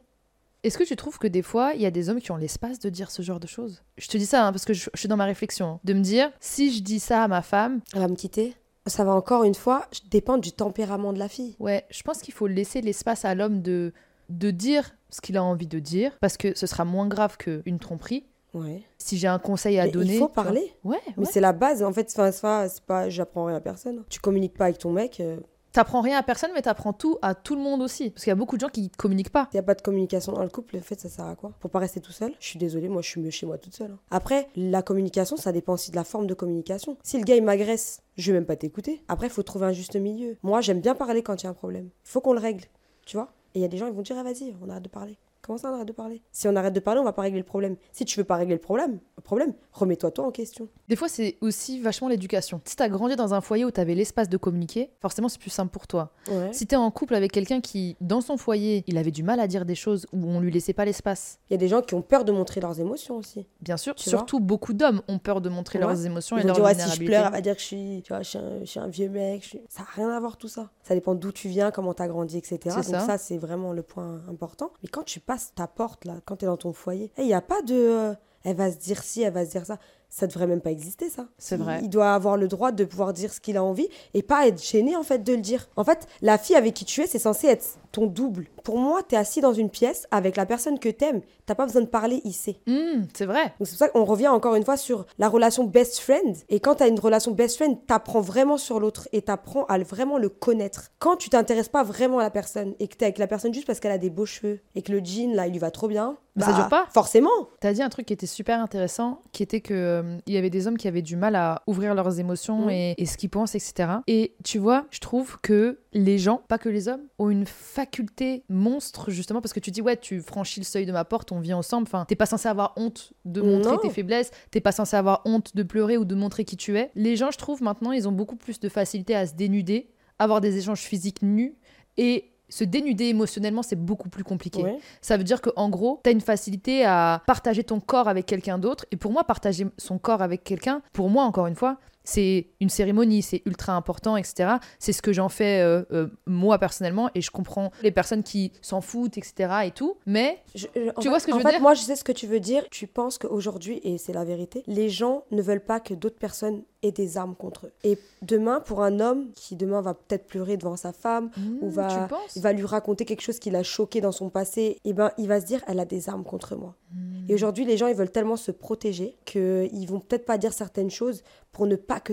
Est-ce 0.65 0.77
que 0.77 0.83
tu 0.83 0.95
trouves 0.95 1.17
que 1.19 1.27
des 1.27 1.41
fois, 1.41 1.73
il 1.75 1.81
y 1.81 1.85
a 1.85 1.91
des 1.91 2.09
hommes 2.09 2.19
qui 2.19 2.31
ont 2.31 2.37
l'espace 2.37 2.79
de 2.79 2.89
dire 2.89 3.11
ce 3.11 3.21
genre 3.21 3.39
de 3.39 3.47
choses? 3.47 3.83
Je 3.97 4.07
te 4.07 4.17
dis 4.17 4.25
ça 4.25 4.45
hein, 4.47 4.51
parce 4.51 4.65
que 4.65 4.73
je, 4.73 4.89
je 4.93 4.99
suis 4.99 5.07
dans 5.07 5.17
ma 5.17 5.25
réflexion. 5.25 5.65
hein. 5.67 5.79
De 5.83 5.93
me 5.93 6.01
dire, 6.01 6.31
si 6.39 6.75
je 6.75 6.81
dis 6.81 6.99
ça 6.99 7.23
à 7.23 7.27
ma 7.27 7.41
femme, 7.41 7.81
Elle 7.93 7.99
va 7.99 8.07
me 8.07 8.15
quitter. 8.15 8.55
Ça 8.87 9.03
va 9.03 9.13
encore 9.13 9.43
une 9.43 9.55
fois 9.55 9.87
dépendre 10.11 10.41
du 10.41 10.51
tempérament 10.51 11.11
de 11.13 11.19
la 11.19 11.27
fille. 11.29 11.55
ouais, 11.59 11.85
je 11.89 12.03
pense 12.03 12.19
qu'il 12.19 12.33
faut 12.33 12.47
laisser 12.47 12.81
l'espace 12.81 13.25
à 13.25 13.33
l'homme 13.35 13.61
de, 13.61 13.93
de 14.29 14.51
dire 14.51 14.95
ce 15.09 15.21
qu'il 15.21 15.37
a 15.37 15.43
envie 15.43 15.67
de 15.67 15.79
dire 15.79 16.17
parce 16.19 16.37
que 16.37 16.55
ce 16.57 16.67
sera 16.67 16.85
moins 16.85 17.07
grave 17.07 17.37
qu'une 17.37 17.79
tromperie. 17.79 18.25
Ouais. 18.53 18.83
Si 18.97 19.17
j'ai 19.17 19.27
un 19.27 19.37
conseil 19.39 19.79
à 19.79 19.85
Mais 19.85 19.91
donner. 19.91 20.13
il 20.15 20.19
faut 20.19 20.27
parler. 20.29 20.71
Ouais, 20.83 21.01
Mais 21.17 21.25
c'est 21.25 21.41
la 21.41 21.51
base, 21.51 21.83
en 21.83 21.91
fait, 21.91 22.13
enfin, 22.17 22.31
c'est 22.69 22.83
pas, 22.85 23.09
j'apprends 23.09 23.45
rien 23.45 23.57
à 23.57 23.59
personne. 23.61 24.03
Tu 24.09 24.19
communiques 24.19 24.53
pas 24.53 24.65
avec 24.65 24.77
ton 24.77 24.91
mec, 24.93 25.19
il 25.19 25.39
T'apprends 25.75 25.99
rien 25.99 26.17
à 26.17 26.23
personne, 26.23 26.51
mais 26.53 26.61
t'apprends 26.61 26.93
tout 26.93 27.17
à 27.21 27.35
tout 27.35 27.53
le 27.53 27.61
monde 27.61 27.81
aussi. 27.81 28.09
Parce 28.09 28.23
qu'il 28.23 28.31
y 28.31 28.31
a 28.31 28.35
beaucoup 28.35 28.55
de 28.55 28.61
gens 28.61 28.69
qui 28.69 28.89
communiquent 28.91 29.29
pas. 29.29 29.49
n'y 29.53 29.59
a 29.59 29.63
pas 29.63 29.75
de 29.75 29.81
communication 29.81 30.31
dans 30.31 30.41
le 30.41 30.47
couple, 30.47 30.77
en 30.77 30.79
fait, 30.79 30.97
ça 31.01 31.09
sert 31.09 31.25
à 31.25 31.35
quoi? 31.35 31.51
Pour 31.59 31.69
pas 31.69 31.79
rester 31.79 31.99
tout 31.99 32.13
seul? 32.13 32.31
Je 32.39 32.47
suis 32.47 32.57
désolée, 32.57 32.87
moi 32.87 33.01
je 33.01 33.09
suis 33.09 33.19
mieux 33.19 33.29
chez 33.29 33.45
moi 33.45 33.57
toute 33.57 33.75
seule. 33.75 33.91
hein. 33.91 33.99
Après, 34.09 34.47
la 34.55 34.81
communication, 34.81 35.35
ça 35.35 35.51
dépend 35.51 35.73
aussi 35.73 35.91
de 35.91 35.97
la 35.97 36.05
forme 36.05 36.27
de 36.27 36.33
communication. 36.33 36.95
Si 37.03 37.17
le 37.17 37.25
gars 37.25 37.35
il 37.35 37.43
m'agresse, 37.43 37.99
je 38.15 38.31
vais 38.31 38.37
même 38.37 38.45
pas 38.45 38.55
t'écouter. 38.55 39.03
Après, 39.09 39.27
il 39.27 39.31
faut 39.31 39.43
trouver 39.43 39.65
un 39.65 39.73
juste 39.73 39.97
milieu. 39.97 40.37
Moi, 40.43 40.61
j'aime 40.61 40.79
bien 40.79 40.95
parler 40.95 41.21
quand 41.23 41.41
il 41.41 41.43
y 41.43 41.47
a 41.47 41.49
un 41.49 41.53
problème. 41.53 41.89
Il 42.05 42.09
faut 42.09 42.21
qu'on 42.21 42.31
le 42.31 42.39
règle, 42.39 42.63
tu 43.05 43.17
vois? 43.17 43.33
Et 43.53 43.59
il 43.59 43.61
y 43.61 43.65
a 43.65 43.67
des 43.67 43.75
gens, 43.77 43.87
ils 43.87 43.93
vont 43.93 44.01
dire, 44.01 44.15
ah, 44.17 44.23
vas-y, 44.23 44.55
on 44.65 44.69
arrête 44.69 44.83
de 44.83 44.87
parler. 44.87 45.17
Comment 45.45 45.57
ça, 45.59 45.69
on 45.69 45.75
arrête 45.75 45.87
de 45.87 45.91
parler? 45.93 46.21
Si 46.31 46.47
on 46.47 46.55
arrête 46.55 46.73
de 46.73 46.79
parler, 46.79 46.99
on 46.99 47.03
va 47.03 47.13
pas 47.13 47.21
régler 47.21 47.39
le 47.39 47.45
problème. 47.45 47.75
Si 47.91 48.03
tu 48.05 48.19
veux 48.19 48.23
pas 48.23 48.35
régler 48.35 48.55
le 48.55 48.61
problème, 48.61 48.99
problème, 49.23 49.53
remets-toi 49.73 50.11
toi 50.11 50.25
en 50.27 50.31
question. 50.31 50.67
Des 50.87 50.95
fois, 50.95 51.07
c'est 51.07 51.37
aussi 51.41 51.79
vachement 51.81 52.07
l'éducation. 52.07 52.61
Si 52.65 52.75
t'as 52.75 52.89
grandi 52.89 53.15
dans 53.15 53.33
un 53.33 53.41
foyer 53.41 53.65
où 53.65 53.71
t'avais 53.71 53.95
l'espace 53.95 54.29
de 54.29 54.37
communiquer, 54.37 54.91
forcément, 55.01 55.29
c'est 55.29 55.39
plus 55.39 55.49
simple 55.49 55.71
pour 55.71 55.87
toi. 55.87 56.11
Ouais. 56.31 56.51
Si 56.53 56.65
t'es 56.67 56.75
en 56.75 56.89
couple 56.91 57.15
avec 57.15 57.31
quelqu'un 57.31 57.59
qui, 57.61 57.95
dans 58.01 58.21
son 58.21 58.37
foyer, 58.37 58.83
il 58.87 58.97
avait 58.97 59.11
du 59.11 59.23
mal 59.23 59.39
à 59.39 59.47
dire 59.47 59.65
des 59.65 59.75
choses 59.75 60.05
où 60.13 60.25
on 60.25 60.39
lui 60.39 60.51
laissait 60.51 60.73
pas 60.73 60.85
l'espace, 60.85 61.39
Il 61.49 61.53
y 61.53 61.55
a 61.55 61.57
des 61.57 61.67
gens 61.67 61.81
qui 61.81 61.93
ont 61.95 62.01
peur 62.01 62.23
de 62.25 62.31
montrer 62.31 62.61
leurs 62.61 62.79
émotions 62.79 63.17
aussi. 63.17 63.47
bien 63.61 63.77
sûr, 63.77 63.93
Tu 63.95 64.09
surtout 64.09 64.39
beaucoup 64.39 64.73
d'hommes 64.73 65.01
ont 65.07 65.19
peur 65.19 65.41
de 65.41 65.49
montrer 65.49 65.79
Ouais. 65.79 65.85
leurs 65.85 66.05
émotions 66.05 66.37
et 66.37 66.41
Ils 66.41 66.47
vont 66.47 66.53
leurs 66.57 66.73
dire, 66.75 66.85
si 66.87 66.99
je 67.01 67.05
pleure, 67.05 67.25
elle 67.27 67.31
va 67.33 67.41
dire 67.41 67.55
que 67.55 67.61
je 67.61 67.65
suis, 67.67 68.01
tu 68.03 68.13
vois, 68.13 68.21
je 68.21 68.29
suis, 68.29 68.37
un, 68.39 68.59
je 68.61 68.65
suis 68.65 68.79
un 68.79 68.87
vieux 68.87 69.09
mec. 69.09 69.43
je 69.43 69.47
suis- 69.49 69.61
Ça 69.69 69.81
n'a 69.83 69.89
rien 69.95 70.09
à 70.09 70.19
voir 70.19 70.37
tout 70.37 70.47
ça. 70.47 70.69
Ça 70.83 70.93
dépend 70.93 71.15
d'où 71.15 71.31
tu 71.31 71.47
viens, 71.49 71.71
comment 71.71 71.93
tu 71.93 72.01
as 72.03 72.07
grandi, 72.07 72.37
etc. 72.37 72.59
Donc 72.75 72.83
ça. 72.83 72.99
ça, 72.99 73.17
c'est 73.17 73.37
vraiment 73.37 73.73
le 73.73 73.81
point 73.83 74.21
important. 74.29 74.71
Mais 74.83 74.89
quand 74.89 75.03
tu 75.03 75.19
passes 75.19 75.34
ta 75.55 75.67
porte, 75.67 76.05
là, 76.05 76.15
quand 76.25 76.37
tu 76.37 76.45
es 76.45 76.47
dans 76.47 76.57
ton 76.57 76.73
foyer, 76.73 77.11
il 77.17 77.25
n'y 77.25 77.33
a 77.33 77.41
pas 77.41 77.61
de... 77.61 77.75
euh, 77.75 78.13
elle 78.43 78.55
va 78.55 78.71
se 78.71 78.77
dire 78.77 79.01
ci, 79.03 79.21
elle 79.23 79.33
va 79.33 79.45
se 79.45 79.51
dire 79.51 79.65
ça. 79.65 79.77
Ça 80.07 80.27
devrait 80.27 80.47
même 80.47 80.61
pas 80.61 80.71
exister, 80.71 81.09
ça. 81.09 81.27
C'est 81.37 81.55
Il- 81.55 81.63
vrai. 81.63 81.79
Il 81.81 81.89
doit 81.89 82.13
avoir 82.13 82.37
le 82.37 82.47
droit 82.47 82.71
de 82.71 82.85
pouvoir 82.85 83.11
dire 83.11 83.33
ce 83.33 83.41
qu'il 83.41 83.57
a 83.57 83.63
envie 83.63 83.89
et 84.13 84.21
pas 84.21 84.47
être 84.47 84.63
gêné, 84.63 84.95
en 84.95 85.03
fait, 85.03 85.19
de 85.23 85.33
le 85.33 85.41
dire. 85.41 85.67
En 85.75 85.83
fait, 85.83 86.07
la 86.21 86.37
fille 86.37 86.55
avec 86.55 86.73
qui 86.73 86.85
tu 86.85 87.01
es, 87.01 87.07
c'est 87.07 87.19
censé 87.19 87.47
être 87.47 87.65
ton 87.91 88.05
double. 88.05 88.47
Pour 88.63 88.77
moi, 88.77 89.01
tu 89.03 89.15
es 89.15 89.17
assis 89.17 89.41
dans 89.41 89.51
une 89.53 89.69
pièce 89.69 90.07
avec 90.11 90.37
la 90.37 90.45
personne 90.45 90.79
que 90.79 90.87
t'aimes. 90.89 91.21
T'as 91.45 91.55
pas 91.55 91.65
besoin 91.65 91.81
de 91.81 91.87
parler, 91.87 92.21
il 92.25 92.33
sait. 92.33 92.57
Hum, 92.67 93.07
c'est 93.13 93.25
vrai. 93.25 93.53
Donc 93.59 93.67
c'est 93.67 93.71
pour 93.71 93.79
ça 93.79 93.89
qu'on 93.89 94.05
revient 94.05 94.27
encore 94.27 94.55
une 94.55 94.65
fois 94.65 94.77
sur 94.77 95.05
la 95.19 95.29
relation 95.29 95.63
best 95.63 95.99
friend. 95.99 96.35
Et 96.49 96.59
quand 96.59 96.75
tu 96.75 96.83
as 96.83 96.87
une 96.87 96.99
relation 96.99 97.31
best 97.31 97.57
friend, 97.57 97.77
t'apprends 97.85 98.21
vraiment 98.21 98.57
sur 98.57 98.79
l'autre 98.79 99.07
et 99.11 99.21
t'apprends 99.21 99.65
à 99.65 99.77
vraiment 99.79 100.17
le 100.17 100.29
connaître. 100.29 100.91
Quand 100.99 101.17
tu 101.17 101.29
t'intéresses 101.29 101.69
pas 101.69 101.83
vraiment 101.83 102.19
à 102.19 102.23
la 102.23 102.31
personne 102.31 102.73
et 102.79 102.87
que 102.87 102.95
t'es 102.95 103.05
avec 103.05 103.17
la 103.17 103.27
personne 103.27 103.53
juste 103.53 103.67
parce 103.67 103.79
qu'elle 103.79 103.91
a 103.91 103.97
des 103.97 104.09
beaux 104.09 104.25
cheveux 104.25 104.59
et 104.75 104.81
que 104.81 104.91
le 104.91 104.99
jean 105.03 105.33
là 105.33 105.47
il 105.47 105.51
lui 105.51 105.59
va 105.59 105.71
trop 105.71 105.87
bien, 105.87 106.17
Mais 106.35 106.43
ça 106.43 106.53
dure 106.53 106.67
pas. 106.67 106.87
Forcément. 106.93 107.29
T'as 107.59 107.73
dit 107.73 107.81
un 107.81 107.89
truc 107.89 108.07
qui 108.07 108.13
était 108.13 108.25
super 108.25 108.59
intéressant, 108.59 109.21
qui 109.31 109.43
était 109.43 109.61
que 109.61 109.73
euh, 109.73 110.17
il 110.25 110.33
y 110.33 110.37
avait 110.37 110.49
des 110.49 110.67
hommes 110.67 110.77
qui 110.77 110.87
avaient 110.87 111.01
du 111.01 111.15
mal 111.15 111.35
à 111.35 111.61
ouvrir 111.67 111.93
leurs 111.95 112.19
émotions 112.19 112.69
et, 112.69 112.95
et 112.97 113.05
ce 113.05 113.17
qu'ils 113.17 113.29
pensent, 113.29 113.55
etc. 113.55 113.99
Et 114.07 114.35
tu 114.43 114.57
vois, 114.57 114.85
je 114.89 114.99
trouve 114.99 115.37
que 115.41 115.79
les 115.93 116.17
gens, 116.17 116.41
pas 116.47 116.57
que 116.57 116.69
les 116.69 116.87
hommes, 116.87 117.03
ont 117.19 117.29
une 117.29 117.45
faculté 117.45 118.43
monstre 118.49 119.11
justement 119.11 119.41
parce 119.41 119.53
que 119.53 119.59
tu 119.59 119.71
dis 119.71 119.81
ouais, 119.81 119.97
tu 119.97 120.21
franchis 120.21 120.59
le 120.59 120.65
seuil 120.65 120.85
de 120.85 120.91
ma 120.91 121.05
porte, 121.05 121.31
on 121.35 121.39
vit 121.39 121.53
ensemble. 121.53 121.87
Enfin, 121.87 122.05
t'es 122.07 122.15
pas 122.15 122.25
censé 122.25 122.47
avoir 122.47 122.73
honte 122.77 123.13
de 123.25 123.41
montrer 123.41 123.73
Non. 123.73 123.77
tes 123.77 123.89
faiblesses, 123.89 124.31
t'es 124.51 124.61
pas 124.61 124.71
censé 124.71 124.95
avoir 124.95 125.21
honte 125.25 125.55
de 125.55 125.63
pleurer 125.63 125.97
ou 125.97 126.05
de 126.05 126.15
montrer 126.15 126.45
qui 126.45 126.57
tu 126.57 126.77
es. 126.77 126.91
Les 126.95 127.15
gens, 127.15 127.31
je 127.31 127.37
trouve 127.37 127.61
maintenant, 127.61 127.91
ils 127.91 128.07
ont 128.07 128.11
beaucoup 128.11 128.35
plus 128.35 128.59
de 128.59 128.69
facilité 128.69 129.15
à 129.15 129.27
se 129.27 129.33
dénuder, 129.35 129.89
avoir 130.19 130.41
des 130.41 130.57
échanges 130.57 130.81
physiques 130.81 131.21
nus 131.21 131.55
et 131.97 132.31
se 132.47 132.63
dénuder 132.63 133.05
émotionnellement, 133.05 133.63
c'est 133.63 133.75
beaucoup 133.75 134.07
plus 134.07 134.23
compliqué. 134.23 134.61
Ouais. 134.63 134.77
Ça 135.01 135.17
veut 135.17 135.23
dire 135.23 135.41
qu'en 135.41 135.67
gros, 135.69 135.99
tu 136.03 136.09
as 136.09 136.13
une 136.13 136.21
facilité 136.21 136.85
à 136.85 137.23
partager 137.25 137.63
ton 137.63 137.79
corps 137.79 138.07
avec 138.07 138.27
quelqu'un 138.27 138.59
d'autre. 138.59 138.85
Et 138.91 138.97
pour 138.97 139.11
moi, 139.11 139.23
partager 139.23 139.65
son 139.77 139.97
corps 139.97 140.21
avec 140.21 140.43
quelqu'un, 140.43 140.81
pour 140.93 141.09
moi, 141.09 141.23
encore 141.23 141.47
une 141.47 141.55
fois, 141.55 141.77
c'est 142.05 142.47
une 142.61 142.69
cérémonie, 142.69 143.21
c'est 143.21 143.41
ultra 143.45 143.73
important, 143.73 144.15
etc. 144.15 144.53
C'est 144.79 144.93
ce 144.93 145.01
que 145.01 145.11
j'en 145.11 145.27
fais 145.29 145.61
euh, 145.61 145.83
euh, 145.91 146.07
moi 146.25 146.57
personnellement. 146.57 147.09
Et 147.15 147.21
je 147.21 147.31
comprends 147.31 147.71
les 147.83 147.91
personnes 147.91 148.23
qui 148.23 148.53
s'en 148.61 148.79
foutent, 148.79 149.17
etc. 149.17 149.53
et 149.65 149.71
tout. 149.71 149.97
Mais 150.05 150.39
Je- 150.55 150.67
Tu 150.67 150.71
fait- 151.01 151.09
vois 151.09 151.19
ce 151.19 151.25
que 151.25 151.31
je 151.33 151.37
veux 151.37 151.43
fait, 151.43 151.51
dire 151.51 151.61
Moi, 151.61 151.73
je 151.73 151.81
sais 151.81 151.95
ce 151.97 152.03
que 152.03 152.11
tu 152.13 152.27
veux 152.27 152.39
dire. 152.39 152.63
Tu 152.71 152.87
penses 152.87 153.17
qu'aujourd'hui, 153.17 153.81
et 153.83 153.97
c'est 153.97 154.13
la 154.13 154.23
vérité, 154.23 154.63
les 154.67 154.89
gens 154.89 155.23
ne 155.31 155.41
veulent 155.41 155.65
pas 155.65 155.79
que 155.81 155.93
d'autres 155.93 156.17
personnes 156.19 156.63
aient 156.83 156.91
des 156.91 157.17
armes 157.17 157.35
contre 157.35 157.65
eux. 157.67 157.71
Et 157.83 157.97
demain, 158.21 158.59
pour 158.59 158.83
un 158.83 158.99
homme 158.99 159.31
qui 159.33 159.55
demain 159.55 159.81
va 159.81 159.95
peut-être 159.95 160.27
pleurer 160.27 160.55
devant 160.57 160.75
sa 160.77 160.93
femme, 160.93 161.31
ou 161.61 161.69
va, 161.69 162.07
lui 162.53 162.65
raconter 162.65 163.05
quelque 163.05 163.21
chose 163.21 163.39
qui 163.39 163.49
l'a 163.49 163.63
choqué 163.63 164.01
dans 164.01 164.11
son 164.11 164.29
passé, 164.29 164.79
et 164.85 164.93
ben 164.93 165.11
il 165.17 165.27
va 165.27 165.41
se 165.41 165.45
dire 165.47 165.61
elle 165.67 165.79
a 165.79 165.85
des 165.85 166.09
armes 166.09 166.23
contre 166.23 166.55
moi. 166.55 166.75
Hmm. 166.93 167.25
Et 167.27 167.33
aujourd'hui, 167.33 167.65
les 167.65 167.75
gens 167.77 167.87
ils 167.87 167.95
veulent 167.95 168.11
tellement 168.11 168.35
se 168.37 168.51
protéger 168.51 169.15
qu'ils 169.25 169.87
vont 169.87 169.99
peut-être 169.99 170.25
pas 170.25 170.37
dire 170.37 170.53
certaines 170.53 170.91
choses 170.91 171.23
pour 171.55 171.67
ne 171.67 171.77
pas 171.77 172.01
que, 172.01 172.11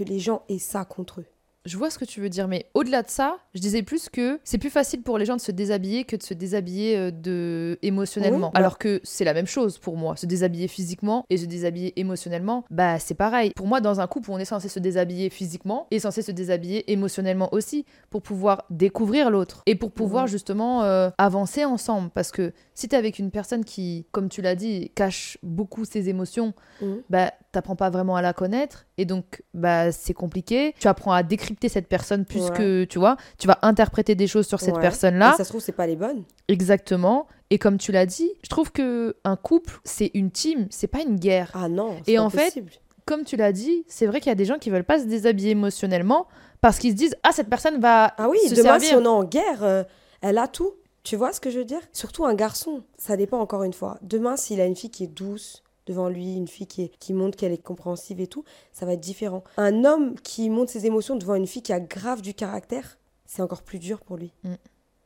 les 0.00 0.18
gens 0.18 0.42
aient 0.48 0.58
ça 0.58 0.84
contre 0.84 1.20
eux. 1.20 1.26
Je 1.66 1.76
vois 1.76 1.90
ce 1.90 1.98
que 1.98 2.06
tu 2.06 2.20
veux 2.22 2.30
dire, 2.30 2.48
mais 2.48 2.66
au-delà 2.72 3.02
de 3.02 3.10
ça, 3.10 3.36
je 3.54 3.60
disais 3.60 3.82
plus 3.82 4.08
que 4.08 4.40
c'est 4.44 4.56
plus 4.56 4.70
facile 4.70 5.02
pour 5.02 5.18
les 5.18 5.26
gens 5.26 5.36
de 5.36 5.42
se 5.42 5.52
déshabiller 5.52 6.04
que 6.04 6.16
de 6.16 6.22
se 6.22 6.32
déshabiller 6.32 6.96
euh, 6.96 7.10
de... 7.10 7.78
émotionnellement. 7.82 8.46
Oui, 8.46 8.52
bah. 8.54 8.58
Alors 8.58 8.78
que 8.78 9.00
c'est 9.04 9.24
la 9.24 9.34
même 9.34 9.46
chose 9.46 9.78
pour 9.78 9.98
moi. 9.98 10.16
Se 10.16 10.24
déshabiller 10.24 10.68
physiquement 10.68 11.26
et 11.28 11.36
se 11.36 11.44
déshabiller 11.44 11.98
émotionnellement, 12.00 12.64
bah 12.70 12.98
c'est 12.98 13.14
pareil. 13.14 13.52
Pour 13.54 13.66
moi, 13.66 13.82
dans 13.82 14.00
un 14.00 14.06
couple 14.06 14.30
on 14.30 14.38
est 14.38 14.46
censé 14.46 14.68
se 14.70 14.78
déshabiller 14.78 15.28
physiquement 15.28 15.86
et 15.90 15.98
censé 15.98 16.22
se 16.22 16.32
déshabiller 16.32 16.90
émotionnellement 16.92 17.52
aussi 17.52 17.84
pour 18.08 18.22
pouvoir 18.22 18.64
découvrir 18.70 19.30
l'autre 19.30 19.62
et 19.66 19.74
pour 19.74 19.92
pouvoir 19.92 20.24
Mhm. 20.24 20.30
justement 20.30 20.82
euh, 20.84 21.10
avancer 21.18 21.66
ensemble. 21.66 22.08
Parce 22.14 22.30
que 22.32 22.54
si 22.74 22.88
t'es 22.88 22.96
avec 22.96 23.18
une 23.18 23.30
personne 23.30 23.66
qui, 23.66 24.06
comme 24.12 24.30
tu 24.30 24.40
l'as 24.40 24.54
dit, 24.54 24.90
cache 24.94 25.36
beaucoup 25.42 25.84
ses 25.84 26.08
émotions, 26.08 26.54
Mhm. 26.80 27.02
bah 27.10 27.32
t'apprends 27.52 27.76
pas 27.76 27.90
vraiment 27.90 28.16
à 28.16 28.22
la 28.22 28.32
connaître 28.32 28.86
et 29.00 29.04
donc 29.04 29.42
bah 29.54 29.92
c'est 29.92 30.12
compliqué 30.14 30.74
tu 30.78 30.88
apprends 30.88 31.12
à 31.12 31.22
décrypter 31.22 31.68
cette 31.68 31.88
personne 31.88 32.24
plus 32.24 32.42
Ouais. 32.42 32.56
que 32.56 32.84
tu 32.84 32.98
vois 32.98 33.16
tu 33.38 33.46
vas 33.46 33.58
interpréter 33.62 34.14
des 34.14 34.26
choses 34.26 34.46
sur 34.46 34.60
cette 34.60 34.74
Ouais. 34.74 34.80
personne 34.80 35.14
Et 35.16 35.18
là 35.18 35.34
ça 35.36 35.44
se 35.44 35.48
trouve, 35.48 35.60
c'est 35.62 35.72
pas 35.72 35.86
les 35.86 35.96
bonnes. 35.96 36.22
exactement 36.48 37.26
et 37.50 37.58
comme 37.58 37.78
tu 37.78 37.92
l'as 37.92 38.06
dit 38.06 38.30
je 38.42 38.48
trouve 38.48 38.70
que 38.72 39.16
un 39.24 39.36
couple 39.36 39.80
c'est 39.84 40.10
une 40.14 40.30
team 40.30 40.66
c'est 40.70 40.86
pas 40.88 41.00
une 41.00 41.16
guerre 41.16 41.50
Ah 41.54 41.68
non. 41.68 41.92
Et 42.06 42.12
c'est 42.12 42.14
pas 42.16 42.22
en 42.22 42.30
fait, 42.30 42.62
comme 43.06 43.24
tu 43.24 43.36
l'as 43.36 43.52
dit 43.52 43.84
c'est 43.88 44.06
vrai 44.06 44.20
qu'il 44.20 44.28
y 44.28 44.32
a 44.32 44.36
des 44.36 44.44
gens 44.44 44.58
qui 44.58 44.70
veulent 44.70 44.84
pas 44.84 44.98
se 45.00 45.04
déshabiller 45.04 45.50
émotionnellement 45.50 46.26
parce 46.60 46.78
qu'ils 46.78 46.90
se 46.92 46.96
disent 46.96 47.16
ah 47.22 47.30
cette 47.32 47.48
personne 47.48 47.80
va 47.80 48.12
Ah 48.18 48.28
oui, 48.28 48.38
se 48.46 48.54
demain, 48.54 48.78
servir 48.78 48.88
si 48.88 48.94
on 48.94 49.02
est 49.04 49.06
en 49.06 49.24
guerre, 49.24 49.62
euh, 49.64 49.82
elle 50.20 50.36
a 50.38 50.46
tout. 50.46 50.72
Tu 51.02 51.16
vois 51.16 51.32
ce 51.32 51.40
que 51.40 51.48
je 51.48 51.58
veux 51.58 51.64
dire? 51.64 51.80
Surtout 51.94 52.26
un 52.26 52.34
garçon, 52.34 52.82
ça 52.98 53.16
dépend 53.16 53.38
encore 53.40 53.62
une 53.62 53.72
fois. 53.72 53.96
Demain, 54.02 54.36
s'il 54.36 54.60
a 54.60 54.66
une 54.66 54.76
fille 54.76 54.90
qui 54.90 55.04
est 55.04 55.06
douce 55.06 55.62
devant 55.86 56.08
lui, 56.08 56.34
une 56.36 56.48
fille 56.48 56.66
qui, 56.66 56.82
est- 56.82 56.96
qui 56.98 57.12
montre 57.12 57.36
qu'elle 57.36 57.52
est 57.52 57.62
compréhensive 57.62 58.20
et 58.20 58.26
tout, 58.26 58.44
ça 58.72 58.86
va 58.86 58.92
être 58.94 59.00
différent. 59.00 59.42
Un 59.56 59.84
homme 59.84 60.14
qui 60.20 60.50
montre 60.50 60.70
ses 60.70 60.86
émotions 60.86 61.16
devant 61.16 61.34
une 61.34 61.46
fille 61.46 61.62
qui 61.62 61.72
a 61.72 61.80
grave 61.80 62.22
du 62.22 62.34
caractère, 62.34 62.98
c'est 63.26 63.42
encore 63.42 63.62
plus 63.62 63.78
dur 63.78 64.00
pour 64.00 64.16
lui. 64.16 64.32
Mm. 64.44 64.54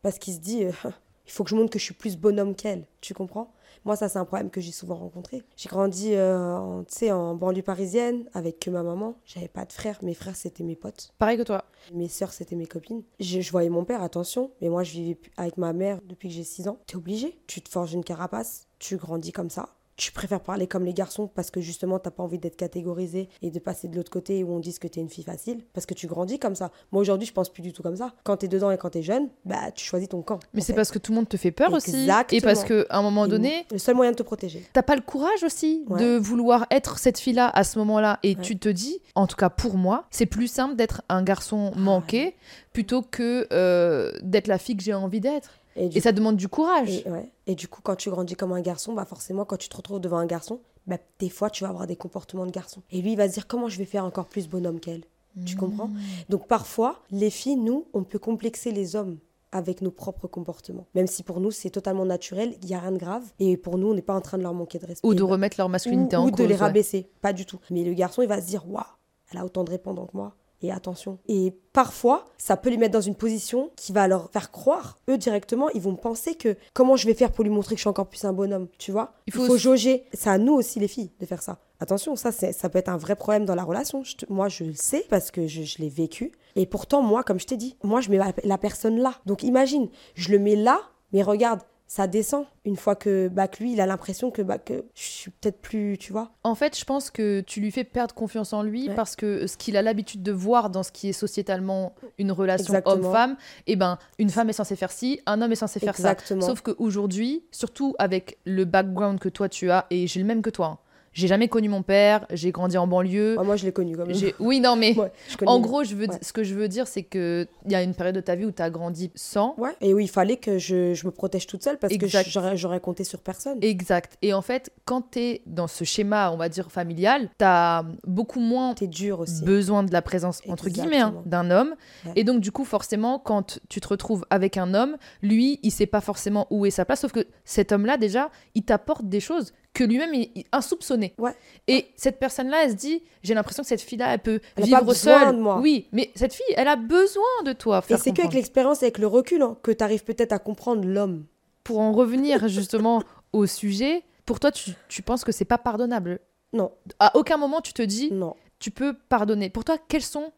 Parce 0.02 0.18
qu'il 0.18 0.34
se 0.34 0.40
dit, 0.40 0.64
euh, 0.64 0.72
Il 1.26 1.32
faut 1.32 1.42
que 1.42 1.48
je 1.48 1.54
montre 1.56 1.70
que 1.70 1.78
je 1.78 1.84
suis 1.84 1.94
plus 1.94 2.18
bonhomme 2.18 2.54
qu'elle. 2.54 2.84
Tu 3.00 3.14
comprends? 3.14 3.50
Moi, 3.86 3.96
ça, 3.96 4.10
c'est 4.10 4.18
un 4.18 4.26
problème 4.26 4.50
que 4.50 4.60
j'ai 4.60 4.72
souvent 4.72 4.96
rencontré. 4.96 5.42
J'ai 5.56 5.70
grandi 5.70 6.14
euh, 6.14 6.36
en, 6.54 6.84
tu 6.84 6.94
sais, 6.94 7.12
en 7.12 7.34
banlieue 7.34 7.62
parisienne 7.62 8.28
avec 8.34 8.60
que 8.60 8.68
ma 8.68 8.82
maman. 8.82 9.14
J'avais 9.24 9.48
pas 9.48 9.64
de 9.64 9.72
frères. 9.72 9.98
Mes 10.02 10.12
frères, 10.12 10.36
c'était 10.36 10.62
mes 10.64 10.76
potes. 10.76 11.12
Pareil 11.18 11.38
que 11.38 11.42
toi. 11.42 11.64
Mes 11.94 12.08
sœurs, 12.08 12.34
c'était 12.34 12.56
mes 12.56 12.66
copines. 12.66 13.02
Je, 13.20 13.40
je 13.40 13.50
voyais 13.52 13.70
mon 13.70 13.84
père, 13.86 14.02
attention. 14.02 14.50
Mais 14.60 14.68
moi, 14.68 14.82
je 14.84 14.92
vivais 14.92 15.18
avec 15.38 15.56
ma 15.56 15.72
mère 15.72 15.98
depuis 16.06 16.28
que 16.28 16.34
j'ai 16.34 16.44
6 16.44 16.68
ans. 16.68 16.76
T'es 16.86 16.96
obligé. 16.96 17.38
Tu 17.46 17.62
te 17.62 17.70
forges 17.70 17.94
une 17.94 18.04
carapace. 18.04 18.66
Tu 18.78 18.98
grandis 18.98 19.32
comme 19.32 19.48
ça 19.50 19.70
tu 19.96 20.10
préfères 20.12 20.40
parler 20.40 20.66
comme 20.66 20.84
les 20.84 20.92
garçons 20.94 21.28
parce 21.32 21.50
que 21.50 21.60
justement 21.60 21.98
t'as 21.98 22.10
pas 22.10 22.22
envie 22.22 22.38
d'être 22.38 22.56
catégorisé 22.56 23.28
et 23.42 23.50
de 23.50 23.58
passer 23.60 23.86
de 23.88 23.94
l'autre 23.96 24.10
côté 24.10 24.42
où 24.42 24.52
on 24.52 24.58
dit 24.58 24.76
que 24.78 24.88
t'es 24.88 25.00
une 25.00 25.08
fille 25.08 25.22
facile? 25.24 25.64
Parce 25.72 25.86
que 25.86 25.94
tu 25.94 26.06
grandis 26.08 26.38
comme 26.38 26.54
ça. 26.56 26.70
Moi 26.90 27.00
aujourd'hui 27.00 27.26
je 27.28 27.32
pense 27.32 27.48
plus 27.48 27.62
du 27.62 27.72
tout 27.72 27.82
comme 27.82 27.96
ça. 27.96 28.12
Quand 28.24 28.36
t'es 28.38 28.48
dedans 28.48 28.70
et 28.72 28.76
quand 28.78 28.90
t'es 28.90 29.02
jeune, 29.02 29.28
bah 29.44 29.70
tu 29.72 29.84
choisis 29.84 30.08
ton 30.08 30.22
camp. 30.22 30.40
Mais 30.52 30.60
c'est 30.62 30.72
parce 30.74 30.90
que 30.90 30.98
tout 30.98 31.12
le 31.12 31.16
monde 31.16 31.28
te 31.28 31.36
fait 31.36 31.52
peur 31.52 31.72
aussi. 31.72 31.90
Exactement. 31.94 32.38
Et 32.38 32.40
parce 32.40 32.64
qu'à 32.64 32.84
un 32.90 33.02
moment 33.02 33.28
donné, 33.28 33.66
Le 33.70 33.78
seul 33.78 33.94
moyen 33.94 34.10
de 34.12 34.16
te 34.16 34.22
protéger. 34.24 34.64
t'as 34.72 34.82
pas 34.82 34.96
le 34.96 35.02
courage 35.02 35.42
aussi 35.44 35.84
Ouais. 35.88 36.00
de 36.00 36.16
vouloir 36.16 36.66
être 36.70 36.98
cette 36.98 37.18
fille-là 37.18 37.48
à 37.54 37.62
ce 37.62 37.78
moment-là. 37.78 38.18
Et 38.22 38.34
Ouais. 38.36 38.42
tu 38.42 38.58
te 38.58 38.68
dis, 38.68 39.00
en 39.14 39.26
tout 39.28 39.36
cas 39.36 39.48
pour 39.50 39.76
moi, 39.76 40.06
c'est 40.10 40.26
plus 40.26 40.48
simple 40.48 40.74
d'être 40.76 41.02
un 41.08 41.22
garçon 41.22 41.70
Ah 41.74 41.78
manqué 41.78 42.34
plutôt 42.72 43.02
que 43.02 43.46
euh, 43.52 44.10
d'être 44.22 44.48
la 44.48 44.58
fille 44.58 44.76
que 44.76 44.82
j'ai 44.82 44.94
envie 44.94 45.20
d'être. 45.20 45.60
Et, 45.76 46.00
ça 46.00 46.12
demande 46.12 46.36
du 46.36 46.48
courage. 46.48 47.02
Et, 47.04 47.10
ouais. 47.10 47.30
Et 47.46 47.54
du 47.54 47.68
coup, 47.68 47.80
quand 47.82 47.96
tu 47.96 48.10
grandis 48.10 48.36
comme 48.36 48.52
un 48.52 48.60
garçon, 48.60 48.92
bah 48.92 49.04
forcément, 49.04 49.44
quand 49.44 49.56
tu 49.56 49.68
te 49.68 49.76
retrouves 49.76 50.00
devant 50.00 50.18
un 50.18 50.26
garçon, 50.26 50.60
bah, 50.86 50.98
des 51.18 51.30
fois, 51.30 51.50
tu 51.50 51.64
vas 51.64 51.70
avoir 51.70 51.86
des 51.86 51.96
comportements 51.96 52.46
de 52.46 52.50
garçon. 52.50 52.82
Et 52.90 53.00
lui, 53.02 53.12
il 53.12 53.16
va 53.16 53.28
se 53.28 53.34
dire 53.34 53.46
comment 53.46 53.68
je 53.68 53.78
vais 53.78 53.84
faire 53.84 54.04
encore 54.04 54.26
plus 54.26 54.48
bonhomme 54.48 54.80
qu'elle? 54.80 55.04
Tu 55.46 55.56
comprends? 55.56 55.90
Donc 56.28 56.46
parfois, 56.46 57.02
les 57.10 57.30
filles, 57.30 57.56
nous, 57.56 57.86
on 57.92 58.04
peut 58.04 58.20
complexer 58.20 58.70
les 58.70 58.94
hommes 58.94 59.18
avec 59.50 59.82
nos 59.82 59.90
propres 59.90 60.28
comportements. 60.28 60.86
Même 60.94 61.06
si 61.06 61.22
pour 61.22 61.40
nous, 61.40 61.50
c'est 61.50 61.70
totalement 61.70 62.04
naturel, 62.04 62.54
il 62.62 62.68
n'y 62.68 62.74
a 62.74 62.80
rien 62.80 62.92
de 62.92 62.98
grave. 62.98 63.24
Et 63.40 63.56
pour 63.56 63.78
nous, 63.78 63.88
on 63.88 63.94
n'est 63.94 64.02
pas 64.02 64.14
en 64.14 64.20
train 64.20 64.38
de 64.38 64.42
leur 64.42 64.54
manquer 64.54 64.78
de 64.78 64.86
respect. 64.86 65.06
Ou 65.06 65.14
de 65.14 65.22
remettre 65.22 65.56
leur 65.58 65.68
masculinité 65.68 66.16
ou, 66.16 66.20
en 66.20 66.26
ou 66.26 66.30
cause. 66.30 66.38
de 66.38 66.44
les 66.44 66.54
ouais. 66.54 66.60
rabaisser. 66.60 67.08
Pas 67.20 67.32
du 67.32 67.46
tout. 67.46 67.58
Mais 67.70 67.82
le 67.82 67.94
garçon, 67.94 68.22
il 68.22 68.28
va 68.28 68.40
se 68.40 68.46
dire 68.46 68.64
Waouh, 68.68 68.84
elle 69.32 69.38
a 69.38 69.44
autant 69.44 69.64
de 69.64 69.70
répondants 69.70 70.06
que 70.06 70.16
moi. 70.16 70.36
Et 70.64 70.72
attention. 70.72 71.18
Et 71.28 71.52
parfois, 71.74 72.24
ça 72.38 72.56
peut 72.56 72.70
les 72.70 72.78
mettre 72.78 72.92
dans 72.94 73.00
une 73.02 73.14
position 73.14 73.70
qui 73.76 73.92
va 73.92 74.08
leur 74.08 74.30
faire 74.30 74.50
croire, 74.50 74.98
eux 75.10 75.18
directement, 75.18 75.68
ils 75.70 75.80
vont 75.82 75.94
penser 75.94 76.36
que 76.36 76.56
comment 76.72 76.96
je 76.96 77.06
vais 77.06 77.12
faire 77.12 77.32
pour 77.32 77.44
lui 77.44 77.50
montrer 77.50 77.74
que 77.74 77.78
je 77.78 77.82
suis 77.82 77.88
encore 77.90 78.06
plus 78.08 78.24
un 78.24 78.32
bonhomme, 78.32 78.68
tu 78.78 78.90
vois? 78.90 79.12
Il 79.26 79.34
Il 79.34 79.46
faut 79.46 79.58
jauger. 79.58 80.04
C'est 80.14 80.30
à 80.30 80.38
nous 80.38 80.54
aussi, 80.54 80.80
les 80.80 80.88
filles, 80.88 81.10
de 81.20 81.26
faire 81.26 81.42
ça. 81.42 81.58
Attention, 81.80 82.16
ça, 82.16 82.32
ça 82.32 82.68
peut 82.70 82.78
être 82.78 82.88
un 82.88 82.96
vrai 82.96 83.14
problème 83.14 83.44
dans 83.44 83.54
la 83.54 83.64
relation. 83.64 84.02
Je 84.04 84.16
te- 84.16 84.32
moi, 84.32 84.48
je 84.48 84.64
le 84.64 84.72
sais 84.74 85.04
parce 85.10 85.30
que 85.30 85.46
je, 85.46 85.64
je 85.64 85.78
l'ai 85.78 85.90
vécu. 85.90 86.32
Et 86.56 86.64
pourtant, 86.64 87.02
moi, 87.02 87.22
comme 87.24 87.38
je 87.38 87.46
t'ai 87.46 87.58
dit, 87.58 87.76
moi, 87.82 88.00
je 88.00 88.08
mets 88.10 88.16
la, 88.16 88.32
la 88.44 88.56
personne 88.56 88.96
là. 88.98 89.16
Donc 89.26 89.42
imagine, 89.42 89.88
je 90.14 90.30
le 90.30 90.38
mets 90.38 90.56
là, 90.56 90.80
mais 91.12 91.22
regarde, 91.22 91.60
ça 91.94 92.08
descend 92.08 92.44
une 92.64 92.74
fois 92.74 92.96
que, 92.96 93.28
bah, 93.28 93.46
que 93.46 93.62
lui, 93.62 93.74
il 93.74 93.80
a 93.80 93.86
l'impression 93.86 94.32
que, 94.32 94.42
bah, 94.42 94.58
que 94.58 94.84
je 94.96 95.02
suis 95.02 95.30
peut-être 95.30 95.60
plus, 95.60 95.96
tu 95.96 96.10
vois. 96.12 96.32
En 96.42 96.56
fait, 96.56 96.76
je 96.76 96.84
pense 96.84 97.08
que 97.08 97.40
tu 97.42 97.60
lui 97.60 97.70
fais 97.70 97.84
perdre 97.84 98.12
confiance 98.16 98.52
en 98.52 98.64
lui 98.64 98.88
Ouais. 98.88 98.94
parce 98.96 99.14
que 99.14 99.46
ce 99.46 99.56
qu'il 99.56 99.76
a 99.76 99.82
l'habitude 99.82 100.20
de 100.24 100.32
voir 100.32 100.70
dans 100.70 100.82
ce 100.82 100.90
qui 100.90 101.10
est 101.10 101.12
sociétalement 101.12 101.94
une 102.18 102.32
relation 102.32 102.74
homme-femme, 102.84 103.36
eh 103.68 103.76
ben, 103.76 103.98
une 104.18 104.28
femme 104.30 104.50
est 104.50 104.54
censée 104.54 104.74
faire 104.74 104.90
ci, 104.90 105.20
un 105.26 105.40
homme 105.40 105.52
est 105.52 105.54
censé 105.54 105.78
faire 105.78 105.90
Exactement. 105.90 106.40
ça. 106.40 106.48
Sauf 106.48 106.62
qu'aujourd'hui, 106.62 107.44
surtout 107.52 107.94
avec 108.00 108.38
le 108.44 108.64
background 108.64 109.20
que 109.20 109.28
toi 109.28 109.48
tu 109.48 109.70
as, 109.70 109.86
et 109.90 110.08
j'ai 110.08 110.18
le 110.18 110.26
même 110.26 110.42
que 110.42 110.50
toi, 110.50 110.66
hein. 110.66 110.78
J'ai 111.14 111.26
jamais 111.28 111.48
connu 111.48 111.68
mon 111.70 111.82
père, 111.82 112.26
j'ai 112.30 112.52
grandi 112.52 112.76
en 112.76 112.86
banlieue. 112.86 113.38
Ouais, 113.38 113.44
moi, 113.44 113.56
je 113.56 113.64
l'ai 113.64 113.72
connu 113.72 113.96
comme 113.96 114.12
j'ai- 114.12 114.34
Oui, 114.38 114.60
non, 114.60 114.76
mais 114.76 114.94
Ouais, 114.98 115.10
en 115.46 115.60
gros, 115.60 115.82
je 115.84 115.94
veux, 115.94 116.08
Ouais. 116.08 116.18
ce 116.20 116.32
que 116.32 116.44
je 116.44 116.54
veux 116.54 116.68
dire, 116.68 116.86
c'est 116.86 117.02
qu'il 117.04 117.46
y 117.68 117.74
a 117.74 117.82
une 117.82 117.94
période 117.94 118.14
de 118.16 118.20
ta 118.20 118.34
vie 118.34 118.44
où 118.44 118.52
tu 118.52 118.60
as 118.62 118.68
grandi 118.70 119.10
sans. 119.14 119.54
Ouais. 119.56 119.70
Et 119.80 119.94
oui, 119.94 120.04
il 120.04 120.08
fallait 120.08 120.36
que 120.36 120.58
je, 120.58 120.92
je 120.92 121.06
me 121.06 121.10
protège 121.12 121.46
toute 121.46 121.62
seule 121.62 121.78
parce 121.78 121.92
Exact. 121.92 122.24
que 122.24 122.56
j'aurais, 122.56 122.80
compté 122.80 123.04
sur 123.04 123.20
personne. 123.20 123.58
Exact. 123.62 124.18
Et 124.20 124.34
en 124.34 124.42
fait, 124.42 124.70
quand 124.84 125.12
tu 125.12 125.20
es 125.20 125.42
dans 125.46 125.66
ce 125.68 125.84
schéma, 125.84 126.30
on 126.32 126.36
va 126.36 126.48
dire, 126.48 126.70
familial, 126.70 127.28
tu 127.38 127.44
as 127.44 127.84
beaucoup 128.06 128.40
moins 128.40 128.74
T'es 128.74 128.86
dur 128.88 129.20
aussi. 129.20 129.42
besoin 129.44 129.84
de 129.84 129.92
la 129.92 130.02
présence 130.02 130.42
entre 130.48 130.68
guillemets 130.68 130.98
hein, 131.00 131.14
d'un 131.26 131.50
homme 131.50 131.74
Ouais. 132.06 132.12
et 132.16 132.24
donc 132.24 132.40
du 132.40 132.50
coup 132.50 132.64
forcément 132.64 133.18
quand 133.18 133.58
tu 133.68 133.80
te 133.80 133.88
retrouves 133.88 134.24
avec 134.30 134.56
un 134.56 134.74
homme 134.74 134.96
lui 135.22 135.60
il 135.62 135.70
sait 135.70 135.86
pas 135.86 136.00
forcément 136.00 136.46
où 136.50 136.66
est 136.66 136.70
sa 136.70 136.84
place 136.84 137.00
sauf 137.00 137.12
que 137.12 137.26
cet 137.44 137.70
homme 137.72 137.86
là 137.86 137.96
déjà 137.96 138.30
il 138.54 138.64
t'apporte 138.64 139.04
des 139.08 139.20
choses 139.20 139.52
que 139.74 139.84
lui-même 139.84 140.14
il 140.14 140.44
insoupçonné 140.52 141.14
Ouais. 141.18 141.34
et 141.68 141.86
cette 141.96 142.18
personne 142.18 142.48
là 142.48 142.62
elle 142.64 142.70
se 142.70 142.76
dit 142.76 143.02
j'ai 143.22 143.34
l'impression 143.34 143.62
que 143.62 143.68
cette 143.68 143.80
fille 143.82 143.98
là 143.98 144.14
elle 144.14 144.20
peut 144.20 144.40
Elle 144.56 144.62
a 144.62 144.66
vivre 144.66 144.84
pas 144.86 144.94
seule 144.94 145.36
de 145.36 145.40
moi. 145.40 145.58
oui 145.60 145.88
mais 145.92 146.10
cette 146.14 146.32
fille 146.32 146.46
elle 146.56 146.68
a 146.68 146.76
besoin 146.76 147.24
de 147.44 147.52
toi 147.52 147.82
Et 147.90 147.96
c'est 147.96 148.12
qu'avec 148.12 148.32
l'expérience, 148.34 148.82
avec 148.82 148.98
le 148.98 149.06
recul, 149.06 149.42
hein, 149.42 149.56
que 149.62 149.70
t'arrives 149.72 150.04
peut-être 150.04 150.32
à 150.32 150.38
comprendre 150.38 150.86
l'homme. 150.86 151.26
pour 151.64 151.80
en 151.80 151.92
revenir 151.92 152.48
justement 152.48 153.02
au 153.32 153.46
sujet 153.46 154.02
pour 154.26 154.40
toi 154.40 154.50
tu, 154.52 154.70
tu 154.88 155.02
penses 155.02 155.24
que 155.24 155.32
c'est 155.32 155.44
pas 155.44 155.58
pardonnable? 155.58 156.20
Non, 156.52 156.70
à 157.00 157.16
aucun 157.16 157.36
moment 157.36 157.60
tu 157.60 157.72
te 157.72 157.82
dis 157.82 158.12
non. 158.12 158.36
tu 158.60 158.70
peux 158.70 158.94
pardonner. 159.08 159.50
Pour 159.50 159.64
toi, 159.64 159.76
quelles 159.88 160.02
sont 160.02 160.32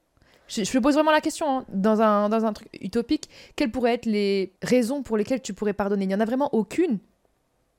je, 0.49 0.65
je 0.65 0.71
te 0.73 0.79
pose 0.79 0.95
vraiment 0.95 1.11
la 1.11 1.21
question, 1.21 1.59
hein, 1.59 1.65
dans, 1.69 2.01
un, 2.01 2.29
dans 2.29 2.45
un 2.47 2.53
truc 2.53 2.69
utopique, 2.81 3.29
quelles 3.57 3.71
pourraient 3.73 3.95
être 3.95 4.07
les 4.07 4.53
raisons 4.63 5.03
pour 5.03 5.17
lesquelles 5.17 5.43
tu 5.43 5.53
pourrais 5.55 5.73
pardonner? 5.75 6.05
Il 6.05 6.09
n'y 6.09 6.15
en 6.15 6.21
a 6.21 6.25
vraiment 6.25 6.49
aucune. 6.55 6.99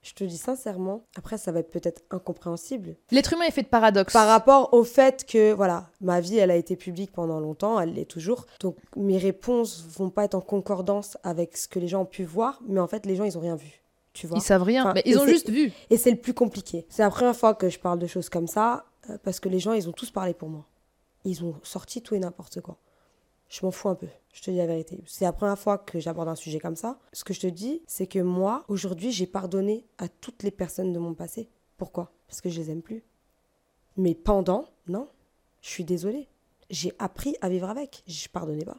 Je 0.07 0.13
te 0.13 0.23
dis 0.23 0.37
sincèrement, 0.37 1.03
après, 1.17 1.37
ça 1.37 1.51
va 1.51 1.59
être 1.59 1.69
peut-être 1.69 2.01
incompréhensible. 2.11 2.95
L'être 3.11 3.33
humain 3.33 3.43
est 3.43 3.51
fait 3.51 3.63
de 3.63 3.67
paradoxes. 3.67 4.13
Par 4.13 4.27
rapport 4.27 4.73
au 4.73 4.85
fait 4.85 5.25
que, 5.25 5.51
voilà, 5.51 5.89
ma 5.99 6.21
vie, 6.21 6.37
elle 6.37 6.49
a 6.49 6.55
été 6.55 6.77
publique 6.77 7.11
pendant 7.11 7.41
longtemps, 7.41 7.77
elle 7.77 7.93
l'est 7.93 8.05
toujours. 8.05 8.45
Donc, 8.61 8.77
mes 8.95 9.17
réponses 9.17 9.85
vont 9.97 10.09
pas 10.09 10.23
être 10.23 10.35
en 10.35 10.39
concordance 10.39 11.17
avec 11.23 11.57
ce 11.57 11.67
que 11.67 11.77
les 11.79 11.89
gens 11.89 12.03
ont 12.03 12.05
pu 12.05 12.23
voir, 12.23 12.61
mais 12.69 12.79
en 12.79 12.87
fait, 12.87 13.05
les 13.05 13.17
gens, 13.17 13.25
ils 13.25 13.37
ont 13.37 13.41
rien 13.41 13.57
vu. 13.57 13.83
Tu 14.13 14.27
vois? 14.27 14.37
Ils 14.37 14.41
savent 14.41 14.63
rien, 14.63 14.83
Enfin, 14.83 14.93
mais 14.95 15.03
ils 15.05 15.19
ont 15.19 15.27
juste 15.27 15.49
vu. 15.49 15.73
Et 15.89 15.97
c'est 15.97 16.11
le 16.11 16.17
plus 16.17 16.33
compliqué. 16.33 16.85
C'est 16.87 17.01
la 17.01 17.09
première 17.09 17.35
fois 17.35 17.53
que 17.53 17.67
je 17.67 17.77
parle 17.77 17.99
de 17.99 18.07
choses 18.07 18.29
comme 18.29 18.47
ça, 18.47 18.85
euh, 19.09 19.17
parce 19.23 19.41
que 19.41 19.49
les 19.49 19.59
gens, 19.59 19.73
ils 19.73 19.89
ont 19.89 19.93
tous 19.93 20.09
parlé 20.09 20.33
pour 20.33 20.47
moi. 20.47 20.65
Ils 21.25 21.43
ont 21.43 21.55
sorti 21.63 22.01
tout 22.01 22.15
et 22.15 22.19
n'importe 22.19 22.61
quoi. 22.61 22.77
Je 23.49 23.65
m'en 23.65 23.71
fous 23.71 23.89
un 23.89 23.95
peu, 23.95 24.07
je 24.37 24.43
te 24.43 24.51
dis 24.51 24.57
la 24.57 24.67
vérité. 24.67 25.03
C'est 25.07 25.25
la 25.25 25.33
première 25.33 25.57
fois 25.57 25.79
que 25.79 25.99
j'aborde 25.99 26.29
un 26.29 26.35
sujet 26.35 26.59
comme 26.59 26.75
ça. 26.75 26.99
Ce 27.11 27.23
que 27.23 27.33
je 27.33 27.39
te 27.39 27.47
dis, 27.47 27.81
c'est 27.87 28.05
que 28.05 28.19
moi, 28.19 28.65
aujourd'hui, 28.67 29.11
j'ai 29.11 29.25
pardonné 29.25 29.87
à 29.97 30.07
toutes 30.07 30.43
les 30.43 30.51
personnes 30.51 30.93
de 30.93 30.99
mon 30.99 31.15
passé. 31.15 31.49
Pourquoi? 31.75 32.11
Parce 32.27 32.39
que 32.41 32.49
je 32.49 32.61
les 32.61 32.69
aime 32.69 32.83
plus. 32.83 33.03
Mais 33.95 34.13
pendant, 34.13 34.65
non, 34.87 35.07
je 35.61 35.69
suis 35.69 35.83
désolée. 35.83 36.27
J'ai 36.69 36.93
appris 36.99 37.35
à 37.41 37.49
vivre 37.49 37.67
avec. 37.67 38.03
Je 38.05 38.27
pardonnais 38.27 38.63
pas. 38.63 38.77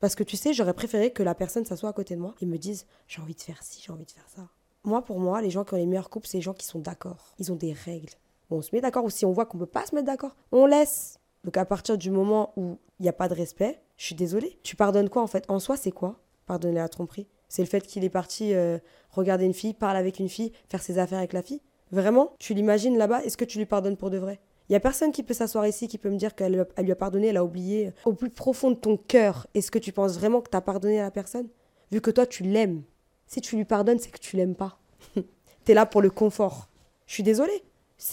Parce 0.00 0.16
que 0.16 0.24
tu 0.24 0.36
sais, 0.36 0.52
j'aurais 0.52 0.74
préféré 0.74 1.12
que 1.12 1.22
la 1.22 1.36
personne 1.36 1.64
s'assoie 1.64 1.90
à 1.90 1.92
côté 1.92 2.16
de 2.16 2.20
moi 2.20 2.34
et 2.40 2.46
me 2.46 2.58
dise 2.58 2.84
j'ai 3.06 3.22
envie 3.22 3.36
de 3.36 3.40
faire 3.40 3.62
ci, 3.62 3.80
j'ai 3.80 3.92
envie 3.92 4.06
de 4.06 4.10
faire 4.10 4.28
ça. 4.28 4.48
Moi, 4.82 5.04
pour 5.04 5.20
moi, 5.20 5.40
les 5.40 5.50
gens 5.50 5.62
qui 5.62 5.74
ont 5.74 5.76
les 5.76 5.86
meilleurs 5.86 6.10
couples, 6.10 6.26
c'est 6.26 6.38
les 6.38 6.42
gens 6.42 6.54
qui 6.54 6.66
sont 6.66 6.80
d'accord. 6.80 7.36
Ils 7.38 7.52
ont 7.52 7.56
des 7.56 7.74
règles. 7.74 8.14
On 8.50 8.60
se 8.60 8.74
met 8.74 8.80
d'accord 8.80 9.04
ou 9.04 9.10
si 9.10 9.24
on 9.24 9.30
voit 9.30 9.46
qu'on 9.46 9.58
peut 9.58 9.66
pas 9.66 9.86
se 9.86 9.94
mettre 9.94 10.06
d'accord, 10.08 10.34
on 10.50 10.66
laisse. 10.66 11.20
Donc 11.48 11.56
à 11.56 11.64
partir 11.64 11.96
du 11.96 12.10
moment 12.10 12.52
où 12.58 12.76
il 13.00 13.04
n'y 13.04 13.08
a 13.08 13.14
pas 13.14 13.26
de 13.26 13.32
respect, 13.32 13.80
je 13.96 14.04
suis 14.04 14.14
désolée. 14.14 14.58
Tu 14.64 14.76
pardonnes 14.76 15.08
quoi 15.08 15.22
en 15.22 15.26
fait? 15.26 15.46
En 15.48 15.60
soi, 15.60 15.78
c'est 15.78 15.92
quoi 15.92 16.20
Pardonner 16.44 16.74
la 16.74 16.90
tromperie? 16.90 17.26
C'est 17.48 17.62
le 17.62 17.68
fait 17.68 17.80
qu'il 17.80 18.04
est 18.04 18.10
parti 18.10 18.52
euh, 18.52 18.76
regarder 19.12 19.46
une 19.46 19.54
fille, 19.54 19.72
parler 19.72 19.98
avec 19.98 20.18
une 20.18 20.28
fille, 20.28 20.52
faire 20.68 20.82
ses 20.82 20.98
affaires 20.98 21.16
avec 21.16 21.32
la 21.32 21.42
fille? 21.42 21.62
Vraiment? 21.90 22.34
Tu 22.38 22.52
l'imagines 22.52 22.98
là-bas? 22.98 23.24
Est-ce 23.24 23.38
que 23.38 23.46
tu 23.46 23.56
lui 23.56 23.64
pardonnes 23.64 23.96
pour 23.96 24.10
de 24.10 24.18
vrai? 24.18 24.40
Il 24.68 24.74
y 24.74 24.76
a 24.76 24.80
personne 24.80 25.10
qui 25.10 25.22
peut 25.22 25.32
s'asseoir 25.32 25.66
ici 25.66 25.88
qui 25.88 25.96
peut 25.96 26.10
me 26.10 26.18
dire 26.18 26.34
qu'elle 26.34 26.66
elle 26.76 26.84
lui 26.84 26.92
a 26.92 26.96
pardonné, 26.96 27.28
elle 27.28 27.38
a 27.38 27.44
oublié. 27.44 27.94
Au 28.04 28.12
plus 28.12 28.28
profond 28.28 28.70
de 28.72 28.76
ton 28.76 28.98
cœur, 28.98 29.46
est-ce 29.54 29.70
que 29.70 29.78
tu 29.78 29.90
penses 29.90 30.18
vraiment 30.18 30.42
que 30.42 30.50
tu 30.50 30.56
as 30.58 30.60
pardonné 30.60 31.00
à 31.00 31.04
la 31.04 31.10
personne? 31.10 31.48
Vu 31.90 32.02
que 32.02 32.10
toi, 32.10 32.26
tu 32.26 32.42
l'aimes. 32.42 32.82
Si 33.26 33.40
tu 33.40 33.56
lui 33.56 33.64
pardonnes, 33.64 34.00
c'est 34.00 34.10
que 34.10 34.18
tu 34.18 34.36
l'aimes 34.36 34.54
pas. 34.54 34.78
T'es 35.64 35.72
là 35.72 35.86
pour 35.86 36.02
le 36.02 36.10
confort. 36.10 36.68
Je 37.06 37.14
suis 37.14 37.22
désolée. 37.22 37.64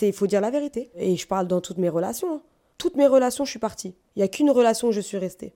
Il 0.01 0.13
faut 0.13 0.25
dire 0.25 0.39
la 0.39 0.51
vérité. 0.51 0.89
Et 0.95 1.17
je 1.17 1.27
parle 1.27 1.47
dans 1.47 1.59
toutes 1.59 1.79
mes 1.79 1.89
relations. 1.89 2.35
hein. 2.35 2.41
Toutes 2.77 2.95
mes 2.95 3.07
relations, 3.07 3.45
je 3.45 3.51
suis 3.51 3.59
partie. 3.59 3.95
Il 4.15 4.19
n'y 4.19 4.23
a 4.23 4.27
qu'une 4.27 4.51
relation 4.51 4.89
où 4.89 4.91
je 4.91 5.01
suis 5.01 5.17
restée. 5.17 5.55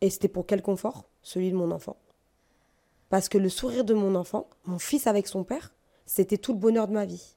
Et 0.00 0.10
c'était 0.10 0.28
pour 0.28 0.46
quel 0.46 0.62
confort? 0.62 1.04
Celui 1.22 1.50
de 1.50 1.56
mon 1.56 1.70
enfant. 1.70 1.96
Parce 3.08 3.28
que 3.28 3.38
le 3.38 3.48
sourire 3.48 3.84
de 3.84 3.94
mon 3.94 4.14
enfant, 4.14 4.48
mon 4.64 4.78
fils 4.78 5.06
avec 5.06 5.28
son 5.28 5.44
père, 5.44 5.72
c'était 6.06 6.38
tout 6.38 6.52
le 6.52 6.58
bonheur 6.58 6.88
de 6.88 6.92
ma 6.92 7.04
vie. 7.04 7.36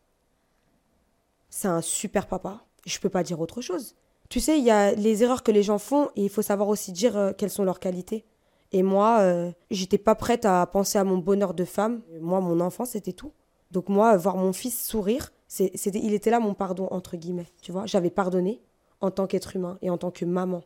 C'est 1.49 1.67
un 1.67 1.81
super 1.81 2.27
papa. 2.27 2.65
Je 2.85 2.99
peux 2.99 3.09
pas 3.09 3.23
dire 3.23 3.39
autre 3.39 3.61
chose. 3.61 3.95
Tu 4.29 4.39
sais, 4.39 4.57
il 4.57 4.63
y 4.63 4.71
a 4.71 4.93
les 4.93 5.23
erreurs 5.23 5.43
que 5.43 5.51
les 5.51 5.63
gens 5.63 5.77
font 5.77 6.09
et 6.15 6.23
il 6.23 6.29
faut 6.29 6.41
savoir 6.41 6.67
aussi 6.67 6.91
dire 6.91 7.15
euh, 7.15 7.31
quelles 7.37 7.49
sont 7.49 7.63
leurs 7.63 7.79
qualités. 7.79 8.25
Et 8.73 8.83
moi, 8.83 9.19
euh, 9.21 9.51
j'étais 9.71 9.97
pas 9.97 10.15
prête 10.15 10.45
à 10.45 10.65
penser 10.65 10.97
à 10.97 11.05
mon 11.05 11.17
bonheur 11.17 11.54
de 11.54 11.63
femme. 11.63 12.02
Moi, 12.19 12.41
mon 12.41 12.60
enfant, 12.60 12.83
c'était 12.83 13.13
tout. 13.13 13.31
Donc 13.71 13.89
moi, 13.89 14.17
voir 14.17 14.35
mon 14.35 14.54
fils 14.54 14.85
sourire, 14.85 15.31
c'était, 15.47 15.99
il 15.99 16.13
était 16.13 16.29
là 16.29 16.39
mon 16.39 16.54
pardon 16.54 16.87
entre 16.91 17.15
guillemets. 17.15 17.47
Tu 17.62 17.71
vois, 17.71 17.85
j'avais 17.85 18.10
pardonné 18.10 18.62
en 19.02 19.12
tant 19.12 19.27
qu'être 19.27 19.56
humain 19.56 19.77
et 19.81 19.89
en 19.89 19.98
tant 19.98 20.12
que 20.12 20.25
maman 20.25 20.63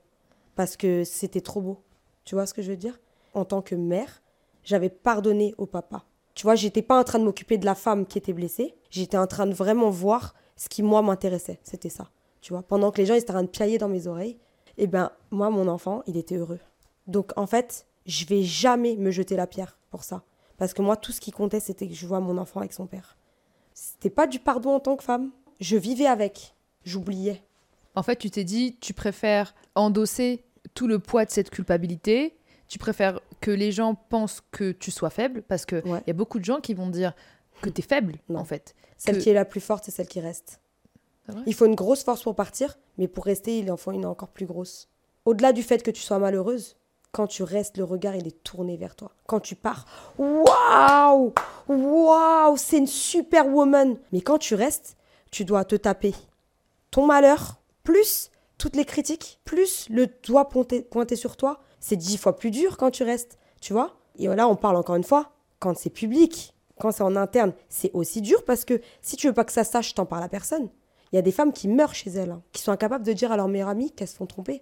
parce 0.56 0.78
que 0.78 1.04
c'était 1.04 1.42
trop 1.42 1.62
beau. 1.62 1.82
Tu 2.24 2.36
vois 2.36 2.46
ce 2.46 2.54
que 2.54 2.62
je 2.62 2.72
veux 2.72 2.78
dire? 2.78 3.00
En 3.34 3.46
tant 3.46 3.62
que 3.62 3.76
mère, 3.76 4.22
j'avais 4.64 4.90
pardonné 4.90 5.56
au 5.58 5.66
papa. 5.66 6.06
Tu 6.34 6.44
vois, 6.44 6.56
j'étais 6.56 6.82
pas 6.82 7.00
en 7.00 7.04
train 7.04 7.20
de 7.20 7.24
m'occuper 7.24 7.58
de 7.58 7.66
la 7.66 7.76
femme 7.76 8.06
qui 8.06 8.18
était 8.18 8.34
blessée. 8.34 8.76
J'étais 8.90 9.18
en 9.18 9.28
train 9.28 9.48
de 9.48 9.54
vraiment 9.54 9.90
voir 9.90 10.36
ce 10.56 10.70
qui 10.70 10.84
moi 10.84 11.02
m'intéressait. 11.02 11.60
C'était 11.64 11.90
ça. 11.90 12.10
Tu 12.42 12.54
vois, 12.54 12.64
pendant 12.64 12.92
que 12.92 12.98
les 12.98 13.06
gens 13.06 13.14
ils 13.14 13.20
étaient 13.20 13.32
en 13.32 13.36
train 13.36 13.44
de 13.44 13.48
piailler 13.48 13.78
dans 13.78 13.90
mes 13.90 14.08
oreilles, 14.08 14.38
eh 14.78 14.88
ben 14.88 15.12
moi 15.30 15.50
mon 15.50 15.68
enfant, 15.68 16.04
il 16.08 16.18
était 16.18 16.36
heureux. 16.36 16.60
Donc 17.08 17.32
en 17.36 17.48
fait, 17.48 17.86
je 18.06 18.26
vais 18.26 18.44
jamais 18.44 18.96
me 18.96 19.12
jeter 19.12 19.36
la 19.36 19.48
pierre 19.48 19.78
pour 19.90 20.04
ça 20.04 20.24
Parce 20.58 20.74
que 20.74 20.82
moi, 20.82 20.96
tout 20.96 21.12
ce 21.12 21.22
qui 21.22 21.32
comptait, 21.32 21.60
c'était 21.60 21.88
que 21.88 21.94
je 21.94 22.08
vois 22.08 22.20
mon 22.20 22.38
enfant 22.38 22.60
avec 22.60 22.74
son 22.74 22.88
père. 22.88 23.18
C'était 23.74 24.10
pas 24.10 24.28
du 24.28 24.40
pardon 24.40 24.72
en 24.72 24.80
tant 24.80 24.96
que 24.96 25.04
femme. 25.04 25.32
Je 25.60 25.78
vivais 25.78 26.08
avec. 26.08 26.56
J'oubliais. 26.84 27.44
En 27.96 28.04
fait, 28.04 28.16
tu 28.18 28.30
t'es 28.32 28.44
dit, 28.44 28.78
tu 28.80 28.94
préfères 28.94 29.54
endosser 29.76 30.44
tout 30.74 30.88
le 30.88 31.00
poids 31.00 31.26
de 31.26 31.32
cette 31.32 31.50
culpabilité. 31.50 32.38
Tu 32.68 32.78
préfères 32.80 33.20
que 33.42 33.52
les 33.52 33.72
gens 33.72 33.96
pensent 33.96 34.42
que 34.52 34.72
tu 34.72 34.92
sois 34.92 35.10
faible, 35.10 35.42
parce 35.42 35.66
qu'il 35.66 35.82
Ouais. 35.86 36.02
y 36.08 36.12
a 36.12 36.14
beaucoup 36.14 36.40
de 36.40 36.46
gens 36.46 36.62
qui 36.62 36.74
vont 36.74 36.88
dire 36.90 37.14
que 37.62 37.70
tu 37.70 37.82
es 37.82 37.84
faible, 37.84 38.16
Non. 38.30 38.40
en 38.40 38.46
fait. 38.46 38.76
Celle 38.98 39.18
Que- 39.18 39.24
qui 39.24 39.30
est 39.30 39.34
la 39.34 39.46
plus 39.46 39.60
forte, 39.62 39.84
c'est 39.86 39.92
celle 39.92 40.08
qui 40.08 40.20
reste. 40.22 40.60
Il 41.46 41.54
faut 41.54 41.66
une 41.66 41.76
grosse 41.76 42.04
force 42.04 42.24
pour 42.24 42.36
partir, 42.36 42.78
mais 42.98 43.08
pour 43.08 43.26
rester, 43.26 43.60
il 43.60 43.72
en 43.72 43.78
faut 43.78 43.92
une 43.92 44.06
encore 44.06 44.30
plus 44.30 44.46
grosse. 44.46 44.90
Au-delà 45.26 45.54
du 45.54 45.64
fait 45.64 45.82
que 45.84 45.92
tu 45.92 46.02
sois 46.02 46.20
malheureuse, 46.20 46.76
quand 47.14 47.28
tu 47.28 47.44
restes, 47.44 47.78
le 47.78 47.84
regard, 47.84 48.16
il 48.16 48.28
est 48.28 48.44
tourné 48.44 48.76
vers 48.78 48.96
toi. 48.96 49.12
Quand 49.28 49.40
tu 49.40 49.56
pars, 49.56 49.86
waouh, 50.18 51.34
waouh, 51.68 52.58
c'est 52.58 52.78
une 52.78 52.88
super 52.88 53.48
woman. 53.48 53.98
Mais 54.12 54.22
quand 54.22 54.38
tu 54.40 54.56
restes, 54.56 54.98
tu 55.30 55.46
dois 55.46 55.64
te 55.66 55.76
taper 55.76 56.14
ton 56.90 57.06
malheur, 57.06 57.61
plus 57.84 58.32
toutes 58.58 58.76
les 58.76 58.86
critiques, 58.86 59.40
plus 59.44 59.88
le 59.90 60.08
doigt 60.24 60.50
pointé, 60.50 61.16
sur 61.16 61.36
toi. 61.36 61.62
C'est 61.80 61.96
dix 61.96 62.18
fois 62.18 62.36
plus 62.36 62.52
dur 62.52 62.78
quand 62.78 62.92
tu 62.92 63.04
restes, 63.04 63.40
tu 63.60 63.74
vois. 63.74 63.98
Et 64.18 64.28
là, 64.28 64.48
on 64.48 64.56
parle 64.56 64.76
encore 64.76 64.96
une 64.96 65.04
fois, 65.04 65.32
quand 65.60 65.76
c'est 65.76 65.90
public, 65.90 66.54
quand 66.80 66.92
c'est 66.92 67.04
en 67.04 67.16
interne, 67.16 67.54
c'est 67.70 67.92
aussi 67.94 68.22
dur 68.22 68.44
parce 68.46 68.66
que 68.66 68.82
si 69.02 69.16
tu 69.16 69.28
veux 69.28 69.34
pas 69.34 69.46
que 69.46 69.52
ça 69.52 69.64
sache, 69.64 69.94
t'en 69.94 70.06
parles 70.06 70.24
à 70.24 70.30
personne. 70.30 70.70
Il 71.12 71.16
y 71.16 71.20
a 71.20 71.22
des 71.22 71.32
femmes 71.32 71.54
qui 71.54 71.68
meurent 71.68 71.96
chez 71.96 72.10
elles, 72.12 72.32
hein, 72.32 72.44
qui 72.52 72.62
sont 72.62 72.72
incapables 72.72 73.06
de 73.06 73.14
dire 73.14 73.32
à 73.32 73.38
leur 73.38 73.48
meilleure 73.48 73.70
amie 73.70 73.92
qu'elles 73.92 74.08
se 74.08 74.16
font 74.16 74.26
tromper 74.26 74.62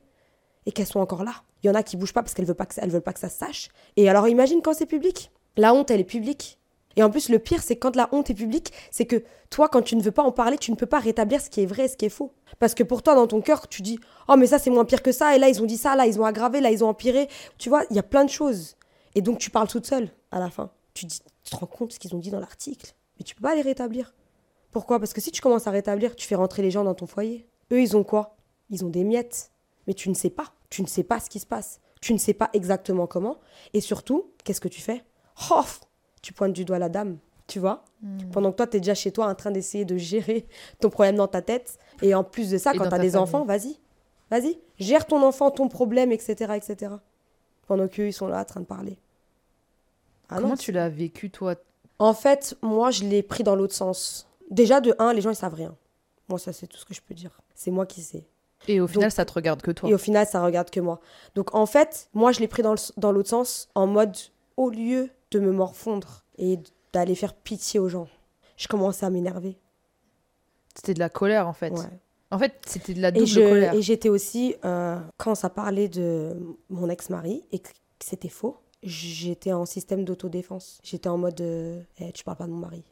et 0.65 0.71
qu'elles 0.71 0.87
sont 0.87 0.99
encore 0.99 1.23
là. 1.23 1.33
Il 1.63 1.67
y 1.67 1.69
en 1.69 1.75
a 1.75 1.83
qui 1.83 1.97
bougent 1.97 2.13
pas 2.13 2.21
parce 2.21 2.33
qu'elles 2.33 2.45
veulent 2.45 2.55
pas 2.55 2.65
que 2.65 2.73
ça, 2.73 2.85
veulent 2.85 3.01
pas 3.01 3.13
que 3.13 3.19
ça 3.19 3.29
se 3.29 3.37
sache. 3.37 3.69
Et 3.97 4.09
alors 4.09 4.27
imagine 4.27 4.61
quand 4.61 4.73
c'est 4.73 4.85
public. 4.85 5.31
La 5.57 5.73
honte, 5.73 5.91
elle 5.91 5.99
est 5.99 6.05
publique. 6.05 6.58
Et 6.99 7.03
en 7.03 7.09
plus, 7.09 7.29
le 7.29 7.39
pire, 7.39 7.63
c'est 7.63 7.77
quand 7.77 7.95
la 7.95 8.09
honte 8.11 8.29
est 8.29 8.33
publique, 8.33 8.73
c'est 8.91 9.05
que 9.05 9.23
toi, 9.49 9.69
quand 9.69 9.81
tu 9.81 9.95
ne 9.95 10.01
veux 10.01 10.11
pas 10.11 10.21
en 10.21 10.33
parler, 10.33 10.57
tu 10.57 10.69
ne 10.69 10.75
peux 10.75 10.85
pas 10.85 10.99
rétablir 10.99 11.39
ce 11.39 11.49
qui 11.49 11.61
est 11.61 11.65
vrai 11.65 11.85
et 11.85 11.87
ce 11.87 11.95
qui 11.95 12.03
est 12.03 12.09
faux. 12.09 12.33
Parce 12.59 12.75
que 12.75 12.83
pour 12.83 13.03
toi, 13.03 13.15
dans 13.15 13.25
ton 13.25 13.39
cœur, 13.39 13.69
tu 13.69 13.81
dis 13.81 14.01
Oh, 14.27 14.35
mais 14.35 14.47
ça, 14.47 14.59
c'est 14.59 14.69
moins 14.69 14.83
pire 14.83 15.01
que 15.01 15.13
ça, 15.13 15.33
et 15.33 15.39
là, 15.39 15.47
ils 15.47 15.61
ont 15.61 15.65
dit 15.65 15.77
ça, 15.77 15.95
là, 15.95 16.07
ils 16.07 16.19
ont 16.19 16.25
aggravé, 16.25 16.59
là, 16.59 16.71
ils 16.71 16.83
ont 16.83 16.89
empiré. 16.89 17.29
Tu 17.57 17.69
vois, 17.69 17.85
il 17.89 17.95
y 17.95 17.99
a 17.99 18.03
plein 18.03 18.25
de 18.25 18.29
choses. 18.29 18.75
Et 19.15 19.21
donc, 19.21 19.37
tu 19.37 19.49
parles 19.49 19.69
toute 19.69 19.85
seule 19.85 20.09
à 20.29 20.39
la 20.39 20.49
fin. 20.49 20.71
Tu, 20.93 21.05
dis, 21.05 21.21
tu 21.45 21.51
te 21.51 21.55
rends 21.55 21.67
compte 21.67 21.93
ce 21.93 21.99
qu'ils 21.99 22.13
ont 22.15 22.19
dit 22.19 22.31
dans 22.31 22.41
l'article. 22.41 22.93
Mais 23.17 23.23
tu 23.23 23.33
peux 23.33 23.43
pas 23.43 23.55
les 23.55 23.61
rétablir. 23.61 24.13
Pourquoi? 24.71 24.99
Parce 24.99 25.13
que 25.13 25.21
si 25.21 25.31
tu 25.31 25.39
commences 25.39 25.67
à 25.67 25.71
rétablir, 25.71 26.17
tu 26.17 26.27
fais 26.27 26.35
rentrer 26.35 26.63
les 26.63 26.71
gens 26.71 26.83
dans 26.83 26.95
ton 26.95 27.07
foyer. 27.07 27.47
Eux, 27.71 27.81
ils 27.81 27.95
ont 27.95 28.03
quoi? 28.03 28.35
Ils 28.71 28.83
ont 28.83 28.89
des 28.89 29.05
miettes. 29.05 29.51
Mais 29.87 29.93
tu 29.93 30.09
ne 30.09 30.15
sais 30.15 30.29
pas. 30.29 30.51
Tu 30.69 30.81
ne 30.81 30.87
sais 30.87 31.03
pas 31.03 31.21
ce 31.21 31.29
qui 31.29 31.39
se 31.39 31.45
passe. 31.45 31.79
Tu 32.01 32.11
ne 32.11 32.17
sais 32.17 32.33
pas 32.33 32.49
exactement 32.51 33.07
comment. 33.07 33.37
Et 33.71 33.79
surtout, 33.79 34.33
qu'est-ce 34.43 34.59
que 34.59 34.67
tu 34.67 34.81
fais? 34.81 35.01
Oh 35.49 35.63
Tu 36.21 36.33
pointes 36.33 36.53
du 36.53 36.65
doigt 36.65 36.79
la 36.79 36.89
dame. 36.89 37.17
Tu 37.47 37.59
vois 37.59 37.83
Pendant 38.31 38.51
que 38.51 38.57
toi, 38.57 38.67
tu 38.67 38.77
es 38.77 38.79
déjà 38.79 38.93
chez 38.93 39.11
toi 39.11 39.27
en 39.27 39.33
train 39.35 39.49
d'essayer 39.51 39.83
de 39.85 39.97
gérer 39.97 40.45
ton 40.79 40.89
problème 40.89 41.15
dans 41.15 41.27
ta 41.27 41.41
tête. 41.41 41.77
Et 42.01 42.13
en 42.13 42.23
plus 42.23 42.49
de 42.51 42.57
ça, 42.57 42.73
Et 42.73 42.77
quand 42.77 42.83
tu 42.83 42.87
as 42.87 42.91
ta 42.91 42.99
des 42.99 43.09
famille. 43.11 43.23
enfants, 43.23 43.43
vas-y. 43.45 43.77
Vas-y. 44.29 44.59
Gère 44.77 45.05
ton 45.07 45.23
enfant, 45.23 45.49
ton 45.49 45.67
problème, 45.67 46.11
etc. 46.11 46.53
etc. 46.55 46.93
Pendant 47.67 47.87
qu'eux, 47.87 48.07
ils 48.07 48.13
sont 48.13 48.27
là 48.27 48.41
en 48.41 48.45
train 48.45 48.59
de 48.61 48.65
parler. 48.65 48.97
Ah 50.29 50.35
non, 50.35 50.41
Comment 50.43 50.57
tu 50.57 50.71
l'as 50.71 50.89
vécu, 50.89 51.31
toi? 51.31 51.55
En 51.97 52.13
fait, 52.13 52.55
moi, 52.61 52.91
je 52.91 53.03
l'ai 53.03 53.23
pris 53.23 53.43
dans 53.43 53.55
l'autre 53.55 53.73
sens. 53.73 54.27
Déjà, 54.51 54.79
de 54.79 54.95
un, 54.99 55.11
les 55.13 55.21
gens, 55.21 55.31
ils 55.31 55.35
savent 55.35 55.55
rien. 55.55 55.75
Moi, 56.27 56.37
ça, 56.39 56.53
c'est 56.53 56.67
tout 56.67 56.77
ce 56.77 56.85
que 56.85 56.93
je 56.93 57.01
peux 57.01 57.15
dire. 57.15 57.31
C'est 57.55 57.71
moi 57.71 57.85
qui 57.87 58.01
sais. 58.01 58.25
Et 58.67 58.79
au 58.79 58.87
final, 58.87 59.05
Donc- 59.09 59.15
ça 59.15 59.25
te 59.25 59.33
regarde 59.33 59.61
que 59.61 59.71
toi. 59.71 59.89
Et 59.89 59.93
au 59.93 59.97
final, 59.97 60.27
ça 60.27 60.43
regarde 60.43 60.69
que 60.69 60.79
moi. 60.79 60.99
Donc, 61.33 61.55
en 61.55 61.65
fait, 61.65 62.09
moi, 62.13 62.31
je 62.31 62.39
l'ai 62.39 62.47
pris 62.47 62.61
dans 62.61 63.11
l'autre 63.11 63.29
sens, 63.29 63.69
en 63.73 63.87
mode, 63.87 64.15
au 64.57 64.69
lieu 64.69 65.09
de 65.31 65.39
me 65.39 65.51
morfondre 65.51 66.23
et 66.37 66.59
d'aller 66.93 67.15
faire 67.15 67.33
pitié 67.33 67.79
aux 67.79 67.89
gens, 67.89 68.07
je 68.57 68.67
commençais 68.67 69.05
à 69.05 69.09
m'énerver. 69.09 69.57
C'était 70.75 70.93
de 70.93 70.99
la 70.99 71.09
colère, 71.09 71.47
en 71.47 71.53
fait. 71.53 71.71
Ouais. 71.71 71.85
En 72.31 72.37
fait, 72.39 72.53
c'était 72.67 72.93
de 72.93 73.01
la 73.01 73.09
Et 73.09 73.13
double 73.13 73.25
je- 73.27 73.39
colère. 73.41 73.73
et 73.73 73.81
j'étais 73.81 74.09
aussi, 74.09 74.55
euh, 74.63 74.99
quand 75.17 75.35
ça 75.35 75.49
parlait 75.49 75.89
de 75.89 76.35
mon 76.69 76.89
ex-mari 76.89 77.43
et 77.51 77.59
que 77.59 77.69
c'était 77.99 78.29
faux, 78.29 78.57
j'étais 78.83 79.51
en 79.51 79.65
système 79.65 80.05
d'autodéfense. 80.05 80.79
J'étais 80.83 81.09
en 81.09 81.17
mode, 81.17 81.41
euh, 81.41 81.81
Eh, 81.99 82.11
tu 82.11 82.23
parles 82.23 82.37
pas 82.37 82.45
de 82.45 82.51
mon 82.51 82.59
mari. 82.59 82.83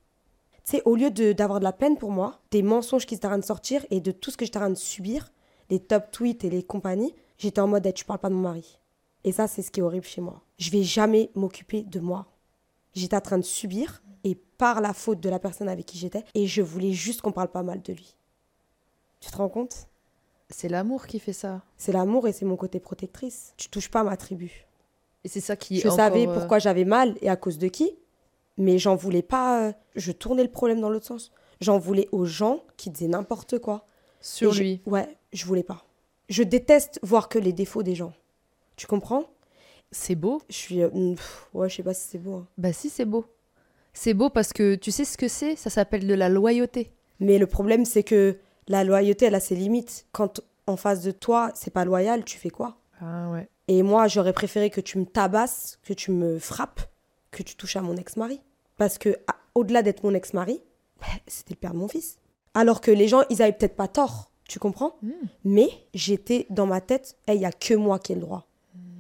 Tu 0.66 0.72
sais, 0.78 0.82
au 0.86 0.96
lieu 0.96 1.12
d'avoir 1.34 1.60
de, 1.60 1.64
la 1.64 1.72
peine 1.72 1.98
pour 1.98 2.12
moi, 2.12 2.40
des 2.52 2.62
mensonges 2.62 3.06
qui 3.06 3.16
étaient 3.16 3.26
en 3.26 3.30
train 3.30 3.38
de 3.40 3.46
sortir 3.46 3.86
et 3.90 4.02
de 4.02 4.12
tout 4.12 4.32
ce 4.32 4.38
que 4.38 4.44
j'étais 4.44 4.58
en 4.58 4.62
train 4.62 4.70
de 4.70 4.76
subir, 4.76 5.32
les 5.70 5.80
top 5.80 6.12
tweets 6.12 6.44
et 6.44 6.50
les 6.50 6.64
compagnies, 6.64 7.14
j'étais 7.38 7.62
en 7.62 7.68
mode, 7.68 7.86
Eh, 7.86 7.94
tu 7.94 8.06
parles 8.06 8.20
pas 8.20 8.30
de 8.30 8.34
mon 8.34 8.42
mari. 8.42 8.80
Et 9.24 9.32
ça, 9.32 9.48
c'est 9.48 9.62
ce 9.62 9.72
qui 9.72 9.80
est 9.80 9.84
horrible 9.84 10.06
chez 10.06 10.20
moi. 10.22 10.42
Je 10.58 10.72
vais 10.72 10.84
jamais 10.84 11.30
m'occuper 11.36 11.84
de 11.84 12.00
moi. 12.00 12.26
J'étais 12.94 13.16
en 13.16 13.22
train 13.22 13.38
de 13.38 13.44
subir 13.44 14.02
et 14.24 14.36
par 14.36 14.82
la 14.82 14.94
faute 14.94 15.20
de 15.20 15.30
la 15.30 15.40
personne 15.40 15.70
avec 15.70 15.86
qui 15.86 15.98
j'étais, 15.98 16.24
et 16.34 16.48
je 16.48 16.62
voulais 16.62 16.94
juste 16.94 17.22
qu'on 17.22 17.32
parle 17.32 17.50
pas 17.50 17.64
mal 17.64 17.82
de 17.82 17.94
lui. 17.94 18.16
Tu 19.20 19.30
te 19.32 19.38
rends 19.38 19.50
compte? 19.50 19.88
C'est 20.50 20.70
l'amour 20.70 21.08
qui 21.08 21.20
fait 21.20 21.34
ça. 21.34 21.62
c'est 21.78 21.92
l'amour 21.92 22.28
et 22.28 22.32
c'est 22.34 22.46
mon 22.46 22.56
côté 22.56 22.80
protectrice. 22.80 23.54
Tu 23.58 23.70
touches 23.70 23.90
pas 23.90 24.00
à 24.00 24.04
ma 24.04 24.18
tribu. 24.18 24.66
Et 25.24 25.28
c'est 25.28 25.42
ça 25.42 25.56
qui 25.56 25.78
est 25.78 25.82
Je 25.82 25.90
savais 25.90 26.28
euh, 26.28 26.34
pourquoi 26.34 26.58
j'avais 26.60 26.86
mal 26.86 27.18
et 27.22 27.30
à 27.30 27.36
cause 27.36 27.58
de 27.58 27.68
qui, 27.68 27.92
mais 28.58 28.80
j'en 28.80 28.96
voulais 28.96 29.22
pas. 29.22 29.68
euh, 29.68 29.74
Je 29.96 30.12
tournais 30.12 30.44
le 30.44 30.52
problème 30.52 30.80
dans 30.80 30.90
l'autre 30.90 31.06
sens. 31.08 31.32
J'en 31.60 31.78
voulais 31.80 32.08
aux 32.12 32.26
gens 32.26 32.64
qui 32.78 32.90
disaient 32.90 33.08
n'importe 33.10 33.60
quoi. 33.60 33.86
Sur 34.22 34.52
Et 34.52 34.56
je- 34.56 34.64
lui. 34.64 34.82
Ouais, 34.86 35.18
je 35.34 35.46
voulais 35.46 35.64
pas. 35.64 35.86
Je 36.30 36.44
déteste 36.44 37.00
voir 37.04 37.30
que 37.30 37.40
les 37.40 37.54
défauts 37.54 37.84
des 37.84 37.96
gens. 37.96 38.14
Tu 38.78 38.88
comprends? 38.88 39.26
C'est 39.92 40.16
beau. 40.16 40.42
Je 40.50 40.56
suis. 40.56 40.82
euh, 40.84 40.90
mm, 40.94 41.16
pff, 41.16 41.48
ouais, 41.54 41.70
je 41.70 41.76
sais 41.78 41.84
pas 41.84 41.94
si 41.94 42.08
c'est 42.10 42.18
beau. 42.18 42.36
hein. 42.36 42.48
Bah 42.58 42.74
si, 42.74 42.90
c'est 42.90 43.06
beau. 43.06 43.26
C'est 43.94 44.14
beau 44.14 44.30
parce 44.30 44.54
que 44.54 44.76
tu 44.76 44.92
sais 44.92 45.06
ce 45.06 45.18
que 45.18 45.28
c'est? 45.28 45.56
Ça 45.56 45.70
s'appelle 45.70 46.06
de 46.06 46.14
la 46.14 46.30
loyauté. 46.30 46.92
Mais 47.20 47.38
le 47.40 47.48
problème, 47.48 47.84
c'est 47.86 48.04
que 48.04 48.38
la 48.68 48.84
loyauté, 48.84 49.26
elle 49.26 49.36
a 49.36 49.40
ses 49.40 49.56
limites. 49.56 50.06
Quand 50.12 50.42
en 50.68 50.78
face 50.78 51.02
de 51.02 51.12
toi, 51.12 51.52
c'est 51.56 51.72
pas 51.74 51.86
loyal, 51.86 52.24
tu 52.24 52.38
fais 52.38 52.50
quoi? 52.50 52.78
Ah 53.02 53.30
ouais. 53.32 53.48
Et 53.70 53.82
moi, 53.84 54.08
j'aurais 54.08 54.34
préféré 54.34 54.70
que 54.70 54.82
tu 54.82 54.98
me 55.00 55.06
tabasses, 55.06 55.80
que 55.84 55.94
tu 55.94 56.12
me 56.12 56.38
frappes, 56.40 56.82
que 57.32 57.42
tu 57.44 57.56
touches 57.56 57.76
à 57.76 57.82
mon 57.82 57.96
ex-mari. 57.98 58.42
Parce 58.78 58.98
que, 58.98 59.10
à- 59.28 59.36
au-delà 59.56 59.82
d'être 59.82 60.04
mon 60.04 60.14
ex-mari, 60.14 60.62
bah, 61.02 61.08
c'était 61.26 61.54
le 61.56 61.60
père 61.60 61.74
de 61.74 61.78
mon 61.80 61.88
fils. 61.88 62.18
Alors 62.54 62.82
que 62.82 62.92
les 62.92 63.08
gens, 63.08 63.24
ils 63.30 63.42
avaient 63.42 63.54
peut-être 63.54 63.76
pas 63.76 63.88
tort, 63.88 64.30
tu 64.48 64.60
comprends? 64.60 64.96
Hmm. 65.02 65.12
Mais 65.44 65.70
j'étais 65.94 66.46
dans 66.50 66.66
ma 66.68 66.82
tête, 66.82 67.18
il 67.28 67.36
y 67.36 67.46
a 67.46 67.52
que 67.52 67.74
moi 67.74 67.98
qui 68.00 68.12
ai 68.12 68.16
le 68.16 68.22
droit. 68.22 68.46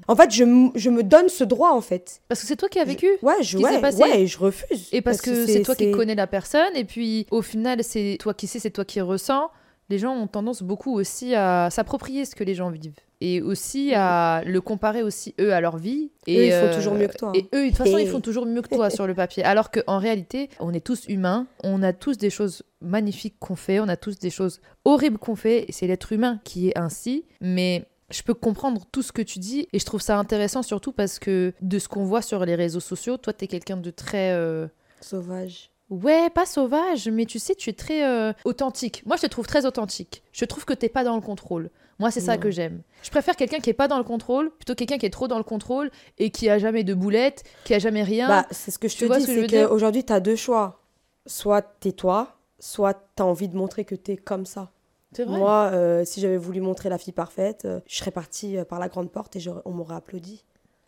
En 0.07 0.15
fait, 0.15 0.31
je, 0.31 0.43
je 0.75 0.89
me 0.89 1.03
donne 1.03 1.29
ce 1.29 1.43
droit, 1.43 1.71
en 1.71 1.81
fait. 1.81 2.21
Parce 2.29 2.41
que 2.41 2.47
c'est 2.47 2.55
toi 2.55 2.69
qui 2.69 2.79
as 2.79 2.85
vécu. 2.85 3.07
Ouais, 3.21 3.35
je, 3.41 3.57
qui 3.57 3.63
s'est 3.63 3.69
ouais, 3.69 3.81
passé. 3.81 4.01
ouais, 4.01 4.21
et 4.21 4.27
je 4.27 4.37
refuse. 4.39 4.87
Et 4.91 5.01
parce, 5.01 5.21
que, 5.21 5.45
c'est 5.45 5.63
toi 5.63 5.75
qui 5.75 5.91
connais 5.91 6.15
la 6.15 6.27
personne, 6.27 6.75
et 6.75 6.85
puis 6.85 7.27
au 7.31 7.41
final, 7.41 7.83
c'est 7.83 8.17
toi 8.19 8.33
qui 8.33 8.47
sais, 8.47 8.59
c'est 8.59 8.71
toi 8.71 8.85
qui 8.85 9.01
ressens. 9.01 9.49
Les 9.89 9.99
gens 9.99 10.13
ont 10.13 10.27
tendance 10.27 10.63
beaucoup 10.63 10.93
aussi 10.93 11.33
à 11.33 11.69
s'approprier 11.71 12.25
ce 12.25 12.35
que 12.35 12.43
les 12.43 12.55
gens 12.55 12.69
vivent. 12.69 12.99
Et 13.21 13.41
aussi 13.41 13.93
à 13.95 14.43
le 14.45 14.59
comparer 14.61 15.01
aussi, 15.01 15.33
eux, 15.39 15.53
à 15.53 15.61
leur 15.61 15.77
vie. 15.77 16.11
Et, 16.27 16.37
Eux, 16.37 16.45
ils 16.45 16.51
font 16.51 16.57
euh, 16.67 16.75
toujours 16.75 16.93
mieux 16.93 17.07
que 17.07 17.17
toi, 17.17 17.29
hein. 17.29 17.33
Et 17.35 17.47
eux, 17.55 17.63
de 17.63 17.67
toute 17.69 17.77
façon, 17.77 17.97
Et- 17.97 18.03
ils 18.03 18.09
font 18.09 18.19
toujours 18.21 18.45
mieux 18.45 18.61
que 18.61 18.67
toi 18.69 18.89
sur 18.89 19.07
le 19.07 19.15
papier. 19.15 19.43
Alors 19.43 19.71
qu'en 19.71 19.97
réalité, 19.97 20.49
on 20.59 20.73
est 20.73 20.85
tous 20.85 21.05
humains, 21.07 21.47
on 21.63 21.81
a 21.83 21.93
tous 21.93 22.17
des 22.17 22.29
choses 22.29 22.63
magnifiques 22.81 23.37
qu'on 23.39 23.55
fait, 23.55 23.79
on 23.79 23.87
a 23.87 23.95
tous 23.95 24.19
des 24.19 24.29
choses 24.29 24.59
horribles 24.85 25.17
qu'on 25.17 25.35
fait, 25.35 25.65
et 25.67 25.71
c'est 25.71 25.87
l'être 25.87 26.11
humain 26.11 26.39
qui 26.43 26.67
est 26.69 26.77
ainsi. 26.77 27.25
Mais 27.41 27.85
je 28.09 28.21
peux 28.21 28.33
comprendre 28.33 28.83
tout 28.91 29.01
ce 29.01 29.11
que 29.11 29.21
tu 29.21 29.39
dis, 29.39 29.67
et 29.73 29.79
je 29.79 29.85
trouve 29.85 30.01
ça 30.01 30.17
intéressant 30.17 30.63
surtout 30.63 30.91
parce 30.91 31.19
que 31.19 31.53
de 31.61 31.79
ce 31.79 31.87
qu'on 31.87 32.05
voit 32.05 32.21
sur 32.21 32.45
les 32.45 32.55
réseaux 32.55 32.79
sociaux, 32.79 33.17
toi, 33.17 33.33
t'es 33.33 33.47
quelqu'un 33.47 33.77
de 33.77 33.91
très... 33.91 34.31
euh, 34.31 34.67
Sauvage. 35.01 35.71
Ouais, 35.89 36.29
pas 36.29 36.45
sauvage, 36.45 37.07
mais 37.07 37.25
tu 37.25 37.39
sais, 37.39 37.55
tu 37.55 37.69
es 37.69 37.73
très 37.73 38.05
euh, 38.05 38.33
authentique. 38.43 39.03
Moi, 39.05 39.15
je 39.15 39.21
te 39.21 39.27
trouve 39.27 39.47
très 39.47 39.65
authentique. 39.65 40.21
Je 40.33 40.43
trouve 40.43 40.65
que 40.65 40.73
t'es 40.73 40.89
pas 40.89 41.05
dans 41.05 41.15
le 41.15 41.21
contrôle. 41.21 41.69
Moi, 41.99 42.11
c'est 42.11 42.19
ça 42.19 42.35
Non. 42.35 42.41
que 42.41 42.51
j'aime. 42.51 42.81
Je 43.03 43.09
préfère 43.09 43.37
quelqu'un 43.37 43.59
qui 43.59 43.69
est 43.69 43.73
pas 43.73 43.87
dans 43.87 43.97
le 43.97 44.03
contrôle 44.03 44.51
plutôt 44.51 44.73
que 44.73 44.79
quelqu'un 44.79 44.97
qui 44.97 45.05
est 45.05 45.09
trop 45.11 45.29
dans 45.29 45.37
le 45.37 45.45
contrôle 45.45 45.89
et 46.17 46.29
qui 46.29 46.49
a 46.49 46.59
jamais 46.59 46.83
de 46.83 46.93
boulettes, 46.93 47.43
qui 47.63 47.73
a 47.73 47.79
jamais 47.79 48.03
rien. 48.03 48.27
Bah, 48.27 48.45
c'est 48.51 48.69
ce 48.71 48.77
que 48.79 48.87
je 48.89 48.97
Tu 48.97 49.07
te 49.07 49.17
dis, 49.17 49.25
que 49.25 49.47
c'est 49.47 49.65
qu'aujourd'hui, 49.67 50.03
tu 50.03 50.11
as 50.11 50.19
deux 50.19 50.35
choix. 50.35 50.81
Soit 51.25 51.61
tais-toi, 51.79 52.35
soit 52.59 52.93
tu 53.15 53.23
as 53.23 53.25
envie 53.25 53.47
de 53.47 53.55
montrer 53.55 53.85
que 53.85 53.95
tu 53.95 54.11
es 54.11 54.17
comme 54.17 54.45
ça. 54.45 54.71
Vrai. 55.15 55.37
Moi, 55.37 55.69
euh, 55.73 56.05
si 56.05 56.19
j'avais 56.19 56.37
voulu 56.37 56.61
montrer 56.61 56.89
la 56.89 56.97
fille 56.97 57.13
parfaite, 57.13 57.65
euh, 57.65 57.79
je 57.87 57.95
serais 57.95 58.11
partie 58.11 58.57
euh, 58.57 58.65
par 58.65 58.79
la 58.79 58.89
grande 58.89 59.11
porte 59.11 59.35
et 59.35 59.39
on 59.65 59.71
m'aurait 59.71 59.95
applaudi. 59.95 60.43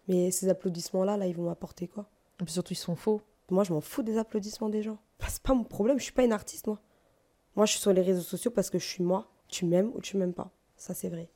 Mais 0.08 0.32
ces 0.32 0.50
applaudissements-là, 0.50 1.18
là, 1.18 1.28
ils 1.28 1.36
vont 1.36 1.44
m'apporter 1.44 1.88
quoi? 1.88 2.10
Et 2.42 2.44
puis 2.44 2.54
surtout, 2.54 2.74
ils 2.74 2.78
sont 2.78 2.96
faux. 2.96 3.22
Moi, 3.50 3.64
je 3.64 3.74
m'en 3.74 3.82
fous 3.82 4.04
des 4.04 4.18
applaudissements 4.18 4.70
des 4.70 4.84
gens. 4.84 4.98
Bah, 5.20 5.28
c'est 5.30 5.42
pas 5.42 5.54
mon 5.54 5.64
problème, 5.64 6.00
je 6.00 6.04
suis 6.04 6.14
pas 6.14 6.24
une 6.24 6.34
artiste, 6.34 6.68
moi. 6.68 6.80
Moi, 7.56 7.66
je 7.66 7.72
suis 7.72 7.82
sur 7.82 7.94
les 7.94 8.02
réseaux 8.02 8.22
sociaux 8.22 8.52
parce 8.52 8.70
que 8.70 8.80
je 8.80 8.86
suis 8.86 9.04
moi. 9.04 9.28
Tu 9.48 9.66
m'aimes 9.66 9.92
ou 9.96 10.02
tu 10.02 10.18
m'aimes 10.18 10.34
pas. 10.34 10.52
Ça, 10.78 10.94
c'est 10.94 11.10
vrai. 11.10 11.30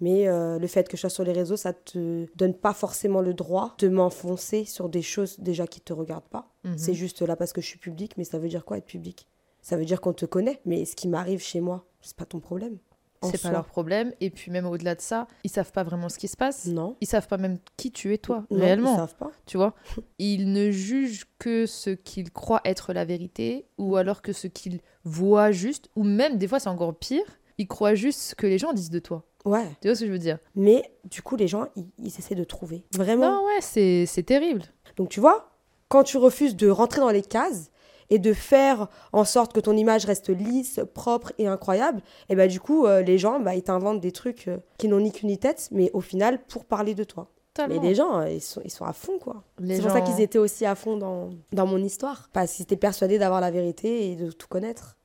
Mais 0.00 0.26
le 0.26 0.66
fait 0.66 0.88
que 0.88 0.96
je 0.96 1.00
sois 1.00 1.10
sur 1.10 1.24
les 1.24 1.32
réseaux, 1.32 1.56
ça 1.56 1.72
te 1.72 2.26
donne 2.36 2.54
pas 2.54 2.72
forcément 2.72 3.20
le 3.20 3.34
droit 3.34 3.74
de 3.78 3.88
m'enfoncer 3.88 4.64
sur 4.64 4.88
des 4.88 5.02
choses 5.02 5.40
déjà 5.40 5.66
qui 5.66 5.80
te 5.80 5.92
regardent 5.92 6.28
pas. 6.28 6.54
Mhm. 6.64 6.78
C'est 6.78 6.94
juste 6.94 7.22
là 7.22 7.34
parce 7.34 7.52
que 7.52 7.60
je 7.60 7.66
suis 7.66 7.78
public, 7.78 8.16
mais 8.16 8.24
ça 8.24 8.38
veut 8.38 8.48
dire 8.48 8.64
quoi 8.64 8.78
être 8.78 8.86
public? 8.86 9.26
Ça 9.66 9.76
veut 9.76 9.84
dire 9.84 10.00
qu'on 10.00 10.12
te 10.12 10.26
connaît. 10.26 10.60
Mais 10.64 10.84
ce 10.84 10.94
qui 10.94 11.08
m'arrive 11.08 11.40
chez 11.42 11.60
moi, 11.60 11.84
c'est 12.00 12.14
pas 12.14 12.24
ton 12.24 12.38
problème. 12.38 12.78
C'est 13.24 13.42
pas 13.42 13.50
leur 13.50 13.64
problème. 13.64 14.12
Et 14.20 14.30
puis 14.30 14.52
même 14.52 14.64
au-delà 14.64 14.94
de 14.94 15.00
ça, 15.00 15.26
ils 15.42 15.50
savent 15.50 15.72
pas 15.72 15.82
vraiment 15.82 16.08
ce 16.08 16.18
qui 16.18 16.28
se 16.28 16.36
passe. 16.36 16.66
Non. 16.66 16.96
Ils 17.00 17.08
savent 17.08 17.26
pas 17.26 17.36
même 17.36 17.58
qui 17.76 17.90
tu 17.90 18.14
es 18.14 18.18
toi, 18.18 18.44
Non, 18.48 18.60
réellement. 18.60 18.92
Ils 18.92 18.96
savent 18.96 19.16
pas. 19.16 19.32
Tu 19.44 19.56
vois 19.56 19.74
Ils 20.20 20.52
ne 20.52 20.70
jugent 20.70 21.26
que 21.40 21.66
ce 21.66 21.90
qu'ils 21.90 22.30
croient 22.30 22.60
être 22.64 22.92
la 22.92 23.04
vérité, 23.04 23.66
ou 23.76 23.96
alors 23.96 24.22
que 24.22 24.32
ce 24.32 24.46
qu'ils 24.46 24.78
voient 25.02 25.50
juste, 25.50 25.90
ou 25.96 26.04
même 26.04 26.38
des 26.38 26.46
fois 26.46 26.60
c'est 26.60 26.68
encore 26.68 26.94
pire, 26.94 27.26
ils 27.58 27.66
croient 27.66 27.96
juste 27.96 28.20
ce 28.20 28.34
que 28.36 28.46
les 28.46 28.58
gens 28.58 28.72
disent 28.72 28.90
de 28.90 29.00
toi. 29.00 29.24
Ouais. 29.44 29.66
Tu 29.80 29.88
vois 29.88 29.96
ce 29.96 30.02
que 30.02 30.06
je 30.06 30.12
veux 30.12 30.20
dire? 30.20 30.38
Mais 30.54 30.92
du 31.10 31.22
coup, 31.22 31.34
les 31.34 31.48
gens, 31.48 31.66
ils, 31.74 31.88
ils 31.98 32.06
essaient 32.06 32.36
de 32.36 32.44
trouver. 32.44 32.84
Vraiment. 32.94 33.40
Non, 33.40 33.46
ouais, 33.46 33.60
c'est 33.62 34.06
c'est 34.06 34.22
terrible. 34.22 34.62
Donc 34.96 35.08
tu 35.08 35.18
vois, 35.18 35.50
quand 35.88 36.04
tu 36.04 36.18
refuses 36.18 36.54
de 36.54 36.68
rentrer 36.68 37.00
dans 37.00 37.10
les 37.10 37.22
cases 37.22 37.72
et 38.10 38.18
de 38.18 38.32
faire 38.32 38.88
en 39.12 39.24
sorte 39.24 39.52
que 39.52 39.60
ton 39.60 39.76
image 39.76 40.04
reste 40.04 40.28
lisse, 40.28 40.80
propre 40.94 41.32
et 41.38 41.46
incroyable, 41.46 42.02
et 42.28 42.36
bah 42.36 42.46
du 42.46 42.60
coup, 42.60 42.86
euh, 42.86 43.02
les 43.02 43.18
gens, 43.18 43.40
bah, 43.40 43.54
ils 43.54 43.62
t'inventent 43.62 44.00
des 44.00 44.12
trucs 44.12 44.48
euh, 44.48 44.58
qui 44.78 44.88
n'ont 44.88 45.00
ni 45.00 45.12
queue 45.12 45.26
ni 45.26 45.38
tête, 45.38 45.68
mais 45.72 45.90
au 45.92 46.00
final, 46.00 46.40
pour 46.46 46.64
parler 46.64 46.94
de 46.94 47.04
toi. 47.04 47.28
Totalement. 47.54 47.80
Mais 47.80 47.88
les 47.88 47.94
gens, 47.94 48.18
euh, 48.18 48.28
ils 48.28 48.42
sont, 48.42 48.60
ils 48.64 48.70
sont 48.70 48.84
à 48.84 48.92
fond, 48.92 49.18
quoi. 49.18 49.42
C'est 49.66 49.80
pour 49.80 49.90
ça 49.90 50.02
qu'ils 50.02 50.20
étaient 50.20 50.38
aussi 50.38 50.66
à 50.66 50.74
fond 50.74 50.96
dans, 50.96 51.30
dans 51.52 51.66
mon 51.66 51.82
histoire. 51.82 52.28
Parce 52.32 52.52
qu'ils 52.52 52.64
étaient 52.64 52.76
persuadés 52.76 53.18
d'avoir 53.18 53.40
la 53.40 53.50
vérité 53.50 54.10
et 54.12 54.16
de 54.16 54.30
tout 54.30 54.46
connaître. 54.46 54.96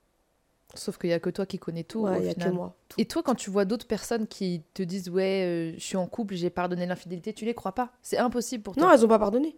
Sauf 0.74 0.98
qu'il 0.98 1.10
y 1.10 1.14
a 1.14 1.20
que 1.20 1.30
toi 1.30 1.46
qui 1.46 1.60
connais 1.60 1.84
tout. 1.84 2.02
Ouais, 2.02 2.18
au 2.18 2.22
y 2.22 2.30
a 2.30 2.34
final. 2.34 2.50
que 2.50 2.56
moi. 2.56 2.76
Et 2.98 3.06
toi, 3.06 3.24
quand 3.24 3.36
tu 3.36 3.50
vois 3.50 3.66
d'autres 3.66 3.88
personnes 3.88 4.28
qui 4.28 4.64
te 4.74 4.84
disent 4.84 5.10
ouais, 5.10 5.46
euh, 5.46 5.74
je 5.78 5.84
suis 5.84 5.98
en 5.98 6.08
couple, 6.08 6.36
j'ai 6.36 6.50
pardonné 6.50 6.86
l'infidélité, 6.86 7.34
tu 7.34 7.46
les 7.46 7.54
crois 7.54 7.74
pas 7.74 7.92
C'est 8.02 8.18
impossible 8.18 8.64
pour 8.64 8.76
toi. 8.76 8.84
Non, 8.84 8.92
elles 8.92 9.04
ont 9.06 9.10
pas 9.10 9.20
pardonné. 9.20 9.58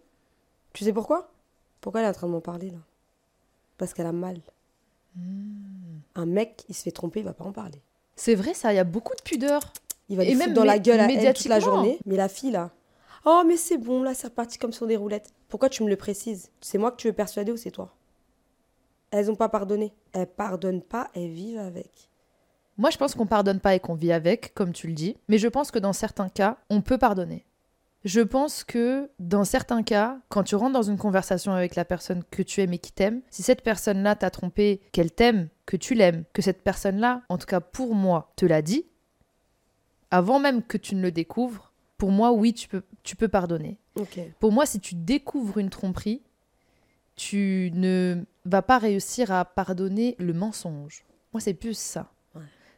Tu 0.72 0.84
sais 0.84 0.92
pourquoi? 0.92 1.32
Pourquoi 1.80 2.00
elle 2.00 2.06
est 2.06 2.10
en 2.10 2.14
train 2.14 2.26
de 2.26 2.32
m'en 2.32 2.40
parler, 2.40 2.70
là? 2.70 2.78
Parce 3.78 3.94
qu'elle 3.94 4.06
a 4.06 4.12
mal. 4.12 4.40
Hmm. 5.16 5.98
Un 6.14 6.26
mec, 6.26 6.64
il 6.68 6.74
se 6.74 6.82
fait 6.82 6.90
tromper, 6.90 7.20
il 7.20 7.24
va 7.24 7.32
pas 7.32 7.44
en 7.44 7.52
parler. 7.52 7.80
C'est 8.16 8.34
vrai, 8.34 8.54
ça. 8.54 8.72
Il 8.72 8.76
y 8.76 8.80
a 8.80 8.84
beaucoup 8.84 9.14
de 9.16 9.22
pudeur. 9.22 9.60
Il 10.08 10.16
va 10.16 10.24
Et 10.24 10.28
lui 10.28 10.34
même 10.36 10.48
foutre 10.48 10.60
dans 10.60 10.64
la 10.64 10.78
gueule 10.78 11.00
à 11.00 11.10
elle 11.10 11.34
toute 11.34 11.46
la 11.46 11.60
journée. 11.60 11.98
Mais 12.06 12.16
la 12.16 12.28
fille, 12.28 12.50
là. 12.50 12.70
Oh, 13.24 13.42
mais 13.46 13.56
c'est 13.56 13.78
bon, 13.78 14.02
là, 14.02 14.14
c'est 14.14 14.26
reparti 14.26 14.58
comme 14.58 14.72
sur 14.72 14.86
des 14.86 14.96
roulettes. 14.96 15.32
Pourquoi 15.48 15.68
tu 15.68 15.82
me 15.82 15.88
le 15.88 15.96
précises? 15.96 16.50
C'est 16.60 16.78
moi 16.78 16.90
que 16.90 16.96
tu 16.96 17.08
veux 17.08 17.14
persuader 17.14 17.52
ou 17.52 17.56
c'est 17.56 17.70
toi? 17.70 17.94
Elles 19.10 19.30
ont 19.30 19.34
pas 19.34 19.48
pardonné. 19.48 19.92
Elles 20.12 20.26
pardonnent 20.26 20.82
pas, 20.82 21.08
elles 21.14 21.30
vivent 21.30 21.58
avec. 21.58 22.10
Moi, 22.76 22.90
je 22.90 22.98
pense 22.98 23.14
qu'on 23.14 23.26
pardonne 23.26 23.60
pas 23.60 23.74
et 23.74 23.80
qu'on 23.80 23.94
vit 23.94 24.12
avec, 24.12 24.52
comme 24.54 24.72
tu 24.72 24.88
le 24.88 24.92
dis. 24.92 25.16
Mais 25.28 25.38
je 25.38 25.48
pense 25.48 25.70
que 25.70 25.78
dans 25.78 25.92
certains 25.92 26.28
cas, 26.28 26.58
on 26.68 26.82
peut 26.82 26.98
pardonner. 26.98 27.46
Je 28.04 28.20
pense 28.20 28.64
que 28.64 29.10
dans 29.18 29.44
certains 29.44 29.82
cas, 29.82 30.18
quand 30.28 30.42
tu 30.42 30.56
rentres 30.56 30.74
dans 30.74 30.82
une 30.82 30.98
conversation 30.98 31.52
avec 31.52 31.74
la 31.74 31.86
personne 31.86 32.22
que 32.30 32.42
tu 32.42 32.60
aimes 32.60 32.74
et 32.74 32.78
qui 32.78 32.92
t'aime, 32.92 33.22
si 33.30 33.42
cette 33.42 33.62
personne-là 33.62 34.14
t'a 34.14 34.30
trompé, 34.30 34.82
qu'elle 34.92 35.10
t'aime, 35.10 35.48
que 35.64 35.78
tu 35.78 35.94
l'aimes, 35.94 36.24
que 36.34 36.42
cette 36.42 36.62
personne-là, 36.62 37.22
en 37.30 37.38
tout 37.38 37.46
cas 37.46 37.60
pour 37.60 37.94
moi, 37.94 38.32
te 38.36 38.44
l'a 38.44 38.60
dit, 38.60 38.84
avant 40.10 40.38
même 40.38 40.62
que 40.62 40.76
tu 40.76 40.94
ne 40.94 41.00
le 41.00 41.12
découvres, 41.12 41.72
pour 41.96 42.10
moi, 42.10 42.32
oui, 42.32 42.52
tu 42.52 42.68
peux, 42.68 42.82
tu 43.02 43.16
peux 43.16 43.28
pardonner. 43.28 43.78
Pour 44.38 44.52
moi, 44.52 44.66
si 44.66 44.80
tu 44.80 44.94
découvres 44.94 45.58
une 45.58 45.70
tromperie, 45.70 46.22
tu 47.16 47.70
ne 47.74 48.24
vas 48.44 48.62
pas 48.62 48.78
réussir 48.78 49.32
à 49.32 49.44
pardonner 49.44 50.14
le 50.18 50.34
mensonge. 50.34 51.04
Moi, 51.32 51.40
c'est 51.40 51.54
plus 51.54 51.78
ça. 51.78 52.12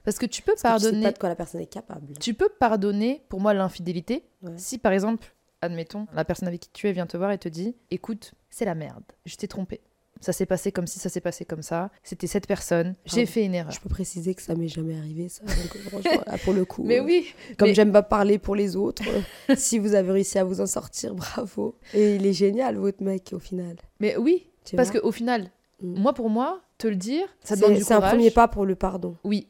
Parce 0.06 0.18
que 0.18 0.24
tu 0.24 0.40
peux 0.40 0.52
Parce 0.54 0.62
que 0.62 0.68
tu 0.68 0.72
sais 0.84 0.84
pardonner. 0.90 1.02
pas 1.04 1.12
de 1.12 1.18
quoi 1.18 1.28
la 1.28 1.36
personne 1.36 1.60
est 1.60 1.66
capable. 1.66 2.14
Tu 2.18 2.32
peux 2.32 2.48
pardonner, 2.48 3.22
pour 3.28 3.40
moi, 3.40 3.52
l'infidélité. 3.52 4.24
Ouais. 4.42 4.52
Si, 4.56 4.78
par 4.78 4.92
exemple, 4.92 5.34
admettons, 5.60 6.06
la 6.14 6.24
personne 6.24 6.48
avec 6.48 6.60
qui 6.60 6.70
tu 6.72 6.88
es 6.88 6.92
vient 6.92 7.06
te 7.06 7.18
voir 7.18 7.30
et 7.32 7.38
te 7.38 7.48
dit 7.50 7.76
Écoute, 7.90 8.32
c'est 8.48 8.64
la 8.64 8.74
merde, 8.74 9.02
je 9.26 9.36
t'ai 9.36 9.48
trompé. 9.48 9.80
Ça 10.22 10.32
s'est 10.32 10.46
passé 10.46 10.72
comme 10.72 10.86
si 10.86 10.98
ça 10.98 11.10
s'est 11.10 11.20
passé 11.20 11.44
comme 11.44 11.60
ça. 11.60 11.90
C'était 12.02 12.26
cette 12.26 12.46
personne. 12.46 12.94
J'ai 13.04 13.16
Pardon. 13.16 13.30
fait 13.32 13.44
une 13.44 13.54
erreur. 13.54 13.70
Je 13.70 13.80
peux 13.80 13.90
préciser 13.90 14.34
que 14.34 14.40
ça 14.40 14.54
m'est 14.54 14.66
jamais 14.68 14.96
arrivé, 14.96 15.28
ça. 15.28 15.44
donc, 15.44 15.76
franchement, 15.90 16.22
là, 16.26 16.38
pour 16.42 16.54
le 16.54 16.64
coup. 16.64 16.84
Mais 16.84 17.00
euh, 17.00 17.04
oui, 17.04 17.26
Comme 17.58 17.68
mais- 17.68 17.74
j'aime 17.74 17.92
pas 17.92 18.02
parler 18.02 18.38
pour 18.38 18.56
les 18.56 18.76
autres, 18.76 19.02
euh, 19.50 19.54
si 19.58 19.78
vous 19.78 19.94
avez 19.94 20.10
réussi 20.12 20.38
à 20.38 20.44
vous 20.44 20.62
en 20.62 20.66
sortir, 20.66 21.14
bravo. 21.14 21.76
Et 21.92 22.14
il 22.16 22.24
est 22.24 22.32
génial, 22.32 22.76
votre 22.76 23.02
mec, 23.02 23.32
au 23.34 23.38
final. 23.38 23.76
mais 24.00 24.16
oui, 24.16 24.48
Tu 24.64 24.74
parce 24.76 24.90
qu'au 24.90 25.12
final, 25.12 25.50
Mm. 25.82 26.00
moi, 26.00 26.14
pour 26.14 26.30
moi, 26.30 26.62
te 26.78 26.86
le 26.88 26.96
dire, 26.96 27.26
ça 27.44 27.54
C'est 27.54 27.60
demande 27.60 27.76
du 27.76 27.82
c'est 27.84 27.92
un 27.92 27.96
courage. 27.98 28.12
premier 28.12 28.30
pas 28.30 28.48
pour 28.48 28.64
le 28.64 28.74
pardon. 28.76 29.14
Oui, 29.24 29.46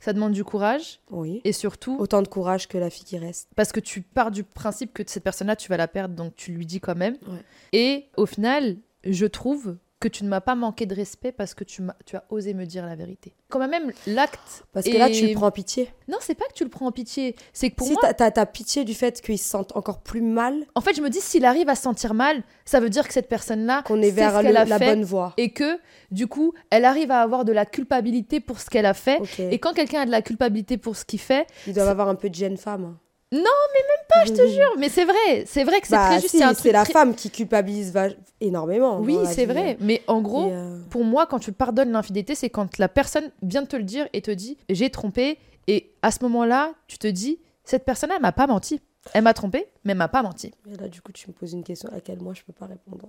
ça 0.00 0.12
demande 0.12 0.32
du 0.32 0.42
courage 0.44 1.00
Oui. 1.10 1.40
et 1.44 1.52
surtout 1.52 1.96
Autant 1.98 2.22
de 2.22 2.28
courage 2.28 2.66
que 2.68 2.78
la 2.78 2.90
fille 2.90 3.04
qui 3.04 3.18
reste. 3.18 3.48
parce 3.54 3.70
que 3.72 3.80
tu 3.80 4.00
pars 4.00 4.30
du 4.30 4.42
principe 4.44 4.92
que 4.92 5.02
cette 5.06 5.22
personne-là, 5.22 5.56
tu 5.56 5.68
vas 5.68 5.76
la 5.76 5.88
perdre, 5.88 6.14
donc 6.14 6.34
tu 6.36 6.52
lui 6.52 6.66
dis 6.66 6.80
quand 6.80 6.96
même. 6.96 7.16
Ouais. 7.28 7.42
Et 7.72 8.06
au 8.16 8.26
final, 8.26 8.76
je 9.04 9.26
trouve 9.26 9.76
que 10.00 10.08
tu 10.08 10.24
ne 10.24 10.28
m'as 10.30 10.40
pas 10.40 10.54
manqué 10.54 10.86
de 10.86 10.94
respect 10.94 11.30
parce 11.30 11.52
que 11.54 11.62
tu, 11.62 11.82
m'as- 11.82 11.96
tu 12.06 12.16
as 12.16 12.24
osé 12.30 12.54
me 12.54 12.64
dire 12.64 12.86
la 12.86 12.96
vérité. 12.96 13.34
Quand 13.50 13.58
même, 13.68 13.92
l'acte. 14.06 14.64
Parce 14.72 14.86
que 14.86 14.96
là, 14.96 15.10
tu 15.10 15.26
le 15.28 15.34
prends 15.34 15.48
en 15.48 15.50
pitié. 15.50 15.90
Non, 16.08 16.16
c'est 16.20 16.34
pas 16.34 16.46
que 16.46 16.54
tu 16.54 16.64
le 16.64 16.70
prends 16.70 16.86
en 16.86 16.90
pitié. 16.92 17.36
C'est 17.52 17.68
que 17.70 17.74
pour 17.76 17.86
si 17.86 17.92
moi, 17.92 18.00
t'as- 18.02 18.14
t'as 18.14 18.30
t'as 18.30 18.46
pitié 18.46 18.84
du 18.84 18.94
fait 18.94 19.20
qu'ils 19.20 19.38
se 19.38 19.48
sentent 19.48 19.76
encore 19.76 20.00
plus 20.00 20.22
mal, 20.22 20.64
en 20.74 20.80
fait, 20.80 20.94
je 20.94 21.02
me 21.02 21.10
dis, 21.10 21.20
s'il 21.20 21.44
arrive 21.44 21.68
à 21.68 21.74
se 21.74 21.82
sentir 21.82 22.14
mal, 22.14 22.42
ça 22.64 22.80
veut 22.80 22.88
dire 22.88 23.06
que 23.06 23.12
cette 23.12 23.28
personne-là. 23.28 23.82
qu'on 23.84 24.00
est 24.00 24.10
vers 24.10 24.42
le- 24.42 24.52
la 24.70 24.78
fait 24.78 24.86
bonne 24.86 25.04
voie. 25.04 25.34
Et 25.36 25.52
que, 25.52 25.78
du 26.10 26.26
coup, 26.26 26.54
elle 26.70 26.86
arrive 26.86 27.10
à 27.10 27.20
avoir 27.20 27.44
de 27.44 27.52
la 27.52 27.66
culpabilité 27.66 28.40
pour 28.40 28.58
ce 28.60 28.70
qu'elle 28.70 28.86
a 28.86 28.94
fait. 28.94 29.18
Et 29.52 29.58
quand 29.58 29.74
quelqu'un 29.74 30.00
a 30.00 30.06
de 30.06 30.10
la 30.10 30.22
culpabilité 30.22 30.78
pour 30.78 30.96
ce 30.96 31.04
qu'il 31.04 31.20
fait, 31.20 31.46
Ils 31.66 31.74
doivent 31.74 31.88
avoir 31.88 32.08
un 32.08 32.14
peu 32.14 32.30
de 32.30 32.34
gêne 32.34 32.56
femme. 32.56 32.96
Non, 33.32 33.38
mais 33.40 33.42
même 33.42 34.06
pas, 34.08 34.24
je 34.24 34.32
te 34.32 34.48
jure. 34.48 34.74
mais 34.78 34.88
c'est 34.88 35.04
vrai, 35.04 35.44
c'est 35.46 35.62
vrai 35.62 35.80
que 35.80 35.86
c'est 35.86 35.94
Bah, 35.94 36.06
très 36.08 36.20
juste. 36.20 36.30
si, 36.36 36.42
c'est 36.56 36.72
la 36.72 36.82
très- 36.84 36.92
femme 36.92 37.14
qui 37.14 37.30
culpabilise 37.30 37.92
va- 37.92 38.08
énormément. 38.40 38.98
Oui, 39.00 39.16
c'est 39.26 39.46
vrai. 39.46 39.76
Mais 39.80 40.02
en 40.08 40.20
gros, 40.20 40.48
Et, 40.48 40.52
euh, 40.52 40.78
pour 40.90 41.04
moi, 41.04 41.26
quand 41.26 41.38
tu 41.38 41.52
pardonnes 41.52 41.92
l'infidélité, 41.92 42.34
c'est 42.34 42.50
quand 42.50 42.78
la 42.78 42.88
personne 42.88 43.30
vient 43.42 43.62
de 43.62 43.68
te 43.68 43.76
le 43.76 43.84
dire 43.84 44.08
et 44.12 44.20
te 44.22 44.30
dit 44.32 44.56
j'ai 44.68 44.90
trompé. 44.90 45.38
Et 45.68 45.92
à 46.02 46.10
ce 46.10 46.18
moment-là, 46.24 46.72
tu 46.88 46.98
te 46.98 47.06
dis 47.06 47.38
cette 47.64 47.84
personne-là, 47.84 48.16
elle 48.16 48.22
m'a 48.22 48.32
pas 48.32 48.48
menti. 48.48 48.80
Elle 49.14 49.22
m'a 49.24 49.32
trompé, 49.32 49.66
mais 49.84 49.92
elle 49.92 49.98
m'a 49.98 50.08
pas 50.08 50.22
menti. 50.22 50.52
mais 50.66 50.76
là, 50.76 50.88
du 50.88 51.00
coup, 51.00 51.10
tu 51.12 51.26
me 51.28 51.32
poses 51.32 51.52
une 51.54 51.62
question 51.64 51.88
à 51.90 51.94
laquelle 51.94 52.20
moi, 52.20 52.34
je 52.34 52.42
peux 52.42 52.52
pas 52.52 52.66
répondre. 52.66 53.08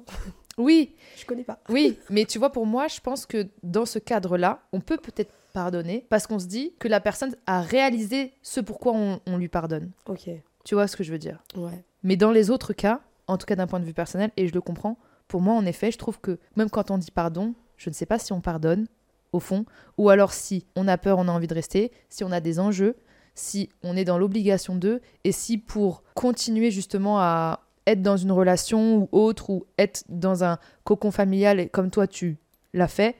Oui, 0.57 0.95
je 1.19 1.25
connais 1.25 1.43
pas. 1.43 1.59
oui. 1.69 1.97
mais 2.09 2.25
tu 2.25 2.37
vois, 2.39 2.51
pour 2.51 2.65
moi, 2.67 2.87
je 2.87 2.99
pense 3.01 3.25
que 3.25 3.47
dans 3.63 3.85
ce 3.85 3.97
cadre-là, 3.99 4.61
on 4.71 4.79
peut 4.79 4.97
peut-être 4.97 5.33
pardonner 5.51 6.05
parce 6.09 6.27
qu'on 6.27 6.39
se 6.39 6.47
dit 6.47 6.73
que 6.79 6.87
la 6.87 6.99
personne 6.99 7.35
a 7.47 7.61
réalisé 7.61 8.33
ce 8.41 8.59
pourquoi 8.59 8.93
on, 8.93 9.19
on 9.25 9.37
lui 9.37 9.47
pardonne. 9.49 9.91
Ok, 10.07 10.29
Tu 10.63 10.75
vois 10.75 10.87
ce 10.87 10.95
que 10.95 11.03
je 11.03 11.11
veux 11.11 11.19
dire? 11.19 11.39
Ouais. 11.55 11.83
Mais 12.03 12.15
dans 12.15 12.31
les 12.31 12.49
autres 12.49 12.73
cas, 12.73 13.01
en 13.27 13.37
tout 13.37 13.45
cas 13.45 13.55
d'un 13.55 13.67
point 13.67 13.79
de 13.79 13.85
vue 13.85 13.93
personnel, 13.93 14.31
et 14.37 14.47
je 14.47 14.53
le 14.53 14.61
comprends, 14.61 14.97
pour 15.27 15.41
moi, 15.41 15.53
en 15.53 15.65
effet, 15.65 15.91
je 15.91 15.97
trouve 15.97 16.19
que 16.19 16.37
même 16.55 16.69
quand 16.69 16.91
on 16.91 16.97
dit 16.97 17.11
pardon, 17.11 17.53
je 17.77 17.89
ne 17.89 17.93
sais 17.93 18.05
pas 18.05 18.19
si 18.19 18.33
on 18.33 18.41
pardonne, 18.41 18.87
au 19.33 19.39
fond, 19.39 19.65
ou 19.97 20.09
alors 20.09 20.33
si 20.33 20.65
on 20.75 20.87
a 20.87 20.97
peur, 20.97 21.17
on 21.17 21.27
a 21.27 21.31
envie 21.31 21.47
de 21.47 21.53
rester, 21.53 21.91
si 22.09 22.23
on 22.23 22.31
a 22.31 22.41
des 22.41 22.59
enjeux, 22.59 22.97
si 23.33 23.69
on 23.81 23.95
est 23.95 24.03
dans 24.03 24.17
l'obligation 24.17 24.75
d'eux, 24.75 25.01
et 25.23 25.31
si 25.31 25.57
pour 25.57 26.03
continuer 26.15 26.69
justement 26.69 27.19
à 27.19 27.61
être 27.87 28.01
dans 28.01 28.17
une 28.17 28.31
relation 28.31 28.97
ou 28.97 29.09
autre, 29.13 29.49
ou 29.49 29.65
être 29.77 30.03
dans 30.09 30.43
un 30.43 30.57
cocon 30.83 31.11
familial, 31.11 31.59
et 31.59 31.69
comme 31.69 31.89
toi 31.91 32.07
tu 32.07 32.37
l'as 32.73 32.89
fait, 32.89 33.15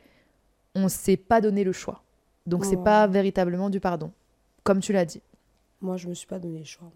on 0.75 0.83
ne 0.83 0.89
s'est 0.89 1.17
pas 1.17 1.41
donné 1.41 1.63
le 1.63 1.71
choix. 1.71 2.03
Donc 2.45 2.65
c'est 2.65 2.75
Ouais. 2.75 2.83
pas 2.83 3.07
véritablement 3.07 3.69
du 3.69 3.79
pardon, 3.79 4.11
comme 4.63 4.79
tu 4.79 4.93
l'as 4.93 5.05
dit. 5.05 5.21
Moi, 5.81 5.97
je 5.97 6.07
me 6.07 6.13
suis 6.13 6.27
pas 6.27 6.39
donné 6.39 6.59
le 6.59 6.65
choix. 6.65 6.91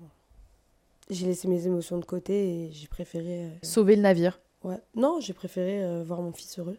J'ai 1.09 1.27
laissé 1.27 1.47
mes 1.47 1.65
émotions 1.67 1.97
de 1.99 2.05
côté 2.05 2.65
et 2.65 2.71
j'ai 2.71 2.87
préféré. 2.87 3.45
euh, 3.45 3.49
Sauver 3.61 3.95
le 3.95 4.01
navire. 4.01 4.39
Ouais. 4.63 4.79
Non, 4.95 5.19
j'ai 5.19 5.33
préféré 5.33 5.83
euh, 5.83 6.03
voir 6.03 6.21
mon 6.21 6.31
fils 6.31 6.57
heureux. 6.57 6.77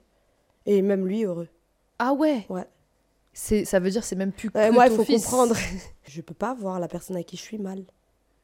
Et 0.66 0.82
même 0.82 1.06
lui 1.06 1.24
heureux. 1.24 1.48
Ah 1.98 2.12
ouais? 2.12 2.44
Ouais. 2.48 2.66
C'est, 3.32 3.64
ça 3.64 3.78
veut 3.78 3.90
dire 3.90 4.02
c'est 4.02 4.16
même 4.16 4.32
plus 4.32 4.50
Ouais, 4.54 4.68
que 4.68 4.72
moi, 4.74 4.86
il 4.86 4.90
ton 4.90 4.96
faut 4.96 5.04
fils. 5.04 5.22
comprendre. 5.24 5.54
je 6.08 6.20
peux 6.22 6.34
pas 6.34 6.54
voir 6.54 6.80
la 6.80 6.88
personne 6.88 7.16
à 7.16 7.22
qui 7.22 7.36
je 7.36 7.42
suis 7.42 7.58
mal. 7.58 7.84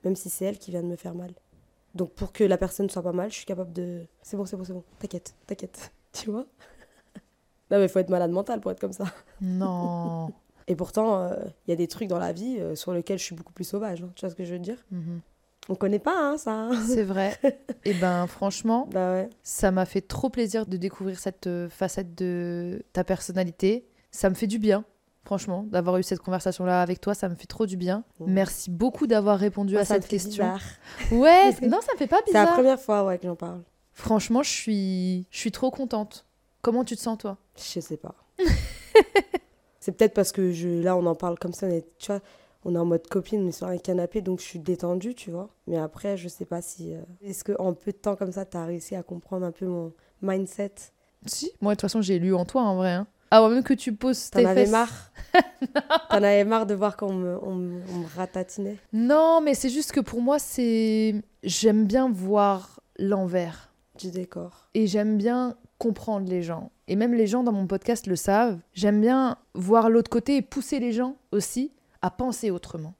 Même 0.04 0.14
si 0.16 0.30
c'est 0.30 0.44
elle 0.44 0.58
qui 0.58 0.70
vient 0.70 0.82
de 0.82 0.88
me 0.88 0.96
faire 0.96 1.14
mal. 1.14 1.32
Donc, 1.94 2.12
pour 2.12 2.32
que 2.32 2.44
la 2.44 2.56
personne 2.58 2.88
soit 2.88 3.02
pas 3.02 3.12
mal, 3.12 3.30
je 3.30 3.36
suis 3.36 3.44
capable 3.44 3.72
de. 3.72 4.06
C'est 4.22 4.36
bon, 4.36 4.46
c'est 4.46 4.56
bon, 4.56 4.64
c'est 4.64 4.72
bon. 4.72 4.84
T'inquiète, 4.98 5.34
t'inquiète. 5.46 5.92
Tu 6.12 6.30
vois? 6.30 6.46
Non, 7.72 7.78
mais 7.78 7.86
il 7.86 7.88
faut 7.88 7.98
être 7.98 8.10
malade 8.10 8.30
mental 8.30 8.60
pour 8.60 8.70
être 8.70 8.80
comme 8.80 8.92
ça. 8.92 9.06
Non. 9.40 10.30
Et 10.68 10.76
pourtant, 10.76 11.22
euh, 11.22 11.34
il 11.66 11.70
y 11.70 11.72
a 11.72 11.76
des 11.76 11.88
trucs 11.88 12.06
dans 12.08 12.18
la 12.20 12.32
vie 12.32 12.58
euh, 12.60 12.76
sur 12.76 12.92
lesquels 12.92 13.18
je 13.18 13.24
suis 13.24 13.34
beaucoup 13.34 13.52
plus 13.52 13.64
sauvage. 13.64 14.02
hein. 14.02 14.10
Tu 14.14 14.20
vois 14.20 14.30
ce 14.30 14.36
que 14.36 14.44
je 14.44 14.52
veux 14.52 14.58
dire? 14.60 14.76
Mhm. 14.92 15.20
On 15.68 15.74
connaît 15.74 15.98
pas, 15.98 16.14
hein, 16.16 16.38
ça. 16.38 16.52
hein. 16.52 16.70
C'est 16.86 17.02
vrai. 17.02 17.36
Et 17.84 17.94
ben 17.94 18.26
franchement, 18.26 18.88
bah 18.92 19.12
ouais. 19.12 19.30
ça 19.42 19.70
m'a 19.70 19.84
fait 19.86 20.00
trop 20.00 20.28
plaisir 20.30 20.66
de 20.66 20.76
découvrir 20.76 21.18
cette 21.18 21.46
euh, 21.48 21.68
facette 21.68 22.14
de 22.16 22.84
ta 22.92 23.02
personnalité. 23.04 23.86
Ça 24.10 24.28
me 24.28 24.34
fait 24.34 24.46
du 24.48 24.58
bien, 24.58 24.84
franchement, 25.24 25.64
d'avoir 25.70 25.96
eu 25.98 26.02
cette 26.02 26.18
conversation-là 26.20 26.82
avec 26.82 27.00
toi. 27.00 27.14
Ça 27.14 27.28
me 27.28 27.34
fait 27.36 27.46
trop 27.46 27.66
du 27.66 27.76
bien. 27.76 28.04
Merci 28.20 28.70
beaucoup 28.70 29.06
d'avoir 29.06 29.38
répondu 29.38 29.72
Moi, 29.74 29.82
à 29.82 29.84
ça 29.84 29.94
me 29.96 30.00
cette 30.00 30.10
fait 30.10 30.16
question. 30.16 30.44
bizarre. 30.44 30.62
Ouais, 31.12 31.50
non, 31.68 31.80
ça 31.80 31.92
me 31.94 31.98
fait 31.98 32.06
pas 32.08 32.20
C'est 32.26 32.32
la 32.34 32.40
bizarre. 32.42 32.54
première 32.54 32.80
fois 32.80 33.04
ouais, 33.04 33.18
que 33.18 33.26
j'en 33.26 33.36
parle. 33.36 33.62
Franchement, 33.92 34.42
je 34.42 34.50
suis, 34.50 35.26
je 35.30 35.38
suis 35.38 35.52
trop 35.52 35.70
contente. 35.70 36.26
Comment 36.62 36.84
tu 36.84 36.96
te 36.96 37.00
sens 37.00 37.18
toi? 37.18 37.36
Je 37.56 37.80
sais 37.80 37.96
pas. 37.96 38.14
c'est 39.80 39.92
peut-être 39.96 40.14
parce 40.14 40.32
que 40.32 40.52
je, 40.52 40.68
là, 40.82 40.96
on 40.96 41.04
en 41.06 41.14
parle 41.14 41.38
comme 41.38 41.52
ça. 41.52 41.66
On 41.66 41.70
est, 41.70 41.84
tu 41.98 42.06
vois, 42.12 42.20
on 42.64 42.74
est 42.74 42.78
en 42.78 42.84
mode 42.84 43.06
copine, 43.08 43.44
on 43.44 43.48
est 43.48 43.52
sur 43.52 43.66
un 43.66 43.78
canapé, 43.78 44.20
donc 44.22 44.38
je 44.40 44.44
suis 44.44 44.58
détendue, 44.60 45.14
tu 45.14 45.30
vois. 45.30 45.50
Mais 45.66 45.76
après, 45.78 46.16
je 46.16 46.28
sais 46.28 46.44
pas 46.44 46.62
si. 46.62 46.94
euh, 46.94 47.00
Est-ce 47.22 47.42
qu'en 47.44 47.72
peu 47.74 47.90
de 47.92 47.96
temps 47.96 48.14
comme 48.16 48.32
ça, 48.32 48.44
tu 48.46 48.56
as 48.56 48.64
réussi 48.64 48.94
à 48.94 49.02
comprendre 49.02 49.44
un 49.44 49.50
peu 49.52 49.66
mon 49.66 49.92
mindset? 50.22 50.72
Si. 51.26 51.50
Moi, 51.60 51.72
de 51.72 51.76
toute 51.76 51.82
façon, 51.82 52.00
j'ai 52.00 52.18
lu 52.18 52.34
en 52.34 52.44
toi, 52.44 52.62
en 52.62 52.76
vrai. 52.76 52.92
hein. 52.92 53.06
avant 53.32 53.48
même 53.48 53.64
que 53.64 53.74
tu 53.74 53.92
poses 53.94 54.30
T'en 54.30 54.38
tes 54.40 54.46
avais 54.46 54.62
fesses. 54.62 54.70
marre? 54.70 55.12
T'en 56.10 56.16
avais 56.18 56.44
marre 56.44 56.66
de 56.66 56.74
voir 56.74 56.96
qu'on 56.96 57.12
me, 57.12 57.38
on 57.42 57.54
me- 57.56 57.82
on 57.92 57.98
me 57.98 58.06
ratatinait? 58.16 58.76
Non, 58.92 59.40
mais 59.40 59.54
c'est 59.54 59.70
juste 59.70 59.90
que 59.92 60.00
pour 60.00 60.20
moi, 60.20 60.38
c'est. 60.38 61.14
J'aime 61.42 61.86
bien 61.86 62.08
voir 62.10 62.80
l'envers. 62.98 63.72
du 63.98 64.10
décor. 64.12 64.68
Et 64.74 64.86
j'aime 64.86 65.16
bien 65.16 65.56
comprendre 65.82 66.28
les 66.30 66.42
gens. 66.42 66.70
Et 66.86 66.94
même 66.94 67.12
les 67.12 67.26
gens 67.26 67.42
dans 67.42 67.50
mon 67.50 67.66
podcast 67.66 68.06
le 68.06 68.14
savent. 68.14 68.60
J'aime 68.72 69.00
bien 69.00 69.36
voir 69.54 69.90
l'autre 69.90 70.10
côté 70.10 70.36
et 70.36 70.42
pousser 70.42 70.78
les 70.78 70.92
gens 70.92 71.16
aussi 71.32 71.72
à 72.02 72.10
penser 72.10 72.52
autrement. 72.52 72.94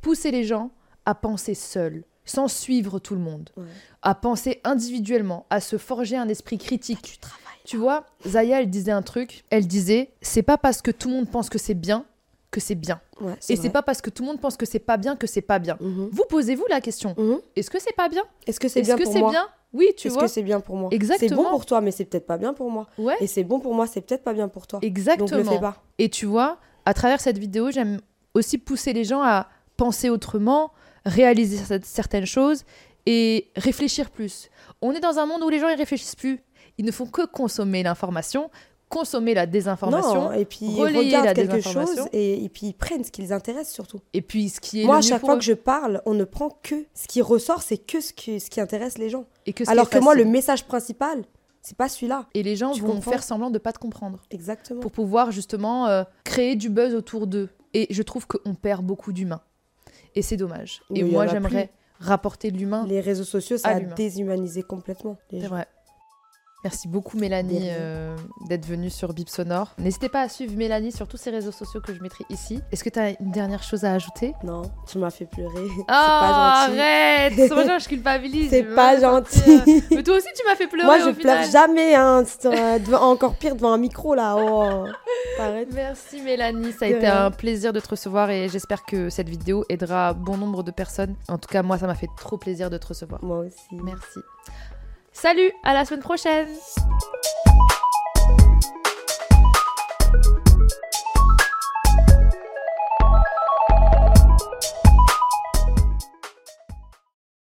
Pousser 0.00 0.30
les 0.30 0.44
gens 0.44 0.70
à 1.06 1.16
penser 1.16 1.54
seuls, 1.54 2.04
sans 2.24 2.46
suivre 2.46 3.00
tout 3.00 3.14
le 3.14 3.20
monde. 3.20 3.50
Ouais. 3.56 3.64
À 4.02 4.14
penser 4.14 4.60
individuellement, 4.62 5.44
à 5.50 5.60
se 5.60 5.76
forger 5.76 6.16
un 6.16 6.28
esprit 6.28 6.56
critique. 6.58 7.02
Tu 7.02 7.18
travailles. 7.18 7.40
Tu 7.64 7.76
vois, 7.78 8.04
Zaya, 8.24 8.60
elle 8.60 8.70
disait 8.70 8.92
un 8.92 9.02
truc. 9.02 9.44
Elle 9.50 9.66
disait 9.66 10.12
c'est 10.20 10.42
pas 10.42 10.56
parce 10.58 10.82
que 10.82 10.92
tout 10.92 11.08
le 11.08 11.14
monde 11.16 11.28
pense 11.30 11.48
que 11.48 11.58
c'est 11.58 11.74
bien 11.74 12.04
que 12.52 12.60
c'est 12.60 12.76
bien. 12.76 13.00
Ouais, 13.20 13.32
Et 13.48 13.56
c'est 13.56 13.70
pas 13.70 13.82
parce 13.82 14.00
que 14.00 14.10
tout 14.10 14.22
le 14.22 14.28
monde 14.28 14.40
pense 14.40 14.56
que 14.56 14.64
c'est 14.64 14.78
pas 14.78 14.96
bien 14.96 15.16
que 15.16 15.26
c'est 15.26 15.42
pas 15.42 15.58
bien. 15.58 15.76
Mhm. 15.80 16.10
Vous 16.12 16.24
posez-vous 16.28 16.66
la 16.70 16.80
question 16.80 17.16
Mhm. 17.18 17.40
est-ce 17.56 17.68
que 17.68 17.80
c'est 17.80 17.96
pas 17.96 18.08
bien? 18.08 18.22
Est-ce 18.46 18.60
que 18.60 18.68
c'est 18.68 18.82
bien 18.82 18.96
que 18.96 19.02
pour 19.02 19.12
c'est 19.12 19.18
moi? 19.18 19.30
bien 19.32 19.48
Oui, 19.74 19.88
tu 19.96 20.06
Est-ce 20.06 20.14
vois. 20.14 20.22
que 20.24 20.28
c'est 20.30 20.42
bien 20.42 20.60
pour 20.60 20.76
moi? 20.76 20.88
C'est 20.90 20.96
Exactement. 20.96 21.42
bon 21.42 21.50
pour 21.50 21.66
toi, 21.66 21.80
mais 21.82 21.90
c'est 21.90 22.04
peut-être 22.06 22.26
pas 22.26 22.38
bien 22.38 22.54
pour 22.54 22.70
moi. 22.70 22.86
Ouais, 22.96 23.16
Et 23.20 23.26
c'est 23.26 23.44
bon 23.44 23.58
pour 23.60 23.74
moi, 23.74 23.86
c'est 23.86 24.00
peut-être 24.00 24.22
pas 24.24 24.32
bien 24.32 24.48
pour 24.48 24.66
toi. 24.66 24.78
exactement. 24.82 25.26
Donc 25.28 25.36
le 25.36 25.44
fais 25.44 25.60
pas. 25.60 25.82
Et 25.98 26.08
tu 26.08 26.24
vois, 26.26 26.58
à 26.86 26.94
travers 26.94 27.20
cette 27.20 27.38
vidéo, 27.38 27.70
j'aime 27.70 28.00
aussi 28.34 28.56
pousser 28.58 28.92
les 28.92 29.04
gens 29.04 29.20
à 29.22 29.48
penser 29.76 30.08
autrement, 30.10 30.72
réaliser 31.04 31.56
cer- 31.58 31.82
certaines 31.84 32.26
choses 32.26 32.64
et 33.06 33.48
réfléchir 33.56 34.10
plus. 34.10 34.48
On 34.80 34.92
est 34.92 35.00
dans 35.00 35.18
un 35.18 35.26
monde 35.26 35.42
où 35.42 35.48
les 35.48 35.58
gens 35.58 35.68
ils 35.68 35.76
réfléchissent 35.76 36.16
plus. 36.16 36.40
Ils 36.78 36.84
ne 36.84 36.90
font 36.92 37.06
que 37.06 37.26
consommer 37.26 37.82
l'information, 37.82 38.50
consommer 38.94 39.34
la 39.34 39.46
désinformation. 39.46 40.30
Non, 40.30 40.32
et 40.32 40.44
puis 40.44 40.66
relayer 40.80 41.10
la 41.12 41.34
quelque 41.34 41.52
désinformation. 41.56 41.96
chose 42.02 42.08
et, 42.12 42.44
et 42.44 42.48
puis 42.48 42.68
ils 42.68 42.72
prennent 42.74 43.04
ce 43.04 43.10
qui 43.10 43.20
les 43.22 43.32
intéresse 43.32 43.70
surtout. 43.72 44.00
Et 44.12 44.22
puis 44.22 44.48
ce 44.48 44.60
qui 44.60 44.82
est 44.82 44.86
Moi, 44.86 44.96
à 44.96 45.00
chaque 45.02 45.20
fois 45.20 45.34
eux. 45.34 45.38
que 45.38 45.44
je 45.44 45.52
parle, 45.52 46.00
on 46.06 46.14
ne 46.14 46.24
prend 46.24 46.50
que 46.62 46.86
ce 46.94 47.06
qui 47.08 47.20
ressort, 47.22 47.62
c'est 47.62 47.78
que 47.78 48.00
ce 48.00 48.12
qui, 48.12 48.40
ce 48.40 48.48
qui 48.50 48.60
intéresse 48.60 48.96
les 48.98 49.10
gens. 49.10 49.24
Et 49.46 49.52
que 49.52 49.68
Alors 49.70 49.90
que 49.90 49.98
moi, 49.98 50.14
le 50.14 50.24
message 50.24 50.64
principal, 50.66 51.24
c'est 51.62 51.76
pas 51.76 51.88
celui-là. 51.88 52.26
et 52.34 52.42
les 52.42 52.56
gens 52.56 52.72
Tu 52.72 52.82
vont 52.82 52.92
comprends 52.94 53.10
faire 53.12 53.22
semblant 53.22 53.50
de 53.50 53.58
pas 53.58 53.72
te 53.72 53.78
comprendre 53.78 54.20
Exactement. 54.30 54.80
pour 54.80 54.92
pouvoir 54.92 55.30
justement 55.30 55.86
euh, 55.88 56.04
créer 56.24 56.56
du 56.56 56.68
buzz 56.70 56.94
autour 56.94 57.26
d'eux. 57.26 57.48
Et 57.72 57.86
je 57.90 58.02
trouve 58.02 58.26
qu'on 58.26 58.54
perd 58.54 58.84
beaucoup 58.84 59.12
d'humains. 59.12 59.40
Et 60.14 60.22
c'est 60.22 60.36
dommage. 60.36 60.82
Et 60.94 61.02
moi, 61.02 61.26
j'aimerais 61.26 61.70
rapporter 61.98 62.50
de 62.50 62.58
l'humain. 62.58 62.84
Les 62.86 63.00
réseaux 63.00 63.24
sociaux, 63.24 63.56
ça 63.56 63.68
a 63.70 63.80
déshumanisé 63.80 64.62
complètement. 64.62 65.16
les 65.30 65.38
C'est 65.40 65.46
gens. 65.46 65.54
vrai. 65.54 65.66
Merci 66.64 66.88
beaucoup 66.88 67.18
Mélanie 67.18 67.68
euh, 67.70 68.16
d'être 68.48 68.64
venue 68.64 68.88
sur 68.88 69.12
Bip 69.12 69.28
Sonore. 69.28 69.74
N'hésitez 69.78 70.08
pas 70.08 70.22
à 70.22 70.30
suivre 70.30 70.56
Mélanie 70.56 70.92
sur 70.92 71.06
tous 71.06 71.18
ses 71.18 71.28
réseaux 71.28 71.52
sociaux 71.52 71.82
que 71.82 71.92
je 71.92 72.00
mettrai 72.00 72.24
ici. 72.30 72.58
Est-ce 72.72 72.82
que 72.82 72.88
tu 72.88 72.98
as 72.98 73.10
une 73.20 73.30
dernière 73.30 73.62
chose 73.62 73.84
à 73.84 73.92
ajouter? 73.92 74.32
Non, 74.42 74.62
tu 74.90 74.96
m'as 74.96 75.10
fait 75.10 75.26
pleurer. 75.26 75.52
Oh, 75.56 75.74
c'est 75.78 75.84
pas 75.86 76.66
gentil. 76.66 76.80
arrête 76.80 77.32
C'est 77.36 77.48
je 77.80 77.88
culpabilise. 77.88 78.48
C'est 78.48 78.62
pas 78.62 78.98
gentil. 78.98 79.60
Mais 79.90 80.02
toi 80.02 80.16
aussi, 80.16 80.28
tu 80.34 80.42
m'as 80.48 80.56
fait 80.56 80.66
pleurer 80.66 80.86
Moi, 80.86 80.98
je 81.00 81.10
au 81.10 81.12
pleure 81.12 81.44
final. 81.44 81.50
jamais, 81.50 81.94
hein. 81.94 82.24
euh, 82.46 82.78
devant- 82.78 83.10
encore 83.10 83.34
pire 83.34 83.56
devant 83.56 83.72
un 83.74 83.78
micro 83.78 84.14
là. 84.14 84.34
Oh, 84.38 84.86
arrête. 85.38 85.68
Merci 85.74 86.22
Mélanie, 86.22 86.72
ça 86.72 86.86
a 86.86 86.88
De 86.88 86.94
été 86.94 87.06
rien. 87.06 87.26
un 87.26 87.30
plaisir 87.30 87.74
de 87.74 87.80
te 87.80 87.88
recevoir 87.88 88.30
et 88.30 88.48
j'espère 88.48 88.84
que 88.86 89.10
cette 89.10 89.28
vidéo 89.28 89.66
aidera 89.68 90.14
bon 90.14 90.38
nombre 90.38 90.62
de 90.62 90.70
personnes. 90.70 91.14
En 91.28 91.36
tout 91.36 91.48
cas, 91.48 91.62
moi, 91.62 91.76
ça 91.76 91.86
m'a 91.86 91.94
fait 91.94 92.08
trop 92.16 92.38
plaisir 92.38 92.70
de 92.70 92.78
te 92.78 92.86
recevoir. 92.86 93.22
Moi 93.22 93.40
aussi. 93.40 93.76
Merci. 93.82 94.20
Salut, 95.16 95.52
à 95.62 95.72
la 95.72 95.84
semaine 95.84 96.02
prochaine 96.02 96.48